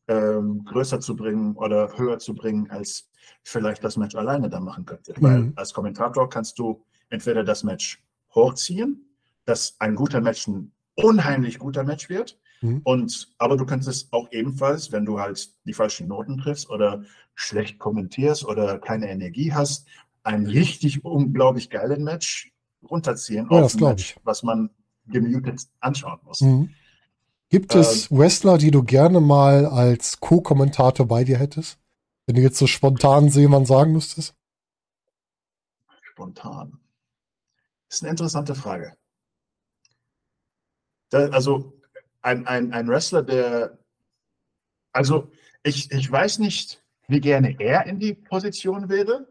ähm, 0.08 0.64
größer 0.66 1.00
zu 1.00 1.16
bringen 1.16 1.56
oder 1.56 1.98
höher 1.98 2.20
zu 2.20 2.34
bringen, 2.36 2.70
als 2.70 3.10
vielleicht 3.44 3.84
das 3.84 3.98
Match 3.98 4.16
alleine 4.16 4.50
da 4.50 4.60
machen 4.60 4.86
könnte. 4.86 5.14
Weil 5.20 5.40
Mhm. 5.42 5.54
als 5.56 5.74
Kommentator 5.74 6.30
kannst 6.30 6.60
du 6.60 6.84
entweder 7.10 7.44
das 7.44 7.64
Match 7.64 8.04
hochziehen, 8.34 9.06
dass 9.46 9.76
ein 9.80 9.96
guter 9.96 10.22
Match 10.22 10.48
ein 10.48 10.72
unheimlich 10.96 11.60
guter 11.60 11.84
Match 11.84 12.10
wird, 12.10 12.40
Mhm. 12.62 12.82
und, 12.84 13.34
aber 13.38 13.58
du 13.58 13.66
kannst 13.66 13.88
es 13.88 14.08
auch 14.12 14.32
ebenfalls, 14.32 14.92
wenn 14.92 15.06
du 15.06 15.20
halt 15.20 15.50
die 15.66 15.74
falschen 15.74 16.08
Noten 16.08 16.38
triffst 16.38 16.70
oder 16.70 17.04
schlecht 17.36 17.80
kommentierst 17.80 18.46
oder 18.46 18.80
keine 18.80 19.10
Energie 19.10 19.54
hast, 19.54 19.88
ein 20.24 20.46
richtig 20.48 21.04
unglaublich 21.06 21.70
geilen 21.70 22.04
Match 22.04 22.52
runterziehen 22.90 23.50
Ja, 23.50 23.64
auf 23.64 23.74
ein 23.76 23.80
Match, 23.82 24.16
was 24.24 24.44
man 24.44 24.70
gemutet 25.08 25.62
anschauen 25.80 26.20
muss. 26.24 26.42
Mhm. 26.42 26.70
Gibt 27.50 27.74
Ähm, 27.74 27.80
es 27.82 28.12
Wrestler, 28.12 28.58
die 28.58 28.72
du 28.72 28.84
gerne 28.84 29.22
mal 29.22 29.66
als 29.66 30.20
Co-Kommentator 30.20 31.08
bei 31.08 31.24
dir 31.24 31.38
hättest? 31.38 31.78
Wenn 32.28 32.36
du 32.36 32.42
jetzt 32.42 32.58
so 32.58 32.68
spontan 32.68 33.28
jemand 33.30 33.68
sagen 33.68 33.94
müsstest? 33.94 34.36
Spontan. 36.02 36.80
Das 37.90 37.98
ist 37.98 38.04
eine 38.04 38.12
interessante 38.12 38.54
Frage. 38.54 38.96
Da, 41.10 41.30
also 41.30 41.74
ein, 42.26 42.48
ein, 42.48 42.74
ein 42.74 42.88
Wrestler, 42.88 43.22
der, 43.22 43.78
also 44.94 45.32
ich, 45.64 45.92
ich 45.92 46.12
weiß 46.12 46.40
nicht, 46.40 46.84
wie 47.08 47.22
gerne 47.22 47.56
er 47.60 47.86
in 47.86 48.00
die 48.00 48.14
Position 48.16 48.90
wäre, 48.90 49.28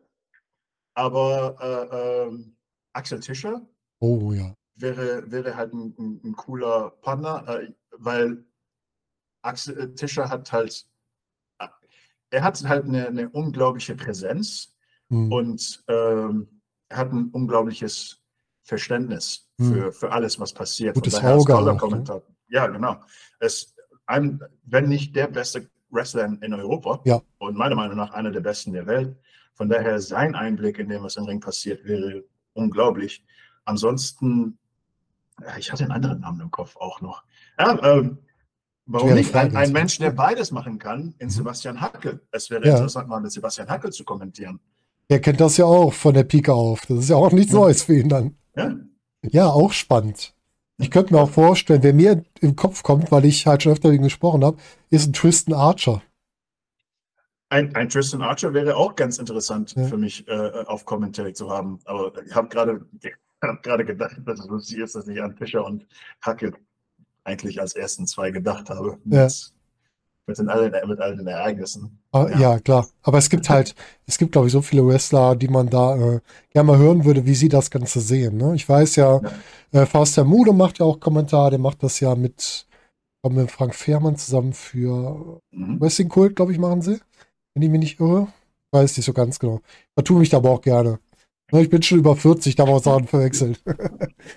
aber 0.95 1.57
äh, 1.61 2.29
ähm, 2.29 2.57
Axel 2.93 3.21
Tischer 3.21 3.67
Oh 4.01 4.33
ja. 4.33 4.55
wäre, 4.77 5.31
wäre 5.31 5.57
halt 5.57 5.73
ein, 5.73 5.95
ein, 5.99 6.21
ein 6.25 6.37
cooler 6.37 6.91
Partner, 7.03 7.47
äh, 7.49 7.73
weil 7.91 8.45
Axel 9.43 9.79
äh, 9.79 9.95
Tischer 9.95 10.29
hat 10.29 10.53
halt, 10.53 10.87
äh, 11.59 11.67
er 12.31 12.43
hat 12.45 12.63
halt 12.65 12.85
eine, 12.85 13.09
eine 13.09 13.29
unglaubliche 13.31 13.97
Präsenz 13.97 14.71
Mhm. 15.11 15.33
und 15.33 15.85
ähm, 15.89 16.63
er 16.89 16.97
hat 16.97 17.13
ein 17.13 17.29
unglaubliches 17.31 18.23
Verständnis 18.63 19.51
für, 19.61 19.93
für 19.93 20.11
alles, 20.11 20.41
was 20.41 20.55
passiert. 20.55 20.95
Gutes 20.95 21.23
Auge 21.23 21.55
auch, 21.55 21.91
ne? 21.91 22.23
Ja, 22.49 22.67
genau. 22.67 22.97
Es, 23.41 23.75
ein, 24.07 24.41
wenn 24.65 24.89
nicht 24.89 25.15
der 25.17 25.29
beste 25.29 25.69
Wrestler 25.91 26.25
in, 26.27 26.39
in 26.43 26.55
Europa 26.55 27.01
Ja. 27.05 27.21
und 27.39 27.57
meiner 27.57 27.75
Meinung 27.77 27.97
nach 27.97 28.13
einer 28.13 28.31
der 28.31 28.41
besten 28.41 28.73
der 28.73 28.87
Welt. 28.87 29.17
Von 29.55 29.69
daher 29.69 30.01
sein 30.01 30.35
Einblick 30.35 30.79
in 30.79 30.89
dem, 30.89 31.03
was 31.05 31.17
im 31.17 31.25
Ring 31.25 31.41
passiert, 31.41 31.85
wäre 31.85 32.25
unglaublich. 32.55 33.25
Ansonsten, 33.65 34.59
äh, 35.43 35.59
ich 35.59 35.71
hatte 35.73 35.85
einen 35.85 35.93
anderen 35.93 36.21
Namen 36.21 36.41
im 36.41 36.51
Kopf 36.51 36.77
auch 36.77 37.01
noch. 37.01 37.23
Ja, 37.59 37.79
ähm, 37.99 38.19
warum 38.87 39.15
nicht? 39.15 39.35
Ein, 39.35 39.57
ein. 39.57 39.73
Mensch, 39.73 39.99
der 39.99 40.11
beides 40.11 40.51
machen 40.51 40.79
kann, 40.79 41.15
in 41.19 41.27
Mhm. 41.27 41.31
Sebastian 41.31 41.81
Hackel. 41.81 42.21
Es 42.33 42.51
wäre 42.51 42.67
Ja. 42.67 42.75
interessant, 42.75 43.09
mal 43.09 43.21
mit 43.21 43.31
Sebastian 43.33 43.69
Hackel 43.69 43.93
zu 43.93 44.05
kommentieren. 44.05 44.59
Er 45.09 45.21
kennt 45.21 45.41
das 45.41 45.57
ja 45.57 45.67
auch 45.67 45.93
von 45.93 46.15
der 46.15 46.25
Pike 46.25 46.53
auf. 46.53 46.87
Das 46.87 46.99
ist 46.99 47.09
ja 47.11 47.17
auch 47.17 47.31
nichts. 47.33 47.53
Neues 47.53 47.83
für 47.85 47.95
ihn 47.97 48.09
dann. 48.09 48.37
Ja, 48.57 48.75
Ja, 49.23 49.47
auch 49.49 49.73
spannend. 49.73 50.34
Ich 50.79 50.91
könnte 50.91 51.15
mir 51.15 51.21
auch 51.21 51.31
vorstellen, 51.31 51.83
wer 51.83 51.95
mir 51.95 52.25
im 52.41 52.57
Kopf 52.57 52.83
kommt, 52.83 53.13
weil 53.13 53.25
ich 53.25 53.47
halt 53.47 53.63
schon 53.63 53.73
öfter 53.73 53.89
mit 53.91 53.99
ihm 53.99 54.05
gesprochen 54.05 54.45
habe, 54.45 54.59
ist 54.91 55.07
ein 55.07 55.13
Tristan 55.13 55.55
Archer. 55.55 56.03
Ein, 57.49 57.75
ein 57.77 57.89
Tristan 57.89 58.23
Archer 58.23 58.53
wäre 58.55 58.77
auch 58.77 58.97
ganz 58.97 59.19
interessant 59.19 59.75
Ja. 59.77 59.85
für 59.85 59.97
mich 59.97 60.27
äh, 60.27 60.65
auf 60.67 60.85
Commentary 60.85 61.33
zu 61.33 61.51
haben. 61.51 61.79
Aber 61.85 62.13
ich 62.25 62.35
habe 62.35 62.49
gerade 62.49 62.85
hab 63.43 63.63
gerade 63.63 63.85
gedacht, 63.85 64.17
dass 64.25 64.41
es 64.41 64.47
lustig 64.47 64.79
ist, 64.79 64.97
dass 64.97 65.07
ich 65.07 65.23
an 65.23 65.37
Fischer 65.37 65.65
und 65.65 65.87
Hacke 66.21 66.53
eigentlich 67.23 67.61
als 67.61 67.75
ersten 67.75 68.07
zwei 68.07 68.31
gedacht 68.31 68.69
habe. 68.71 68.99
Ja. 69.05 69.25
Mit, 69.25 69.54
mit, 70.27 70.39
den, 70.39 70.49
allen, 70.49 70.73
mit 70.89 71.01
all 71.01 71.17
den 71.17 71.27
Ereignissen. 71.27 71.99
Ah, 72.13 72.29
Ja. 72.31 72.39
ja. 72.39 72.59
klar. 72.61 72.87
Aber 73.03 73.19
es 73.19 73.29
gibt 73.31 73.49
halt, 73.51 73.75
es 74.07 74.19
gibt, 74.19 74.33
glaube 74.33 74.47
ich, 74.47 74.53
so 74.53 74.63
viele 74.63 74.87
Wrestler, 74.87 75.37
die 75.37 75.49
man 75.49 75.69
da 75.69 75.95
äh, 75.97 76.21
gerne 76.51 76.67
mal 76.67 76.79
hören 76.79 77.05
würde, 77.05 77.27
wie 77.27 77.35
sie 77.35 77.49
das 77.49 77.71
Ganze 77.71 78.01
sehen. 78.01 78.37
Ne? 78.37 78.55
Ich 78.55 78.69
weiß 78.69 78.97
ja, 78.97 79.21
äh, 79.73 79.87
Faust 79.87 80.17
der 80.17 80.25
Mude 80.25 80.53
macht 80.53 80.79
ja 80.79 80.87
auch 80.87 81.01
Kommentar, 81.01 81.51
der 81.51 81.59
macht 81.59 81.83
das 81.83 82.01
ja 82.01 82.15
mit, 82.15 82.67
mit 83.29 83.51
Frank 83.51 83.75
Fehrmann 83.75 84.17
zusammen 84.17 84.53
für 84.53 85.41
Mhm. 85.53 85.81
Wrestling 85.81 86.09
Kult, 86.09 86.37
glaube 86.37 86.53
ich, 86.53 86.59
machen 86.59 86.83
sie. 86.83 86.99
Wenn 87.55 87.63
ich 87.63 87.71
mich 87.71 87.81
nicht 87.81 88.01
irre. 88.01 88.29
Weiß 88.73 88.97
nicht 88.97 89.07
so 89.07 89.13
ganz 89.13 89.39
genau. 89.39 89.61
Da 89.95 90.03
tue 90.03 90.23
ich 90.25 90.31
da 90.31 90.39
aber 90.39 90.51
auch 90.51 90.61
gerne. 90.61 90.99
Ich 91.53 91.71
bin 91.71 91.83
schon 91.83 91.99
über 91.99 92.17
40, 92.17 92.57
da 92.57 92.65
haben 92.65 92.73
wir 92.73 92.81
Sachen 92.81 93.07
verwechselt. 93.09 93.63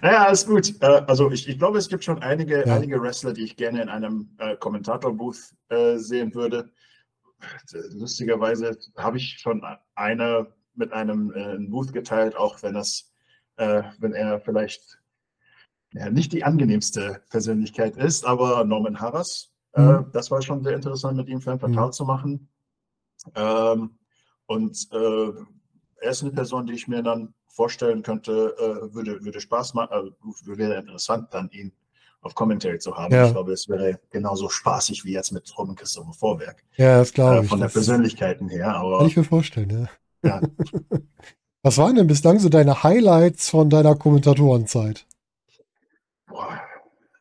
Ja, 0.03 0.25
alles 0.25 0.45
gut. 0.45 0.75
Äh, 0.81 0.85
also 1.07 1.31
ich, 1.31 1.47
ich 1.47 1.57
glaube, 1.57 1.77
es 1.77 1.87
gibt 1.89 2.03
schon 2.03 2.21
einige, 2.21 2.65
Ja. 2.65 2.75
einige 2.75 3.01
Wrestler, 3.01 3.33
die 3.33 3.43
ich 3.43 3.55
gerne 3.55 3.81
in 3.81 3.89
einem 3.89 4.29
äh, 4.37 4.55
Kommentator-Booth 4.57 5.53
äh, 5.69 5.97
sehen 5.97 6.33
würde. 6.35 6.69
Lustigerweise 7.91 8.77
habe 8.97 9.17
ich 9.17 9.37
schon 9.39 9.63
eine 9.95 10.47
mit 10.75 10.91
einem 10.93 11.31
äh, 11.33 11.57
Booth 11.59 11.93
geteilt, 11.93 12.35
auch 12.35 12.61
wenn 12.63 12.73
das, 12.73 13.11
äh, 13.57 13.83
wenn 13.99 14.13
er 14.13 14.39
vielleicht 14.39 14.99
ja, 15.93 16.09
nicht 16.09 16.33
die 16.33 16.43
angenehmste 16.43 17.21
Persönlichkeit 17.29 17.95
ist, 17.95 18.25
aber 18.25 18.63
Norman 18.65 18.99
Harras, 18.99 19.51
äh, 19.73 19.81
Mhm. 19.81 20.11
das 20.13 20.29
war 20.31 20.41
schon 20.41 20.63
sehr 20.63 20.75
interessant, 20.75 21.17
mit 21.17 21.29
ihm 21.29 21.41
Fan 21.41 21.59
Fatal 21.59 21.87
Mhm. 21.87 21.91
zu 21.91 22.05
machen. 22.05 22.49
Ähm, 23.35 23.97
und 24.47 24.87
äh, 24.91 25.31
er 26.01 26.11
ist 26.11 26.21
eine 26.23 26.31
Person, 26.31 26.65
die 26.67 26.73
ich 26.73 26.87
mir 26.87 27.01
dann 27.03 27.33
vorstellen 27.47 28.03
könnte, 28.03 28.55
äh, 28.59 28.93
würde, 28.93 29.23
würde 29.23 29.41
Spaß 29.41 29.73
machen, 29.73 30.13
äh, 30.45 30.57
wäre 30.57 30.75
interessant, 30.75 31.29
dann 31.33 31.49
ihn 31.51 31.71
auf 32.21 32.35
Commentary 32.35 32.79
zu 32.79 32.95
haben. 32.95 33.13
Ja. 33.13 33.27
Ich 33.27 33.31
glaube, 33.31 33.53
es 33.53 33.67
wäre 33.69 33.99
genauso 34.11 34.49
spaßig 34.49 35.05
wie 35.05 35.13
jetzt 35.13 35.31
mit 35.31 35.51
Robin 35.57 35.75
Christopher 35.75 36.13
Vorwerk. 36.13 36.63
Ja, 36.75 36.99
das 36.99 37.13
glaube 37.13 37.37
Äh, 37.37 37.43
ich. 37.43 37.49
von 37.49 37.59
der 37.59 37.67
Persönlichkeiten 37.69 38.49
her, 38.49 38.75
aber 38.75 38.99
kann 38.99 39.07
ich 39.07 39.17
mir 39.17 39.23
vorstellen, 39.23 39.89
ja. 40.23 40.29
ja. 40.29 40.41
Was 41.63 41.77
waren 41.77 41.95
denn 41.95 42.07
bislang 42.07 42.39
so 42.39 42.49
deine 42.49 42.83
Highlights 42.83 43.49
von 43.49 43.69
deiner 43.69 43.95
Kommentatorenzeit? 43.95 45.05
Boah, 46.27 46.59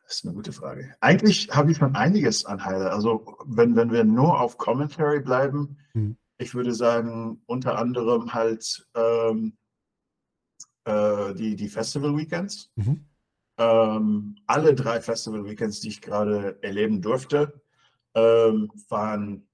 das 0.05 0.17
ist 0.17 0.25
eine 0.25 0.33
gute 0.35 0.53
Frage. 0.53 0.93
Eigentlich 1.01 1.49
habe 1.51 1.71
ich 1.71 1.77
schon 1.77 1.95
einiges 1.95 2.45
an 2.45 2.63
Highlight. 2.63 2.91
Also, 2.91 3.37
wenn, 3.45 3.75
wenn 3.75 3.91
wir 3.91 4.03
nur 4.03 4.39
auf 4.39 4.57
Commentary 4.57 5.19
bleiben, 5.19 5.77
Hm. 5.93 6.17
Ich 6.37 6.53
würde 6.53 6.73
sagen, 6.73 7.41
unter 7.45 7.77
anderem 7.77 8.33
halt 8.33 8.87
ähm, 8.95 9.57
äh, 10.85 11.33
die, 11.33 11.55
die 11.55 11.69
Festival 11.69 12.15
Weekends. 12.15 12.71
Mhm. 12.75 13.05
Ähm, 13.57 14.35
alle 14.45 14.75
drei 14.75 15.01
Festival 15.01 15.43
Weekends, 15.45 15.79
die 15.79 15.89
ich 15.89 16.01
gerade 16.01 16.57
erleben 16.61 17.01
durfte, 17.01 17.61
ähm, 18.13 18.71
waren 18.89 19.47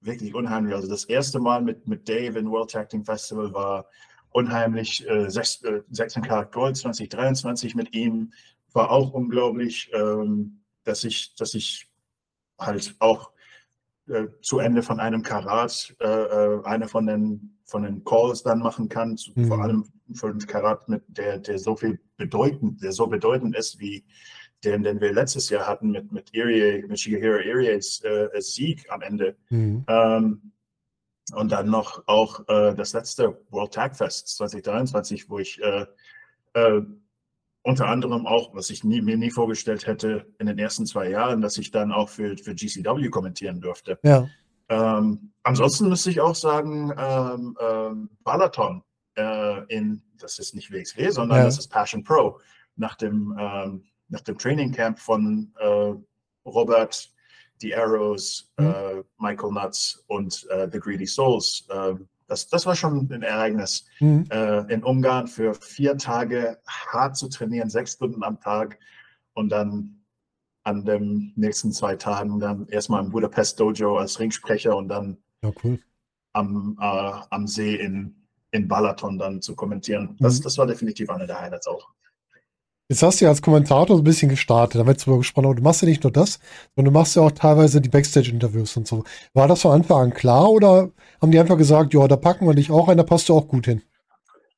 wirklich 0.00 0.34
unheimlich. 0.34 0.74
Also 0.74 0.88
das 0.88 1.04
erste 1.04 1.40
Mal 1.40 1.62
mit, 1.62 1.86
mit 1.86 2.08
Dave 2.08 2.38
in 2.38 2.50
World 2.50 2.70
Tag 2.70 2.88
Team 2.90 3.04
Festival 3.04 3.52
war 3.52 3.86
unheimlich. 4.30 5.06
Äh, 5.08 5.28
sechs, 5.30 5.62
äh, 5.62 5.82
16 5.90 6.22
Karat 6.22 6.52
Gold 6.52 6.76
2023 6.76 7.74
mit 7.74 7.94
ihm 7.94 8.32
war 8.72 8.90
auch 8.90 9.12
unglaublich, 9.12 9.90
ähm, 9.92 10.62
dass 10.84 11.04
ich, 11.04 11.34
dass 11.34 11.54
ich 11.54 11.90
halt 12.58 12.94
auch 13.00 13.32
äh, 14.10 14.26
zu 14.42 14.58
Ende 14.58 14.82
von 14.82 15.00
einem 15.00 15.22
Karat 15.22 15.94
äh, 16.00 16.06
äh, 16.06 16.64
eine 16.64 16.88
von 16.88 17.06
den, 17.06 17.58
von 17.64 17.82
den 17.82 18.04
Calls 18.04 18.42
dann 18.42 18.58
machen 18.58 18.88
kann, 18.88 19.16
zu, 19.16 19.32
Mhm. 19.34 19.48
vor 19.48 19.62
allem 19.62 19.84
von 20.14 20.38
Karat, 20.38 20.88
mit 20.88 21.02
der, 21.08 21.38
der 21.38 21.58
so 21.58 21.76
viel 21.76 22.00
bedeutend, 22.16 22.82
der 22.82 22.92
so 22.92 23.06
bedeutend 23.06 23.56
ist 23.56 23.78
wie 23.78 24.04
den, 24.64 24.82
den 24.82 25.00
wir 25.00 25.12
letztes 25.12 25.48
Jahr 25.48 25.66
hatten 25.66 25.90
mit, 25.90 26.12
mit 26.12 26.34
Irie, 26.34 26.84
mit 26.86 27.00
Shigehiro 27.00 27.38
Iries 27.38 28.02
äh, 28.02 28.28
Sieg 28.40 28.90
am 28.90 29.00
Ende. 29.02 29.36
Mhm. 29.48 29.84
Ähm, 29.88 30.52
und 31.32 31.52
dann 31.52 31.70
noch 31.70 32.02
auch 32.06 32.40
äh, 32.48 32.74
das 32.74 32.92
letzte 32.92 33.40
World 33.50 33.72
Tag 33.72 33.96
Fest 33.96 34.28
2023, 34.36 35.30
wo 35.30 35.38
ich 35.38 35.60
unter 37.62 37.88
anderem 37.88 38.26
auch, 38.26 38.54
was 38.54 38.70
ich 38.70 38.84
nie, 38.84 39.02
mir 39.02 39.16
nie 39.16 39.30
vorgestellt 39.30 39.86
hätte 39.86 40.26
in 40.38 40.46
den 40.46 40.58
ersten 40.58 40.86
zwei 40.86 41.10
Jahren, 41.10 41.40
dass 41.40 41.58
ich 41.58 41.70
dann 41.70 41.92
auch 41.92 42.08
für, 42.08 42.36
für 42.38 42.54
GCW 42.54 43.08
kommentieren 43.10 43.60
durfte. 43.60 43.98
Ja. 44.02 44.28
Ähm, 44.68 45.32
ansonsten 45.42 45.88
müsste 45.88 46.10
ich 46.10 46.20
auch 46.20 46.34
sagen, 46.34 46.92
ähm, 46.96 47.56
ähm, 47.60 48.10
Balaton 48.24 48.82
äh, 49.16 49.64
in, 49.66 50.02
das 50.18 50.38
ist 50.38 50.54
nicht 50.54 50.70
WXW, 50.72 51.10
sondern 51.10 51.38
Ja. 51.38 51.44
das 51.44 51.58
ist 51.58 51.68
Passion 51.68 52.02
Pro. 52.04 52.38
Nach 52.76 52.94
dem, 52.94 53.36
ähm, 53.38 53.84
nach 54.08 54.20
dem 54.22 54.38
Training 54.38 54.72
Camp 54.72 54.98
von 54.98 55.52
äh, 55.58 55.92
Robert, 56.46 57.12
The 57.60 57.74
Arrows, 57.74 58.50
Mhm. 58.58 58.66
äh, 58.66 59.02
Michael 59.18 59.52
Nuts 59.52 60.02
und 60.06 60.46
äh, 60.50 60.68
The 60.72 60.78
Greedy 60.80 61.06
Souls. 61.06 61.66
Das, 62.30 62.46
das 62.46 62.64
war 62.64 62.76
schon 62.76 63.10
ein 63.12 63.22
Ereignis 63.22 63.84
Mhm. 63.98 64.24
äh, 64.30 64.72
in 64.72 64.84
Ungarn 64.84 65.26
für 65.26 65.52
vier 65.54 65.98
Tage 65.98 66.58
hart 66.66 67.16
zu 67.16 67.28
trainieren, 67.28 67.68
sechs 67.68 67.94
Stunden 67.94 68.22
am 68.22 68.40
Tag 68.40 68.78
und 69.34 69.50
dann 69.50 69.96
an 70.62 70.84
den 70.84 71.32
nächsten 71.36 71.72
zwei 71.72 71.96
Tagen 71.96 72.38
dann 72.38 72.66
erstmal 72.68 73.04
im 73.04 73.10
Budapest 73.10 73.58
Dojo 73.58 73.98
als 73.98 74.20
Ringsprecher 74.20 74.76
und 74.76 74.88
dann 74.88 75.18
Ja, 75.42 75.50
cool. 75.64 75.80
am, 76.34 76.78
äh, 76.80 77.12
am 77.30 77.46
See 77.48 77.74
in, 77.74 78.14
in 78.52 78.68
Balaton 78.68 79.18
dann 79.18 79.42
zu 79.42 79.56
kommentieren. 79.56 80.16
Das, 80.20 80.38
Mhm. 80.38 80.42
das 80.44 80.56
war 80.58 80.66
definitiv 80.68 81.10
einer 81.10 81.26
der 81.26 81.40
Highlights 81.40 81.66
auch. 81.66 81.88
Jetzt 82.90 83.02
hast 83.04 83.20
du 83.20 83.24
ja 83.24 83.30
als 83.30 83.40
Kommentator 83.40 83.96
so 83.96 84.02
ein 84.02 84.04
bisschen 84.04 84.28
gestartet, 84.28 84.80
da 84.80 84.86
wird 84.86 85.04
drüber 85.06 85.18
gesprochen, 85.18 85.46
aber 85.46 85.54
du 85.54 85.62
machst 85.62 85.80
ja 85.80 85.88
nicht 85.88 86.02
nur 86.02 86.12
das, 86.12 86.40
sondern 86.74 86.92
du 86.92 86.98
machst 86.98 87.16
ja 87.16 87.22
auch 87.22 87.30
teilweise 87.30 87.80
die 87.80 87.88
Backstage-Interviews 87.88 88.76
und 88.76 88.86
so. 88.88 89.04
War 89.32 89.48
das 89.48 89.62
von 89.62 89.72
Anfang 89.72 90.02
an 90.02 90.14
klar 90.14 90.50
oder 90.50 90.90
haben 91.22 91.30
die 91.30 91.38
einfach 91.38 91.56
gesagt, 91.56 91.94
ja, 91.94 92.08
da 92.08 92.16
packen 92.16 92.46
wir 92.46 92.54
dich 92.54 92.70
auch 92.70 92.88
ein, 92.88 92.96
da 92.98 93.04
passt 93.04 93.28
du 93.28 93.34
auch 93.36 93.48
gut 93.48 93.66
hin? 93.66 93.82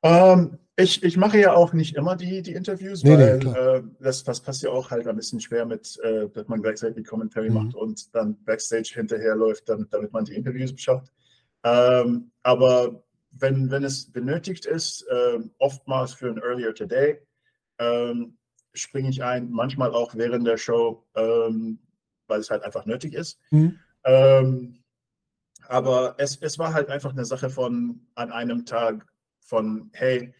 Ähm, 0.02 0.58
ich, 0.76 1.02
ich 1.02 1.16
mache 1.16 1.38
ja 1.38 1.52
auch 1.54 1.72
nicht 1.72 1.96
immer 1.96 2.16
die, 2.16 2.42
die 2.42 2.52
Interviews, 2.54 3.04
Nee, 3.04 3.16
nee, 3.16 3.16
weil 3.18 3.38
klar. 3.38 3.54
äh, 3.76 3.82
das, 4.00 4.24
das 4.24 4.40
passt 4.40 4.62
ja 4.62 4.70
auch 4.70 4.90
halt 4.90 5.06
ein 5.06 5.16
bisschen 5.16 5.40
schwer 5.40 5.66
mit, 5.66 5.98
äh, 6.02 6.28
dass 6.30 6.48
man 6.48 6.62
gleichzeitig 6.62 6.96
die 6.96 7.02
Commentary 7.02 7.50
Mhm. 7.50 7.54
macht 7.54 7.74
und 7.74 8.14
dann 8.14 8.42
Backstage 8.44 8.92
hinterherläuft, 8.94 9.68
damit, 9.68 9.92
damit 9.92 10.12
man 10.12 10.24
die 10.24 10.34
Interviews 10.34 10.72
schafft. 10.80 11.12
Ähm, 11.64 12.30
aber 12.42 13.02
wenn, 13.32 13.70
wenn 13.70 13.84
es 13.84 14.10
benötigt 14.10 14.66
ist, 14.66 15.06
ähm, 15.10 15.50
oftmals 15.58 16.14
für 16.14 16.28
ein 16.30 16.38
Earlier 16.38 16.74
Today, 16.74 17.18
ähm, 17.82 18.36
springe 18.74 19.10
ich 19.10 19.22
ein, 19.22 19.50
manchmal 19.50 19.92
auch 19.92 20.14
während 20.14 20.46
der 20.46 20.56
Show, 20.56 21.04
ähm, 21.14 21.78
weil 22.26 22.40
es 22.40 22.50
halt 22.50 22.62
einfach 22.62 22.86
nötig 22.86 23.14
ist. 23.14 23.38
Mhm. 23.50 23.78
Ähm, 24.04 24.78
aber 25.68 26.14
es, 26.18 26.36
es 26.40 26.58
war 26.58 26.72
halt 26.74 26.88
einfach 26.88 27.10
eine 27.10 27.24
Sache 27.24 27.50
von 27.50 28.00
an 28.14 28.32
einem 28.32 28.64
Tag 28.64 29.06
von, 29.40 29.90
hey, 29.92 30.34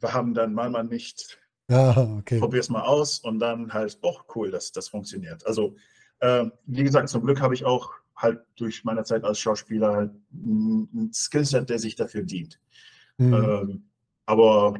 wir 0.00 0.12
haben 0.12 0.34
dann 0.34 0.52
mal 0.54 0.70
mal 0.70 0.84
nicht, 0.84 1.38
Ja, 1.68 1.96
okay. 2.18 2.38
probier's 2.38 2.68
mal 2.68 2.82
aus 2.82 3.18
und 3.20 3.38
dann 3.38 3.72
halt, 3.72 3.98
oh 4.02 4.18
cool, 4.34 4.50
das, 4.50 4.72
das 4.72 4.88
funktioniert. 4.88 5.46
Also, 5.46 5.76
ähm, 6.20 6.52
wie 6.66 6.84
gesagt, 6.84 7.08
zum 7.08 7.22
Glück 7.22 7.40
habe 7.40 7.54
ich 7.54 7.64
auch 7.64 7.92
halt 8.16 8.40
durch 8.56 8.84
meine 8.84 9.04
Zeit 9.04 9.24
als 9.24 9.40
Schauspieler 9.40 9.96
halt 9.96 10.12
ein 10.32 10.88
ein 10.94 11.12
Skillset, 11.12 11.68
der 11.68 11.78
sich 11.78 11.96
dafür 11.96 12.22
dient. 12.22 12.60
Mhm. 13.18 13.34
Ähm, 13.34 13.90
aber 14.26 14.74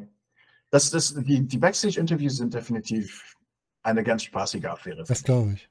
das, 0.72 0.90
das, 0.90 1.14
die, 1.14 1.46
die 1.46 1.58
Backstage-Interviews 1.58 2.38
sind 2.38 2.54
definitiv 2.54 3.36
eine 3.82 4.02
ganz 4.02 4.22
spaßige 4.24 4.64
Affäre. 4.64 5.04
Das 5.06 5.22
glaube 5.22 5.52
ich. 5.52 5.68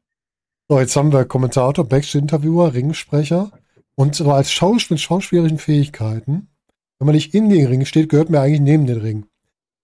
So, 0.70 0.80
jetzt 0.80 0.96
haben 0.96 1.12
wir 1.12 1.26
Kommentator, 1.26 1.84
Backstage-Interviewer, 1.84 2.74
Ringsprecher 2.74 3.52
und 3.96 4.16
so 4.16 4.32
als 4.32 4.52
Schausch 4.52 4.90
mit 4.92 5.00
schauspielerischen 5.00 5.58
Fähigkeiten. 5.58 6.50
Wenn 7.00 7.08
man 7.08 7.16
nicht 7.16 7.34
in 7.34 7.50
den 7.50 7.66
Ring 7.66 7.84
steht, 7.86 8.10
gehört 8.10 8.30
man 8.30 8.42
eigentlich 8.42 8.62
neben 8.62 8.86
den 8.86 9.00
Ring. 9.00 9.26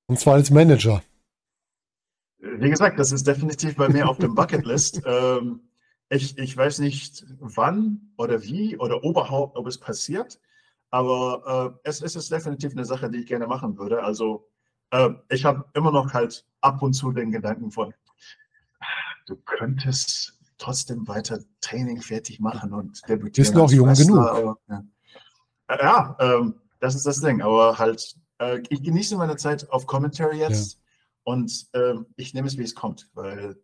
Und 0.06 0.20
zwar 0.20 0.36
als 0.36 0.52
Manager. 0.52 1.02
Wie 2.38 2.70
gesagt, 2.70 3.00
das 3.00 3.12
ist 3.12 3.26
definitiv 3.26 3.76
bei 3.76 3.90
mir 3.90 4.08
auf 4.08 4.20
dem 4.20 4.36
Bucketlist. 4.36 5.02
ähm, 5.06 5.62
ich, 6.10 6.38
ich 6.38 6.56
weiß 6.56 6.78
nicht, 6.78 7.26
wann 7.40 8.14
oder 8.18 8.44
wie 8.44 8.78
oder 8.78 9.04
überhaupt, 9.04 9.58
ob 9.58 9.66
es 9.66 9.80
passiert, 9.80 10.40
aber 10.92 11.76
äh, 11.84 11.90
es, 11.90 12.04
es 12.04 12.16
ist 12.16 12.32
definitiv 12.32 12.74
eine 12.74 12.86
Sache, 12.86 13.10
die 13.10 13.18
ich 13.18 13.26
gerne 13.26 13.48
machen 13.48 13.80
würde. 13.80 14.04
Also 14.04 14.48
äh, 14.92 15.10
ich 15.30 15.46
habe 15.46 15.66
immer 15.74 15.92
noch 15.92 16.14
halt 16.14 16.46
ab 16.62 16.82
und 16.82 16.94
zu 16.94 17.12
den 17.12 17.32
Gedanken 17.32 17.72
von, 17.72 17.94
du 19.26 19.36
könntest 19.36 20.38
trotzdem 20.58 21.08
weiter 21.08 21.40
Training 21.62 22.02
fertig 22.02 22.40
machen 22.40 22.74
und 22.74 23.02
debütieren. 23.08 23.46
Bist 23.46 23.56
noch 23.56 23.72
jung 23.72 23.88
Wrestler, 23.88 24.06
genug. 24.06 24.28
Aber, 24.28 24.58
ja, 24.70 24.84
Äh, 25.68 25.84
ja 25.84 26.18
ähm, 26.20 26.56
das 26.80 26.96
ist 26.96 27.06
das 27.06 27.22
Ding. 27.22 27.42
Aber 27.42 27.78
halt, 27.78 28.16
äh, 28.40 28.62
ich 28.70 28.82
genieße 28.84 29.18
meine 29.18 29.36
Zeit 29.36 29.70
auf 29.72 29.86
Commentary 29.86 30.40
jetzt. 30.40 30.80
Und 31.24 31.68
ähm, 31.74 32.06
ich 32.16 32.34
nehme 32.34 32.48
es, 32.48 32.58
wie 32.58 32.64
es 32.64 32.74
kommt, 32.74 33.10
weil 33.14 33.58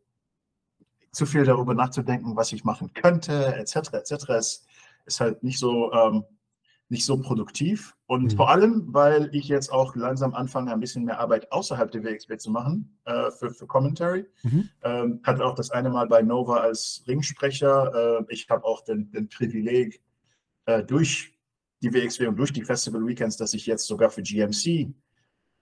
zu 1.13 1.25
viel 1.25 1.45
darüber 1.45 1.73
nachzudenken, 1.73 2.35
was 2.35 2.51
ich 2.51 2.65
machen 2.65 2.91
könnte, 2.93 3.55
etc., 3.55 3.93
etc., 3.93 4.29
ist, 4.37 4.67
ist 5.05 5.21
halt 5.21 5.43
nicht 5.43 5.59
so, 5.59 5.93
ähm, 5.93 6.25
nicht 6.93 7.05
so 7.05 7.17
produktiv. 7.19 7.95
Und 8.05 8.31
Mhm. 8.31 8.37
vor 8.37 8.49
allem, 8.49 8.93
weil 8.93 9.29
ich 9.35 9.49
jetzt 9.49 9.69
auch 9.73 9.95
langsam 9.97 10.33
anfange, 10.33 10.71
ein 10.71 10.79
bisschen 10.79 11.03
mehr 11.03 11.19
Arbeit 11.19 11.51
außerhalb 11.51 11.91
der 11.91 12.03
WXW 12.05 12.37
zu 12.37 12.51
machen 12.51 12.97
äh, 13.03 13.29
für, 13.31 13.51
für 13.51 13.67
Commentary. 13.67 14.25
Mhm. 14.43 14.69
Ähm, 14.83 15.19
hatte 15.23 15.43
auch 15.43 15.55
das 15.55 15.71
eine 15.71 15.89
Mal 15.89 16.07
bei 16.07 16.21
Nova 16.21 16.57
als 16.61 17.03
Ringsprecher. 17.07 18.19
Äh, 18.21 18.33
ich 18.33 18.47
habe 18.49 18.63
auch 18.63 18.81
den, 18.85 19.11
den 19.11 19.27
Privileg 19.27 20.01
äh, 20.67 20.83
durch 20.83 21.37
die 21.81 21.91
WXW 21.93 22.27
und 22.27 22.37
durch 22.37 22.53
die 22.53 22.63
Festival 22.63 23.05
Weekends, 23.05 23.35
dass 23.35 23.53
ich 23.53 23.65
jetzt 23.65 23.85
sogar 23.87 24.09
für 24.09 24.21
GMC 24.21 24.93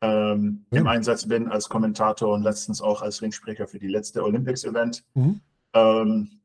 ähm, 0.02 0.66
Ja. 0.72 0.80
im 0.82 0.88
Einsatz 0.88 1.28
bin 1.28 1.48
als 1.48 1.70
Kommentator 1.70 2.34
und 2.34 2.44
letztens 2.44 2.82
auch 2.82 3.02
als 3.02 3.22
Ringsprecher 3.22 3.68
für 3.68 3.80
die 3.80 3.88
letzte 3.88 4.24
Olympics-Event. 4.24 5.04
Mhm. 5.16 5.42
Ähm, 5.74 6.41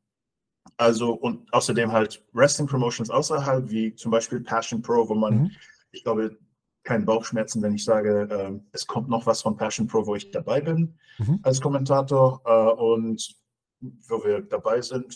also 0.77 1.12
und 1.14 1.53
außerdem 1.53 1.93
halt 1.93 2.25
Wrestling 2.33 2.67
Promotions 2.67 3.11
außerhalb, 3.11 3.69
wie 3.71 3.95
zum 3.95 4.11
Beispiel 4.11 4.41
Passion 4.41 4.83
Pro, 4.83 5.09
wo 5.09 5.14
man, 5.14 5.35
Mhm. 5.43 5.51
ich 5.93 6.03
glaube, 6.05 6.37
kein 6.85 7.05
Bauchschmerzen, 7.05 7.62
wenn 7.62 7.75
ich 7.75 7.85
sage, 7.85 8.29
ähm, 8.31 8.67
es 8.73 8.87
kommt 8.87 9.09
noch 9.09 9.27
was 9.27 9.43
von 9.43 9.57
Passion 9.57 9.87
Pro, 9.89 10.07
wo 10.07 10.14
ich 10.14 10.31
dabei 10.31 10.61
bin 10.61 10.95
Mhm. 11.19 11.41
als 11.43 11.61
Kommentator. 11.61 12.41
Äh, 12.45 12.81
und 12.81 13.35
wo 14.09 14.23
wir 14.25 14.41
dabei 14.43 14.81
sind, 14.81 15.14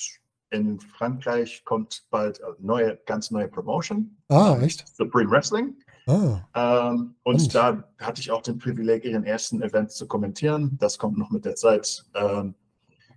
in 0.50 0.80
Frankreich 0.80 1.64
kommt 1.64 2.04
bald 2.10 2.42
eine 2.42 2.56
neue, 2.58 2.96
ganz 3.06 3.30
neue 3.30 3.46
Promotion. 3.48 4.16
Ah, 4.28 4.58
echt? 4.60 4.84
Supreme 4.96 5.30
Wrestling. 5.30 5.76
Ah, 6.06 6.40
Ähm, 6.54 7.14
und 7.22 7.40
Spannend. 7.40 7.84
da 7.98 8.04
hatte 8.04 8.20
ich 8.20 8.30
auch 8.32 8.42
den 8.42 8.58
Privileg, 8.58 9.04
ihren 9.04 9.22
ersten 9.24 9.62
Event 9.62 9.92
zu 9.92 10.08
kommentieren. 10.08 10.76
Das 10.80 10.98
kommt 10.98 11.16
noch 11.18 11.30
mit 11.30 11.44
der 11.44 11.54
Zeit. 11.54 12.04
Ähm, 12.14 12.54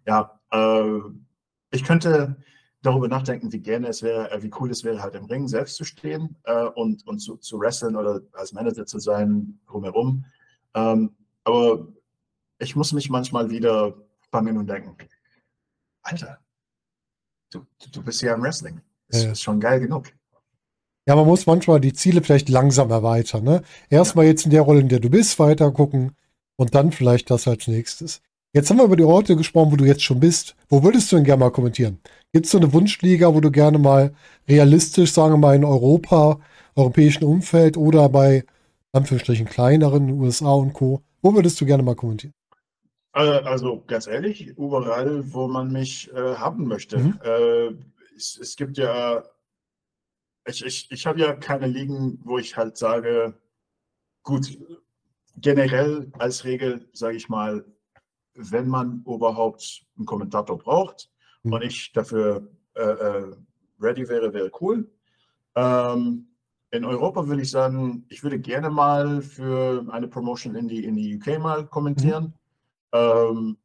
ja, 0.06 0.40
äh, 0.52 1.00
ich 1.74 1.84
könnte, 1.84 2.38
darüber 2.84 3.08
nachdenken, 3.08 3.52
wie 3.52 3.60
gerne 3.60 3.88
es 3.88 4.04
wäre, 4.04 4.30
äh, 4.32 4.44
wie 4.44 4.52
cool 4.60 4.70
es 4.70 4.84
wäre, 4.84 5.02
halt 5.02 5.16
im 5.16 5.26
Ring 5.26 5.48
selbst 5.48 5.76
zu 5.76 5.84
stehen 5.86 6.36
äh, 6.44 6.66
und, 6.66 7.08
und 7.08 7.20
zu, 7.20 7.38
zu 7.38 7.60
wresteln 7.60 7.96
oder 7.96 8.22
als 8.34 8.54
Manager 8.54 8.86
zu 8.86 9.00
sein, 9.00 9.60
drumherum. 9.68 10.26
Ähm, 10.76 11.16
aber 11.46 11.88
ich 12.60 12.76
muss 12.76 12.94
mich 12.94 13.10
manchmal 13.10 13.50
wieder 13.50 13.96
fangen 14.32 14.58
und 14.58 14.68
denken, 14.68 14.98
Alter, 16.02 16.40
du, 17.52 17.66
du 17.92 18.04
bist 18.04 18.22
ja 18.22 18.34
im 18.36 18.44
Wrestling. 18.44 18.82
Das 19.08 19.24
Ja. 19.24 19.32
ist 19.32 19.42
schon 19.42 19.60
geil 19.60 19.80
genug. 19.80 20.12
Ja, 21.06 21.16
man 21.16 21.26
muss 21.26 21.46
manchmal 21.46 21.80
die 21.82 21.94
Ziele 21.94 22.22
vielleicht 22.22 22.50
langsam 22.50 22.90
erweitern. 22.92 23.44
Ne? 23.44 23.64
Erstmal 23.90 24.26
jetzt 24.26 24.46
in 24.46 24.52
der 24.52 24.62
Rolle, 24.62 24.82
in 24.82 24.90
der 24.90 25.00
du 25.00 25.10
bist, 25.10 25.38
weiter 25.40 25.72
gucken 25.72 26.16
und 26.56 26.76
dann 26.76 26.92
vielleicht 26.92 27.30
das 27.30 27.48
als 27.48 27.68
nächstes. 27.68 28.22
Jetzt 28.56 28.70
haben 28.70 28.78
wir 28.78 28.86
über 28.86 28.96
die 28.96 29.04
Orte 29.04 29.36
gesprochen, 29.36 29.72
wo 29.72 29.76
du 29.78 29.86
jetzt 29.86 30.04
schon 30.04 30.20
bist. 30.20 30.56
Wo 30.70 30.84
würdest 30.84 31.12
du 31.12 31.16
denn 31.16 31.26
gerne 31.26 31.40
mal 31.40 31.50
kommentieren? 31.50 32.00
Gibt 32.32 32.46
es 32.46 32.52
so 32.52 32.60
eine 32.60 32.72
Wunschliga, 32.72 33.34
wo 33.34 33.40
du 33.40 33.50
gerne 33.50 33.80
mal 33.80 34.14
realistisch, 34.48 35.12
sagen 35.12 35.34
wir 35.34 35.38
mal, 35.38 35.56
in 35.56 35.66
Europa, 35.66 36.40
europäischen 36.76 37.24
Umfeld 37.24 37.78
oder 37.78 38.10
bei 38.10 38.46
Anführungsstrichen 38.92 39.48
kleineren 39.48 40.12
USA 40.12 40.52
und 40.54 40.74
Co. 40.74 41.02
Wo 41.24 41.34
würdest 41.34 41.60
du 41.60 41.66
gerne 41.66 41.82
mal 41.82 41.96
kommentieren? 41.96 42.34
Äh, 43.16 43.22
Also 43.22 43.84
ganz 43.88 44.06
ehrlich, 44.06 44.46
überall, 44.46 45.34
wo 45.34 45.48
man 45.48 45.72
mich 45.72 46.12
äh, 46.14 46.36
haben 46.36 46.68
möchte. 46.68 47.00
Mhm. 47.00 47.20
Äh, 47.24 47.70
es, 48.16 48.38
es 48.40 48.56
gibt 48.56 48.78
ja, 48.78 49.24
ich, 50.46 50.64
ich, 50.66 50.92
ich 50.92 51.06
habe 51.06 51.20
ja 51.20 51.34
keine 51.34 51.68
Ligen, 51.68 52.20
wo 52.24 52.38
ich 52.38 52.56
halt 52.58 52.78
sage, 52.78 53.34
gut, 54.24 54.58
generell 55.38 56.12
als 56.20 56.46
Regel 56.46 56.90
sage 56.94 57.18
ich 57.18 57.30
mal, 57.30 57.66
wenn 58.36 58.68
man 58.68 59.04
überhaupt 59.06 59.86
einen 59.98 60.06
Kommentator 60.06 60.58
braucht 60.58 61.10
Mhm. 61.44 61.54
und 61.54 61.62
ich 61.64 61.92
dafür 61.92 62.48
äh, 62.76 62.82
äh, 62.82 63.36
ready 63.80 64.08
wäre, 64.08 64.34
wäre 64.34 64.50
cool. 64.62 64.90
Ähm, 65.56 66.28
in 66.72 66.86
Europa 66.86 67.28
würde 67.28 67.42
ich 67.42 67.52
sagen, 67.52 68.06
ich 68.10 68.24
würde 68.24 68.40
gerne 68.40 68.70
mal 68.70 69.22
für 69.22 69.86
eine 69.92 70.08
Promotion 70.08 70.56
in 70.56 70.68
die, 70.68 70.86
in 70.86 70.96
die 70.96 71.16
UK 71.18 71.40
mal 71.40 71.68
kommentieren. 71.68 72.34
Ähm, 72.94 73.58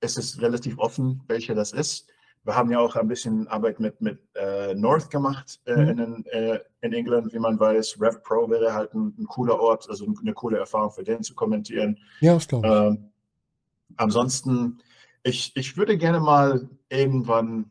es 0.00 0.16
ist 0.16 0.40
relativ 0.40 0.78
offen, 0.78 1.22
welche 1.28 1.54
das 1.54 1.72
ist. 1.72 2.08
Wir 2.42 2.54
haben 2.56 2.70
ja 2.70 2.78
auch 2.78 2.94
ein 2.96 3.08
bisschen 3.08 3.48
Arbeit 3.48 3.80
mit, 3.80 4.00
mit 4.02 4.18
äh, 4.34 4.74
North 4.74 5.08
gemacht 5.10 5.60
äh, 5.66 5.92
Mhm. 5.92 5.98
in, 5.98 6.26
äh, 6.26 6.60
in 6.82 6.92
England, 6.92 7.32
wie 7.32 7.38
man 7.38 7.58
weiß. 7.58 8.00
Rev 8.00 8.18
Pro 8.22 8.50
wäre 8.50 8.74
halt 8.74 8.92
ein, 8.92 9.14
ein 9.18 9.26
cooler 9.26 9.58
Ort, 9.60 9.88
also 9.88 10.06
eine 10.20 10.34
coole 10.34 10.58
Erfahrung 10.58 10.90
für 10.90 11.04
den 11.04 11.22
zu 11.22 11.34
kommentieren. 11.34 11.98
Ja, 12.20 12.34
das 12.34 12.46
glaube 12.48 12.66
ich. 12.66 12.72
Ähm, 12.98 13.10
ansonsten, 13.96 14.78
ich, 15.22 15.52
ich 15.56 15.76
würde 15.76 15.96
gerne 15.96 16.20
mal 16.20 16.68
irgendwann, 16.88 17.70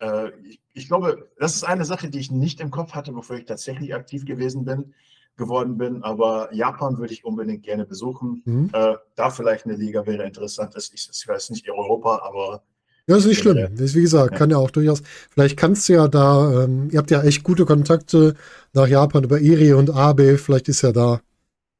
äh, 0.00 0.30
ich, 0.44 0.60
ich 0.72 0.88
glaube, 0.88 1.28
das 1.38 1.54
ist 1.54 1.64
eine 1.64 1.84
Sache, 1.84 2.10
die 2.10 2.18
ich 2.18 2.30
nicht 2.30 2.60
im 2.60 2.70
Kopf 2.70 2.92
hatte, 2.92 3.12
bevor 3.12 3.36
ich 3.36 3.46
tatsächlich 3.46 3.94
aktiv 3.94 4.24
gewesen 4.26 4.64
bin, 4.64 4.94
geworden 5.36 5.76
bin, 5.76 6.02
aber 6.02 6.52
Japan 6.54 6.98
würde 6.98 7.12
ich 7.12 7.24
unbedingt 7.24 7.62
gerne 7.62 7.84
besuchen. 7.84 8.42
Mhm. 8.44 8.70
Äh, 8.72 8.94
da 9.16 9.30
vielleicht 9.30 9.66
eine 9.66 9.76
Liga 9.76 10.06
wäre 10.06 10.24
interessant. 10.24 10.74
Ist, 10.74 10.92
ich 10.94 11.28
weiß 11.28 11.50
nicht 11.50 11.68
Europa, 11.70 12.22
aber 12.24 12.62
Ja, 13.06 13.16
ist 13.16 13.26
nicht 13.26 13.38
schlimm. 13.38 13.58
Ist, 13.76 13.94
wie 13.94 14.02
gesagt, 14.02 14.34
kann 14.34 14.50
ja 14.50 14.56
auch 14.56 14.70
durchaus. 14.70 15.02
Vielleicht 15.30 15.56
kannst 15.56 15.88
du 15.88 15.92
ja 15.94 16.08
da, 16.08 16.64
ähm, 16.64 16.88
ihr 16.90 16.98
habt 16.98 17.10
ja 17.10 17.22
echt 17.22 17.42
gute 17.44 17.64
Kontakte 17.66 18.34
nach 18.72 18.88
Japan 18.88 19.24
über 19.24 19.38
Iri 19.38 19.74
und 19.74 19.90
Abe. 19.90 20.38
Vielleicht 20.38 20.68
ist 20.68 20.82
ja 20.82 20.92
da, 20.92 21.20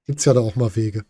gibt's 0.06 0.24
ja 0.24 0.34
da 0.34 0.40
auch 0.40 0.56
mal 0.56 0.74
Wege. 0.76 1.04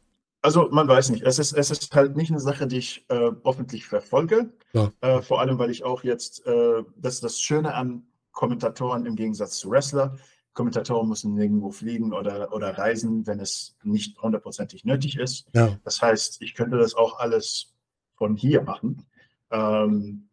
Also 0.46 0.68
man 0.70 0.86
weiß 0.86 1.10
nicht. 1.10 1.24
Es 1.24 1.40
ist, 1.40 1.54
es 1.54 1.72
ist 1.72 1.92
halt 1.92 2.16
nicht 2.16 2.30
eine 2.30 2.38
Sache, 2.38 2.68
die 2.68 2.76
ich 2.76 3.04
äh, 3.08 3.32
öffentlich 3.42 3.84
verfolge. 3.84 4.52
Ja. 4.74 4.92
Äh, 5.00 5.20
vor 5.20 5.40
allem, 5.40 5.58
weil 5.58 5.72
ich 5.72 5.82
auch 5.82 6.04
jetzt, 6.04 6.46
äh, 6.46 6.84
das 6.94 7.14
ist 7.14 7.24
das 7.24 7.40
Schöne 7.40 7.74
an 7.74 8.06
Kommentatoren 8.30 9.06
im 9.06 9.16
Gegensatz 9.16 9.58
zu 9.58 9.68
Wrestler. 9.70 10.16
Kommentatoren 10.52 11.08
müssen 11.08 11.34
nirgendwo 11.34 11.72
fliegen 11.72 12.12
oder, 12.12 12.52
oder 12.52 12.78
reisen, 12.78 13.26
wenn 13.26 13.40
es 13.40 13.76
nicht 13.82 14.22
hundertprozentig 14.22 14.84
nötig 14.84 15.18
ist. 15.18 15.48
Ja. 15.52 15.80
Das 15.82 16.00
heißt, 16.00 16.40
ich 16.40 16.54
könnte 16.54 16.78
das 16.78 16.94
auch 16.94 17.18
alles 17.18 17.74
von 18.14 18.36
hier 18.36 18.62
machen 18.62 19.04
ähm, 19.50 20.28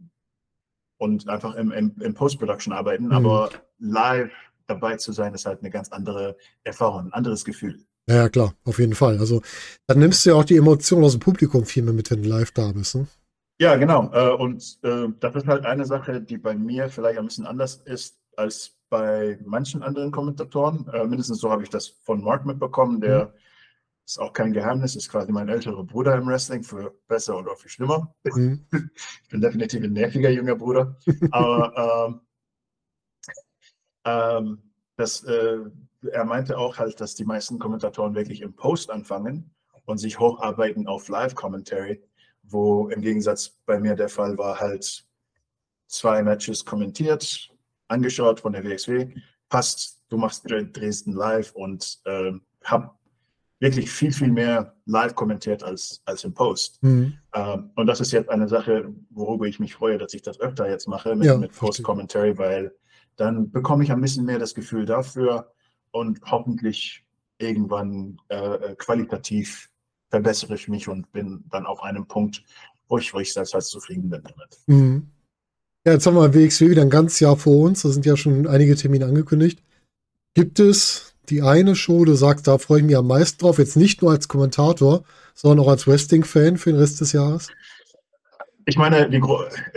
und 0.98 1.28
einfach 1.28 1.56
im, 1.56 1.72
im, 1.72 1.96
im 2.00 2.14
Post-Production 2.14 2.72
arbeiten. 2.72 3.06
Mhm. 3.06 3.14
Aber 3.14 3.50
live 3.80 4.32
dabei 4.68 4.96
zu 4.98 5.12
sein, 5.12 5.34
ist 5.34 5.48
halt 5.48 5.62
eine 5.62 5.72
ganz 5.72 5.92
andere 5.92 6.38
Erfahrung, 6.64 7.08
ein 7.08 7.14
anderes 7.14 7.44
Gefühl. 7.44 7.84
Ja, 8.10 8.16
ja, 8.16 8.30
klar, 8.30 8.54
auf 8.66 8.80
jeden 8.80 8.96
Fall. 8.96 9.18
Also 9.20 9.42
dann 9.88 10.00
nimmst 10.00 10.26
du 10.26 10.32
ja 10.32 10.36
auch 10.36 10.44
die 10.44 10.58
Emotionen 10.58 11.06
aus 11.06 11.14
dem 11.14 11.22
Publikum 11.22 11.66
viel 11.66 11.84
mehr 11.84 11.94
mit, 11.94 12.12
wenn 12.12 12.24
du 12.24 12.30
live 12.30 12.52
da 12.52 12.72
bist. 12.72 12.96
Ne? 12.96 13.08
Ja, 13.60 13.76
genau. 13.78 14.12
Äh, 14.14 14.34
Und 14.36 14.80
äh, 14.84 15.08
das 15.20 15.36
ist 15.36 15.48
halt 15.48 15.66
eine 15.66 15.86
Sache, 15.86 16.22
die 16.22 16.38
bei 16.38 16.54
mir 16.56 16.90
vielleicht 16.90 17.20
ein 17.20 17.26
bisschen 17.26 17.46
anders 17.46 17.76
ist 17.86 18.20
als 18.36 18.76
bei 18.90 19.40
manchen 19.46 19.84
anderen 19.84 20.12
Kommentatoren. 20.12 20.88
Äh, 20.92 21.06
Mindestens 21.06 21.40
so 21.40 21.50
habe 21.50 21.64
ich 21.64 21.70
das 21.70 21.88
von 21.88 22.22
Mark 22.22 22.46
mitbekommen. 22.46 23.00
Der 23.00 23.34
ist 24.06 24.20
auch 24.20 24.34
kein 24.34 24.52
Geheimnis, 24.52 24.96
ist 24.96 25.10
quasi 25.10 25.32
mein 25.32 25.48
älterer 25.48 25.84
Bruder 25.84 26.16
im 26.16 26.28
Wrestling, 26.28 26.64
für 26.64 26.94
besser 27.08 27.38
oder 27.38 27.56
für 27.56 27.70
schlimmer. 27.70 28.14
Mhm. 28.26 28.66
Ich 29.24 29.30
bin 29.30 29.42
definitiv 29.42 29.84
ein 29.84 29.94
nerviger 29.94 30.30
junger 30.30 30.56
Bruder. 30.56 31.00
Aber 31.32 32.10
ähm, 32.10 32.22
ähm, 34.06 34.72
das, 34.98 35.24
äh, 35.24 35.60
er 36.12 36.26
meinte 36.26 36.58
auch 36.58 36.78
halt, 36.78 37.00
dass 37.00 37.16
die 37.16 37.26
meisten 37.26 37.60
Kommentatoren 37.60 38.16
wirklich 38.16 38.42
im 38.42 38.54
Post 38.56 38.90
anfangen 38.90 39.52
und 39.86 39.98
sich 39.98 40.20
hocharbeiten 40.20 40.88
auf 40.88 41.08
Live-Commentary, 41.10 42.02
wo 42.44 42.90
im 42.90 43.02
Gegensatz 43.02 43.58
bei 43.66 43.80
mir 43.80 43.96
der 43.96 44.10
Fall 44.10 44.38
war, 44.38 44.60
halt 44.60 45.06
zwei 45.88 46.24
Matches 46.24 46.66
kommentiert, 46.66 47.50
angeschaut 47.88 48.40
von 48.40 48.54
der 48.54 48.64
WXW, 48.64 49.14
passt, 49.50 50.02
du 50.10 50.18
machst 50.18 50.46
Dre- 50.46 50.72
Dresden 50.72 51.14
live 51.14 51.52
und 51.54 52.00
ähm, 52.06 52.42
hab 52.64 52.98
wirklich 53.60 53.90
viel, 53.92 54.12
viel 54.12 54.32
mehr 54.32 54.76
live 54.86 55.16
kommentiert 55.16 55.64
als, 55.64 56.02
als 56.06 56.24
im 56.24 56.34
Post. 56.34 56.82
Mhm. 56.84 57.18
Ähm, 57.34 57.72
und 57.76 57.88
das 57.88 58.02
ist 58.02 58.12
jetzt 58.12 58.30
eine 58.30 58.48
Sache, 58.48 58.94
worüber 59.10 59.46
ich 59.46 59.60
mich 59.60 59.76
freue, 59.76 59.98
dass 59.98 60.14
ich 60.14 60.22
das 60.22 60.40
öfter 60.40 60.70
jetzt 60.70 60.88
mache 60.88 61.16
mit, 61.16 61.28
Ja, 61.28 61.38
mit. 61.38 61.56
Post-Commentary, 61.56 62.38
weil 62.38 62.76
dann 63.16 63.52
bekomme 63.52 63.84
ich 63.84 63.92
ein 63.92 64.02
bisschen 64.02 64.26
mehr 64.26 64.40
das 64.40 64.56
Gefühl 64.56 64.86
dafür 64.86 65.53
und 65.94 66.20
hoffentlich 66.26 67.06
irgendwann 67.38 68.18
äh, 68.30 68.36
äh, 68.36 68.76
qualitativ 68.76 69.70
verbessere 70.10 70.56
ich 70.56 70.68
mich 70.68 70.88
und 70.88 71.12
bin 71.12 71.44
dann 71.50 71.66
auf 71.66 71.82
einem 71.82 72.06
Punkt, 72.06 72.44
wo 72.88 72.98
ich, 72.98 73.14
wo 73.14 73.20
ich 73.20 73.34
selbst 73.34 73.56
als 73.56 73.70
zufrieden 73.70 74.10
bin 74.10 74.22
damit. 74.24 74.60
Mhm. 74.68 75.08
Ja, 75.86 75.94
jetzt 75.94 76.06
haben 76.06 76.16
wir 76.16 76.34
WXW 76.34 76.70
wieder 76.70 76.82
ein 76.82 76.90
ganzes 76.90 77.20
Jahr 77.20 77.36
vor 77.36 77.66
uns. 77.66 77.82
Da 77.82 77.90
sind 77.90 78.06
ja 78.06 78.16
schon 78.16 78.48
einige 78.48 78.76
Termine 78.76 79.06
angekündigt. 79.06 79.62
Gibt 80.34 80.60
es 80.60 81.16
die 81.30 81.42
eine 81.42 81.76
Show, 81.76 82.06
du 82.06 82.16
sagst, 82.16 82.48
da 82.48 82.58
freue 82.58 82.80
ich 82.80 82.86
mich 82.86 82.98
am 82.98 83.08
meisten 83.08 83.40
drauf, 83.40 83.58
jetzt 83.58 83.78
nicht 83.78 84.02
nur 84.02 84.12
als 84.12 84.28
Kommentator, 84.28 85.04
sondern 85.34 85.66
auch 85.66 85.70
als 85.70 85.88
Wrestling-Fan 85.88 86.58
für 86.58 86.72
den 86.72 86.80
Rest 86.80 87.02
des 87.02 87.12
Jahres? 87.12 87.50
Ich 88.66 88.78
meine, 88.78 89.10
die, 89.10 89.22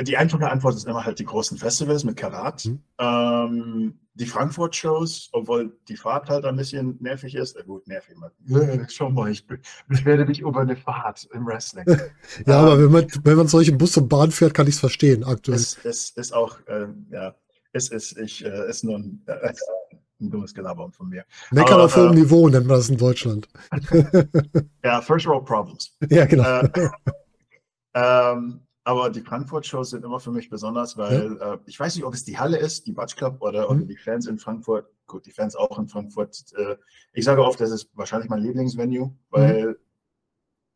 die 0.02 0.16
einfache 0.16 0.50
Antwort 0.50 0.74
ist 0.76 0.86
immer 0.86 1.04
halt 1.04 1.18
die 1.18 1.24
großen 1.24 1.58
Festivals 1.58 2.04
mit 2.04 2.16
Karat. 2.16 2.64
Mhm. 2.66 2.82
Ähm, 2.98 4.00
die 4.14 4.26
Frankfurt-Shows, 4.26 5.28
obwohl 5.32 5.76
die 5.88 5.96
Fahrt 5.96 6.30
halt 6.30 6.44
ein 6.44 6.56
bisschen 6.56 6.96
nervig 7.00 7.34
ist. 7.34 7.56
Äh, 7.56 7.64
gut, 7.64 7.86
nervig. 7.86 8.16
Man. 8.16 8.30
Äh, 8.60 8.86
Schau 8.88 9.10
mal, 9.10 9.30
ich 9.30 9.46
be- 9.46 9.58
beschwerde 9.88 10.24
mich 10.24 10.40
über 10.40 10.60
eine 10.60 10.76
Fahrt 10.76 11.28
im 11.32 11.46
Wrestling. 11.46 11.84
Ja, 12.46 12.60
aber 12.60 12.78
wenn 12.78 12.90
man, 12.90 13.06
wenn 13.24 13.36
man 13.36 13.48
solche 13.48 13.72
Bus 13.72 13.96
und 13.96 14.08
Bahn 14.08 14.30
fährt, 14.30 14.54
kann 14.54 14.66
ich 14.66 14.74
es 14.74 14.80
verstehen, 14.80 15.24
aktuell. 15.24 15.56
es, 15.58 15.78
es 15.84 16.10
ist 16.10 16.32
auch, 16.32 16.58
ähm, 16.68 17.06
ja, 17.10 17.34
es 17.72 17.88
ist, 17.90 18.16
ich, 18.18 18.44
äh, 18.44 18.68
ist 18.70 18.84
nur 18.84 18.98
ein, 18.98 19.22
äh, 19.26 19.52
ein 20.20 20.30
dummes 20.30 20.54
Gelaber 20.54 20.90
von 20.92 21.08
mir. 21.10 21.24
Meckern 21.50 21.80
auf 21.80 21.94
hohem 21.96 22.12
äh, 22.12 22.20
Niveau 22.20 22.48
nennt 22.48 22.66
man 22.66 22.76
das 22.78 22.88
in 22.88 22.96
Deutschland. 22.96 23.48
Ja, 24.82 25.02
First 25.02 25.26
World 25.26 25.44
Problems. 25.44 25.94
Ja, 26.08 26.24
genau. 26.24 26.60
Äh, 26.60 26.88
ähm, 27.94 28.60
aber 28.86 29.10
die 29.10 29.20
Frankfurt-Shows 29.20 29.90
sind 29.90 30.04
immer 30.04 30.20
für 30.20 30.30
mich 30.30 30.48
besonders, 30.48 30.96
weil 30.96 31.36
äh, 31.40 31.58
ich 31.66 31.78
weiß 31.78 31.96
nicht, 31.96 32.04
ob 32.04 32.14
es 32.14 32.22
die 32.24 32.38
Halle 32.38 32.56
ist, 32.56 32.86
die 32.86 32.92
Batsch 32.92 33.16
Club 33.16 33.38
oder, 33.40 33.68
oder 33.68 33.80
Mhm. 33.80 33.88
die 33.88 33.96
Fans 33.96 34.26
in 34.28 34.38
Frankfurt. 34.38 34.86
Gut, 35.08 35.26
die 35.26 35.32
Fans 35.32 35.56
auch 35.56 35.76
in 35.80 35.88
Frankfurt. 35.88 36.44
Äh, 36.56 36.76
ich 37.12 37.24
sage 37.24 37.44
oft, 37.44 37.60
das 37.60 37.72
ist 37.72 37.90
wahrscheinlich 37.94 38.30
mein 38.30 38.42
Lieblingsvenue, 38.42 39.12
weil 39.30 39.76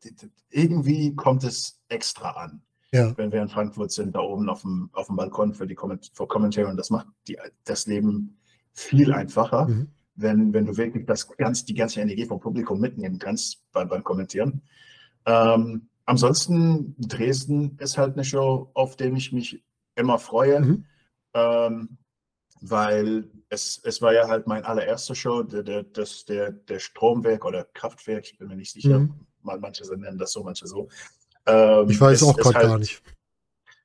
die, 0.03 0.13
die, 0.13 0.29
irgendwie 0.49 1.15
kommt 1.15 1.45
es 1.45 1.79
extra 1.87 2.31
an, 2.31 2.61
ja. 2.91 3.17
wenn 3.17 3.31
wir 3.31 3.41
in 3.41 3.47
Frankfurt 3.47 3.91
sind, 3.93 4.13
da 4.13 4.19
oben 4.19 4.49
auf 4.49 4.63
dem, 4.63 4.89
auf 4.91 5.07
dem 5.07 5.15
Balkon 5.15 5.53
für 5.53 5.65
die 5.65 5.75
Komment 5.75 6.11
für 6.13 6.27
Kommentare. 6.27 6.67
Und 6.67 6.75
das 6.75 6.89
macht 6.89 7.07
die, 7.29 7.37
das 7.63 7.87
Leben 7.87 8.37
viel 8.73 9.13
einfacher, 9.13 9.67
Mhm. 9.69 9.87
wenn, 10.15 10.53
wenn 10.53 10.65
du 10.65 10.75
wirklich 10.75 11.05
das 11.05 11.29
ganz, 11.37 11.63
die 11.63 11.75
ganze 11.75 12.01
Energie 12.01 12.25
vom 12.25 12.41
Publikum 12.41 12.81
mitnehmen 12.81 13.19
kannst 13.19 13.63
bei, 13.71 13.85
beim 13.85 14.03
Kommentieren. 14.03 14.63
Ähm, 15.25 15.87
ansonsten, 16.05 16.95
Dresden 16.99 17.77
ist 17.79 17.97
halt 17.97 18.13
eine 18.13 18.23
Show, 18.23 18.69
auf 18.73 18.95
der 18.95 19.11
ich 19.13 19.31
mich 19.31 19.63
immer 19.95 20.19
freue, 20.19 20.59
Mhm. 20.61 20.85
ähm, 21.33 21.97
weil 22.61 23.29
es, 23.49 23.81
es 23.83 24.01
war 24.01 24.13
ja 24.13 24.27
halt 24.27 24.45
mein 24.47 24.63
allererster 24.65 25.15
Show, 25.15 25.43
der, 25.43 25.63
der, 25.63 25.83
das, 25.83 26.25
der, 26.25 26.51
der 26.51 26.79
Stromwerk 26.79 27.43
oder 27.45 27.63
Kraftwerk, 27.73 28.25
ich 28.25 28.37
bin 28.37 28.47
mir 28.49 28.55
nicht 28.55 28.71
sicher, 28.71 28.99
Mhm. 28.99 29.13
manche 29.41 29.83
nennen 29.97 30.17
das 30.17 30.31
so, 30.33 30.43
manche 30.43 30.67
so. 30.67 30.87
Ähm, 31.47 31.89
Ich 31.89 31.99
weiß 31.99 32.21
ist- 32.21 32.27
auch 32.27 32.37
gerade 32.37 32.55
halt, 32.59 32.67
gar 32.67 32.77
nicht. 32.79 33.01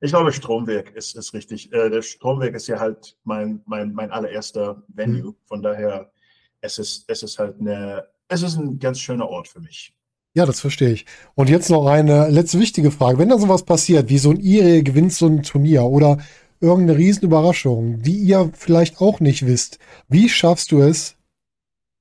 Ich 0.02 0.10
glaube, 0.10 0.30
Stromwerk 0.30 0.94
ist, 0.94 1.16
ist 1.16 1.32
richtig. 1.32 1.72
Äh, 1.72 1.88
der 1.88 2.02
Stromwerk 2.02 2.54
ist 2.54 2.66
ja 2.66 2.78
halt 2.78 3.16
mein, 3.24 3.62
mein, 3.64 3.94
mein 3.94 4.10
allererster 4.10 4.82
Venue. 4.88 5.30
Mhm. 5.30 5.36
Von 5.46 5.62
daher, 5.62 6.12
es 6.60 6.78
ist, 6.78 7.08
es 7.08 7.22
ist 7.22 7.38
halt 7.38 7.58
eine, 7.58 8.06
es 8.28 8.42
ist 8.42 8.56
ein 8.56 8.78
ganz 8.78 9.00
schöner 9.00 9.26
Ort 9.26 9.48
für 9.48 9.60
mich. 9.60 9.95
Ja, 10.36 10.44
das 10.44 10.60
verstehe 10.60 10.90
ich. 10.90 11.06
Und 11.34 11.48
jetzt 11.48 11.70
noch 11.70 11.86
eine 11.86 12.28
letzte 12.28 12.60
wichtige 12.60 12.90
Frage. 12.90 13.16
Wenn 13.16 13.30
da 13.30 13.38
sowas 13.38 13.62
passiert, 13.62 14.10
wie 14.10 14.18
so 14.18 14.30
ein 14.30 14.38
IRE 14.38 14.82
gewinnt 14.82 15.14
so 15.14 15.26
ein 15.28 15.42
Turnier 15.42 15.84
oder 15.84 16.18
irgendeine 16.60 16.98
Riesenüberraschung, 16.98 18.02
die 18.02 18.18
ihr 18.18 18.50
vielleicht 18.52 19.00
auch 19.00 19.20
nicht 19.20 19.46
wisst, 19.46 19.78
wie 20.08 20.28
schaffst 20.28 20.72
du 20.72 20.82
es, 20.82 21.16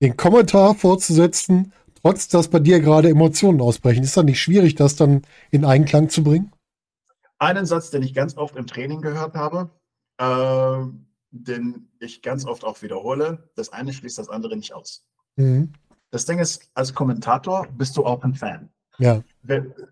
den 0.01 0.17
Kommentar 0.17 0.75
vorzusetzen, 0.75 1.71
trotz 2.01 2.27
dass 2.27 2.49
bei 2.49 2.59
dir 2.59 2.81
gerade 2.81 3.07
Emotionen 3.07 3.61
ausbrechen? 3.61 4.03
Ist 4.03 4.17
das 4.17 4.25
nicht 4.25 4.41
schwierig, 4.41 4.75
das 4.75 4.97
dann 4.97 5.21
in 5.49 5.63
Einklang 5.63 6.09
zu 6.09 6.21
bringen? 6.21 6.51
Einen 7.39 7.65
Satz, 7.65 7.89
den 7.89 8.03
ich 8.03 8.13
ganz 8.13 8.35
oft 8.35 8.57
im 8.57 8.67
Training 8.67 8.99
gehört 8.99 9.35
habe, 9.35 9.69
äh, 10.17 10.85
den 11.31 11.87
ich 11.99 12.21
ganz 12.21 12.45
oft 12.45 12.65
auch 12.65 12.81
wiederhole, 12.81 13.49
das 13.55 13.69
eine 13.71 13.93
schließt 13.93 14.17
das 14.17 14.27
andere 14.27 14.57
nicht 14.57 14.73
aus. 14.73 15.05
Mhm. 15.37 15.71
Das 16.11 16.25
Ding 16.25 16.39
ist, 16.39 16.69
als 16.73 16.93
Kommentator 16.93 17.67
bist 17.77 17.97
du 17.97 18.05
auch 18.05 18.23
ein 18.23 18.35
Fan. 18.35 18.69
Ja. 18.97 19.23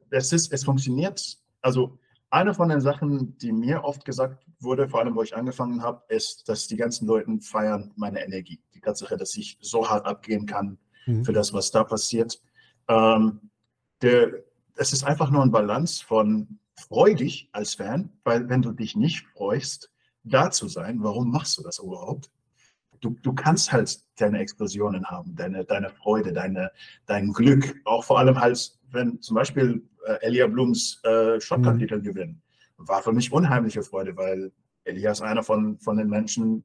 Es, 0.10 0.32
ist, 0.32 0.54
es 0.54 0.64
funktioniert, 0.64 1.38
also 1.62 1.98
eine 2.30 2.54
von 2.54 2.70
den 2.70 2.82
Sachen, 2.82 3.38
die 3.38 3.52
mir 3.52 3.84
oft 3.84 4.06
gesagt 4.06 4.46
wurde, 4.60 4.88
vor 4.90 5.02
allem 5.02 5.16
wo 5.16 5.22
ich 5.22 5.36
angefangen 5.36 5.84
habe, 5.84 6.02
ist, 6.10 6.48
dass 6.50 6.68
die 6.68 6.78
ganzen 6.78 7.06
Leute 7.08 7.30
feiern 7.42 7.92
meine 7.96 8.24
Energie. 8.24 8.60
Die 8.74 8.80
Tatsache, 8.80 9.18
dass 9.18 9.36
ich 9.36 9.58
so 9.62 9.90
hart 9.90 10.06
abgehen 10.06 10.46
kann 10.46 10.78
mhm. 11.06 11.24
für 11.26 11.34
das, 11.34 11.54
was 11.54 11.72
da 11.72 11.84
passiert. 11.84 12.42
Ähm, 12.88 13.50
der, 14.02 14.44
es 14.76 14.94
ist 14.94 15.04
einfach 15.04 15.30
nur 15.30 15.44
ein 15.44 15.52
Balance 15.52 16.04
von 16.04 16.60
freudig 16.76 17.50
als 17.52 17.76
Fan, 17.76 18.10
weil 18.24 18.50
wenn 18.50 18.62
du 18.62 18.72
dich 18.72 18.96
nicht 18.96 19.26
freust, 19.28 19.92
da 20.24 20.52
zu 20.52 20.68
sein, 20.68 21.04
warum 21.04 21.32
machst 21.32 21.58
du 21.58 21.64
das 21.64 21.80
überhaupt? 21.80 22.32
Du, 23.04 23.18
du 23.22 23.34
kannst 23.34 23.74
halt 23.74 24.00
deine 24.16 24.40
Explosionen 24.40 25.06
haben, 25.06 25.36
deine, 25.36 25.66
deine 25.66 25.90
Freude, 25.90 26.32
deine, 26.32 26.72
dein 27.06 27.34
Glück, 27.34 27.76
auch 27.84 28.06
vor 28.06 28.18
allem 28.18 28.40
halt, 28.40 28.80
wenn 28.92 29.20
zum 29.22 29.36
Beispiel 29.36 29.84
äh, 30.06 30.26
Elia 30.26 30.48
Blums 30.48 31.02
äh, 31.04 31.38
Shotgun-Titel 31.38 31.98
mhm. 31.98 32.04
gewinnen, 32.04 32.42
war 32.78 33.04
für 33.04 33.12
mich 33.12 33.34
unheimliche 33.34 33.84
Freude, 33.84 34.16
weil 34.16 34.54
Elia 34.86 35.12
ist 35.12 35.22
einer 35.22 35.44
von, 35.44 35.78
von 35.80 35.98
den 35.98 36.08
Menschen, 36.08 36.64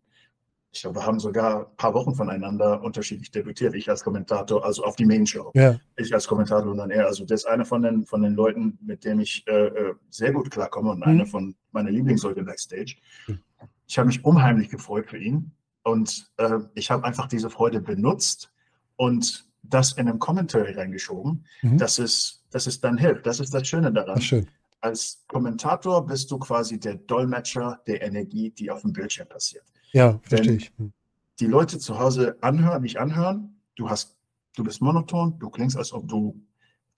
ich 0.70 0.82
glaube, 0.82 1.01
wir 1.01 1.07
haben 1.07 1.18
sogar 1.18 1.70
ein 1.70 1.76
paar 1.76 1.93
Wochen 1.95 2.14
voneinander 2.14 2.82
unterschiedlich 2.84 3.32
debütiert. 3.32 3.74
Ich 3.74 3.91
als 3.91 4.05
Kommentator, 4.05 4.64
also 4.64 4.84
auf 4.84 4.95
die 4.95 5.07
Main 5.07 5.26
Show. 5.26 5.51
Ja. 5.55 5.80
Ich 5.97 6.14
als 6.14 6.28
Kommentator 6.28 6.70
und 6.70 6.78
dann 6.78 6.91
er. 6.91 7.07
Also 7.07 7.24
das 7.24 7.41
ist 7.41 7.47
einer 7.47 7.64
von 7.64 7.82
den, 7.82 8.07
von 8.07 8.22
den 8.22 8.34
Leuten, 8.34 8.78
mit 8.80 9.05
dem 9.05 9.18
ich 9.18 9.45
äh, 9.49 9.66
äh 9.66 9.95
sehr 10.09 10.32
gut 10.32 10.53
klarkomme 10.53 10.91
und 10.91 10.99
mhm. 10.99 11.05
einer 11.05 11.26
von 11.26 11.57
meinen 11.72 11.93
Lieblingsleuten 11.93 12.45
backstage. 12.45 12.95
Mhm. 13.26 13.41
Ich 13.89 13.99
habe 13.99 14.07
mich 14.07 14.24
unheimlich 14.24 14.68
gefreut 14.68 15.09
für 15.09 15.18
ihn 15.18 15.51
und 15.89 16.30
äh, 16.36 16.59
ich 16.74 16.91
habe 16.91 17.05
einfach 17.05 17.28
diese 17.28 17.49
Freude 17.49 17.80
benutzt 17.80 18.53
und 18.97 19.49
das 19.62 19.93
in 19.93 20.09
einem 20.09 20.18
Commentary 20.18 20.72
reingeschoben, 20.72 21.47
mhm. 21.62 21.78
dass, 21.78 21.99
es, 21.99 22.45
dass 22.51 22.66
es 22.66 22.80
dann 22.80 22.99
hilft. 22.99 23.26
Das 23.26 23.41
ist 23.41 23.55
das 23.55 23.66
Schöne 23.66 23.93
daran. 23.93 24.20
Schön. 24.20 24.47
Als 24.80 25.24
Kommentator 25.28 26.07
bist 26.07 26.30
du 26.30 26.39
quasi 26.39 26.78
der 26.78 26.95
Dolmetscher 26.95 27.80
der 27.86 28.03
Energie, 28.03 28.51
die 28.51 28.70
auf 28.70 28.82
dem 28.82 28.93
Bildschirm 28.93 29.28
passiert. 29.28 29.64
Ja, 29.93 30.20
verstehe 30.22 30.57
ich. 30.57 30.72
Hm. 30.76 30.93
Die 31.41 31.47
Leute 31.47 31.78
zu 31.78 31.99
Hause 31.99 32.36
anhören, 32.43 32.82
nicht 32.82 32.99
anhören, 32.99 33.57
du 33.74 33.89
hast, 33.89 34.16
du 34.57 34.64
bist 34.64 34.82
monoton, 34.82 35.39
du 35.39 35.49
klingst, 35.51 35.76
als 35.76 35.93
ob 35.93 36.07
du 36.07 36.41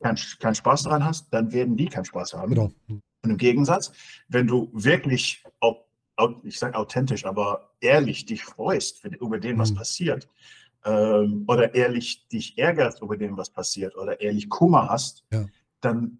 keinen 0.02 0.18
kein 0.40 0.54
Spaß 0.54 0.84
daran 0.84 1.04
hast, 1.04 1.32
dann 1.32 1.52
werden 1.52 1.76
die 1.76 1.86
keinen 1.86 2.04
Spaß 2.06 2.34
haben. 2.34 2.54
Genau. 2.54 2.72
Und 2.88 3.30
im 3.30 3.36
Gegensatz, 3.36 3.92
wenn 4.28 4.46
du 4.46 4.70
wirklich, 4.72 5.44
ich 6.42 6.58
sage 6.58 6.76
authentisch, 6.76 7.24
aber 7.24 7.70
ehrlich 7.80 8.26
dich 8.26 8.44
freust 8.44 9.04
über 9.04 9.38
den, 9.38 9.58
was 9.58 9.72
mhm. 9.72 9.76
passiert, 9.76 10.28
ähm, 10.84 11.44
oder 11.46 11.74
ehrlich 11.74 12.26
dich 12.28 12.56
ärgerst 12.58 13.02
über 13.02 13.16
dem, 13.16 13.36
was 13.36 13.50
passiert, 13.50 13.96
oder 13.96 14.20
ehrlich 14.20 14.48
Kummer 14.48 14.88
hast, 14.88 15.24
ja. 15.32 15.46
dann 15.80 16.18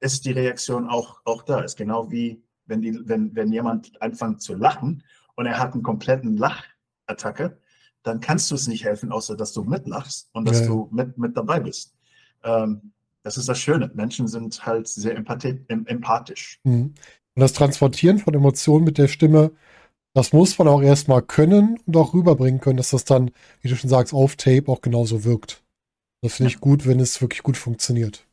ist 0.00 0.24
die 0.26 0.32
Reaktion 0.32 0.88
auch, 0.88 1.20
auch 1.24 1.42
da. 1.42 1.60
Ist 1.60 1.76
genau 1.76 2.10
wie, 2.10 2.42
wenn, 2.66 2.82
die, 2.82 3.00
wenn, 3.08 3.34
wenn 3.34 3.52
jemand 3.52 4.00
anfängt 4.02 4.42
zu 4.42 4.54
lachen 4.54 5.02
und 5.36 5.46
er 5.46 5.58
hat 5.58 5.72
einen 5.72 5.82
kompletten 5.82 6.36
Lachattacke, 6.36 7.58
dann 8.02 8.20
kannst 8.20 8.50
du 8.50 8.54
es 8.54 8.68
nicht 8.68 8.84
helfen, 8.84 9.10
außer 9.10 9.36
dass 9.36 9.52
du 9.54 9.64
mitlachst 9.64 10.28
und 10.32 10.46
dass 10.46 10.60
ja. 10.60 10.66
du 10.66 10.88
mit, 10.92 11.16
mit 11.16 11.36
dabei 11.36 11.60
bist. 11.60 11.94
Ähm, 12.42 12.92
das 13.22 13.38
ist 13.38 13.48
das 13.48 13.58
Schöne. 13.58 13.90
Menschen 13.94 14.28
sind 14.28 14.64
halt 14.66 14.86
sehr 14.86 15.16
empathisch. 15.16 16.60
Mhm. 16.64 16.92
Und 17.34 17.40
das 17.40 17.52
Transportieren 17.52 18.18
von 18.18 18.34
Emotionen 18.34 18.84
mit 18.84 18.98
der 18.98 19.08
Stimme, 19.08 19.50
das 20.12 20.32
muss 20.32 20.56
man 20.58 20.68
auch 20.68 20.82
erstmal 20.82 21.22
können 21.22 21.80
und 21.86 21.96
auch 21.96 22.14
rüberbringen 22.14 22.60
können, 22.60 22.76
dass 22.76 22.90
das 22.90 23.04
dann, 23.04 23.32
wie 23.60 23.68
du 23.68 23.76
schon 23.76 23.90
sagst, 23.90 24.14
auf 24.14 24.36
Tape 24.36 24.68
auch 24.68 24.80
genauso 24.80 25.24
wirkt. 25.24 25.64
Das 26.22 26.34
finde 26.34 26.50
ich 26.50 26.60
gut, 26.60 26.86
wenn 26.86 27.00
es 27.00 27.20
wirklich 27.20 27.42
gut 27.42 27.56
funktioniert. 27.56 28.24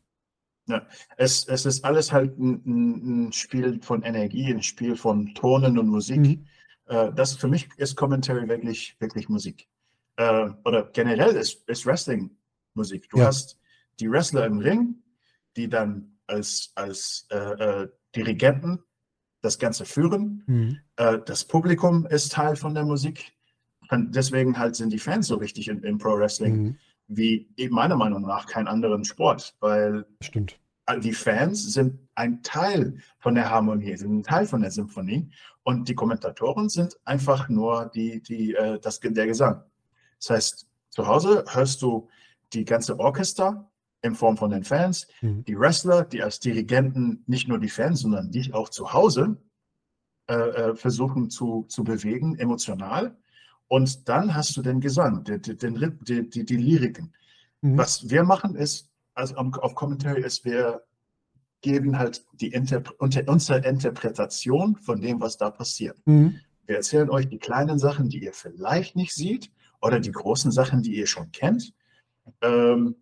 Ja, 0.67 0.85
es, 1.17 1.47
es 1.47 1.65
ist 1.65 1.83
alles 1.83 2.11
halt 2.11 2.37
ein, 2.37 3.25
ein 3.27 3.33
Spiel 3.33 3.81
von 3.81 4.03
Energie, 4.03 4.53
ein 4.53 4.61
Spiel 4.61 4.95
von 4.95 5.33
Tonen 5.33 5.79
und 5.79 5.87
Musik. 5.87 6.19
Mhm. 6.19 6.45
Äh, 6.85 7.11
das 7.13 7.35
für 7.35 7.47
mich 7.47 7.67
ist 7.77 7.95
Commentary 7.95 8.47
wirklich, 8.47 8.95
wirklich 8.99 9.27
Musik. 9.27 9.67
Äh, 10.17 10.51
oder 10.63 10.83
generell 10.93 11.35
ist, 11.35 11.67
ist 11.67 11.85
Wrestling 11.87 12.29
Musik. 12.75 13.09
Du 13.09 13.17
ja. 13.17 13.25
hast 13.25 13.59
die 13.99 14.09
Wrestler 14.09 14.45
im 14.45 14.59
Ring, 14.59 15.01
die 15.57 15.67
dann 15.67 16.17
als, 16.27 16.71
als 16.75 17.27
äh, 17.31 17.37
äh 17.37 17.87
Dirigenten 18.13 18.83
das 19.41 19.59
Ganze 19.59 19.85
führen. 19.85 20.43
Mhm. 20.47 20.79
Äh, 20.95 21.19
das 21.25 21.43
Publikum 21.43 22.05
ist 22.05 22.31
Teil 22.31 22.55
von 22.55 22.73
der 22.73 22.85
Musik. 22.85 23.33
Und 23.89 24.15
deswegen 24.15 24.57
halt 24.57 24.75
sind 24.75 24.93
die 24.93 24.99
Fans 24.99 25.27
so 25.27 25.41
wichtig 25.41 25.67
in, 25.67 25.83
in 25.83 25.97
Pro 25.97 26.17
Wrestling 26.17 26.63
mhm. 26.63 26.77
wie 27.07 27.47
meiner 27.69 27.95
Meinung 27.95 28.21
nach 28.21 28.45
kein 28.45 28.67
anderen 28.67 29.03
Sport, 29.03 29.55
weil 29.59 30.05
Stimmt. 30.21 30.57
die 31.01 31.13
Fans 31.13 31.73
sind 31.73 31.99
ein 32.15 32.41
Teil 32.41 32.97
von 33.19 33.35
der 33.35 33.49
Harmonie, 33.49 33.97
sind 33.97 34.19
ein 34.19 34.23
Teil 34.23 34.45
von 34.45 34.61
der 34.61 34.71
Symphonie 34.71 35.29
und 35.63 35.89
die 35.89 35.95
Kommentatoren 35.95 36.69
sind 36.69 36.97
einfach 37.03 37.49
nur 37.49 37.91
die, 37.93 38.21
die, 38.21 38.53
äh, 38.53 38.79
das, 38.79 38.99
der 38.99 39.27
Gesang. 39.27 39.63
Das 40.19 40.29
heißt, 40.29 40.67
zu 40.89 41.07
Hause 41.07 41.43
hörst 41.49 41.81
du 41.81 42.07
die 42.53 42.65
ganze 42.65 42.99
Orchester 42.99 43.70
in 44.01 44.15
Form 44.15 44.37
von 44.37 44.49
den 44.49 44.63
Fans, 44.63 45.07
mhm. 45.21 45.43
die 45.45 45.57
Wrestler, 45.57 46.03
die 46.03 46.23
als 46.23 46.39
Dirigenten 46.39 47.23
nicht 47.27 47.47
nur 47.47 47.59
die 47.59 47.69
Fans, 47.69 48.01
sondern 48.01 48.31
dich 48.31 48.53
auch 48.53 48.69
zu 48.69 48.93
Hause 48.93 49.37
äh, 50.27 50.33
äh, 50.33 50.75
versuchen 50.75 51.29
zu, 51.29 51.65
zu 51.67 51.83
bewegen, 51.83 52.37
emotional. 52.37 53.15
Und 53.67 54.09
dann 54.09 54.33
hast 54.35 54.55
du 54.57 54.61
den 54.61 54.81
Gesang, 54.81 55.23
den, 55.23 55.41
den, 55.41 55.99
die, 56.01 56.29
die, 56.29 56.45
die 56.45 56.57
Lyriken. 56.57 57.13
Mhm. 57.61 57.77
Was 57.77 58.09
wir 58.09 58.23
machen 58.23 58.55
ist, 58.55 58.89
also 59.13 59.35
auf 59.35 59.75
Commentary 59.75 60.23
ist, 60.23 60.45
wir 60.45 60.83
geben 61.61 61.97
halt 61.97 62.25
die 62.33 62.53
Interpre 62.53 62.93
unsere 62.97 63.59
Interpretation 63.59 64.75
von 64.77 64.99
dem, 64.99 65.21
was 65.21 65.37
da 65.37 65.51
passiert. 65.51 65.97
Mhm. 66.05 66.39
Wir 66.65 66.77
erzählen 66.77 67.09
euch 67.09 67.27
die 67.27 67.39
kleinen 67.39 67.77
Sachen, 67.77 68.09
die 68.09 68.23
ihr 68.23 68.33
vielleicht 68.33 68.95
nicht 68.95 69.13
seht, 69.13 69.51
oder 69.81 69.99
die 69.99 70.11
großen 70.11 70.51
Sachen, 70.51 70.81
die 70.81 70.95
ihr 70.95 71.07
schon 71.07 71.31
kennt. 71.31 71.73
Ähm, 72.41 72.95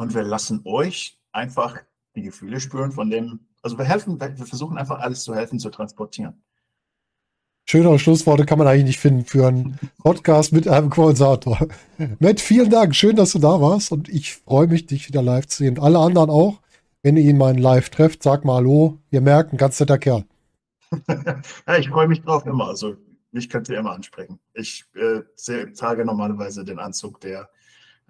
und 0.00 0.14
wir 0.14 0.22
lassen 0.22 0.62
euch 0.64 1.20
einfach 1.30 1.76
die 2.16 2.22
Gefühle 2.22 2.58
spüren 2.58 2.90
von 2.90 3.10
dem, 3.10 3.40
also 3.60 3.76
wir 3.76 3.84
helfen, 3.84 4.18
wir 4.18 4.46
versuchen 4.46 4.78
einfach 4.78 4.98
alles 5.00 5.24
zu 5.24 5.34
helfen, 5.34 5.58
zu 5.58 5.68
transportieren. 5.68 6.42
Schönere 7.66 7.98
Schlussworte 7.98 8.46
kann 8.46 8.56
man 8.56 8.66
eigentlich 8.66 8.86
nicht 8.86 8.98
finden 8.98 9.26
für 9.26 9.46
einen 9.46 9.78
Podcast 9.98 10.54
mit 10.54 10.66
einem 10.66 10.88
Kommentator. 10.88 11.68
Matt, 12.18 12.40
vielen 12.40 12.70
Dank. 12.70 12.96
Schön, 12.96 13.14
dass 13.14 13.32
du 13.32 13.40
da 13.40 13.60
warst 13.60 13.92
und 13.92 14.08
ich 14.08 14.36
freue 14.36 14.68
mich, 14.68 14.86
dich 14.86 15.06
wieder 15.06 15.20
live 15.20 15.46
zu 15.46 15.58
sehen. 15.58 15.76
Und 15.76 15.84
alle 15.84 15.98
anderen 15.98 16.30
auch. 16.30 16.60
Wenn 17.02 17.18
ihr 17.18 17.24
ihn 17.24 17.38
mal 17.38 17.56
live 17.56 17.90
trefft, 17.90 18.22
sag 18.22 18.46
mal 18.46 18.56
Hallo. 18.56 18.98
Ihr 19.10 19.20
merkt, 19.20 19.52
ein 19.52 19.58
ganz 19.58 19.78
netter 19.78 19.98
Kerl. 19.98 20.24
ja, 21.08 21.76
ich 21.78 21.90
freue 21.90 22.08
mich 22.08 22.22
drauf 22.22 22.46
immer. 22.46 22.68
Also 22.68 22.96
mich 23.32 23.50
könnt 23.50 23.68
ihr 23.68 23.78
immer 23.78 23.92
ansprechen. 23.92 24.40
Ich 24.54 24.86
äh, 24.94 25.20
trage 25.72 26.06
normalerweise 26.06 26.64
den 26.64 26.78
Anzug, 26.78 27.20
der 27.20 27.50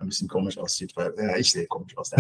ein 0.00 0.08
bisschen 0.08 0.28
komisch 0.28 0.58
aussieht, 0.58 0.92
weil 0.96 1.12
ja, 1.16 1.36
ich 1.36 1.52
sehe 1.52 1.66
komisch 1.66 1.96
aus. 1.96 2.10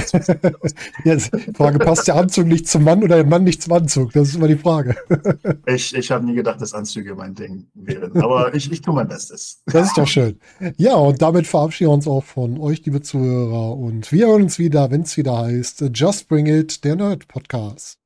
Jetzt, 1.04 1.30
Frage, 1.54 1.78
passt 1.78 2.08
der 2.08 2.16
Anzug 2.16 2.46
nicht 2.46 2.68
zum 2.68 2.84
Mann 2.84 3.02
oder 3.02 3.16
der 3.16 3.26
Mann 3.26 3.44
nicht 3.44 3.62
zum 3.62 3.72
Anzug? 3.72 4.12
Das 4.12 4.28
ist 4.28 4.36
immer 4.36 4.48
die 4.48 4.56
Frage. 4.56 4.96
ich 5.66 5.94
ich 5.94 6.10
habe 6.10 6.24
nie 6.24 6.34
gedacht, 6.34 6.60
dass 6.60 6.74
Anzüge 6.74 7.14
mein 7.14 7.34
Ding 7.34 7.66
wären, 7.74 8.16
aber 8.20 8.54
ich, 8.54 8.70
ich 8.70 8.80
tue 8.80 8.94
mein 8.94 9.08
Bestes. 9.08 9.62
Das 9.66 9.88
ist 9.88 9.98
doch 9.98 10.06
schön. 10.06 10.38
Ja, 10.76 10.94
und 10.94 11.20
damit 11.22 11.46
verabschieden 11.46 11.90
wir 11.90 11.94
uns 11.94 12.06
auch 12.06 12.24
von 12.24 12.58
euch, 12.58 12.84
liebe 12.84 13.02
Zuhörer. 13.02 13.76
Und 13.76 14.10
wir 14.12 14.26
hören 14.26 14.42
uns 14.42 14.58
wieder, 14.58 14.90
wenn 14.90 15.02
es 15.02 15.16
wieder 15.16 15.38
heißt 15.38 15.84
Just 15.94 16.28
Bring 16.28 16.46
It, 16.46 16.84
der 16.84 16.96
Nerd 16.96 17.28
Podcast. 17.28 17.98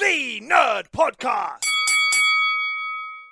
the 0.00 0.40
Nerd 0.40 0.84
Podcast. 0.96 1.79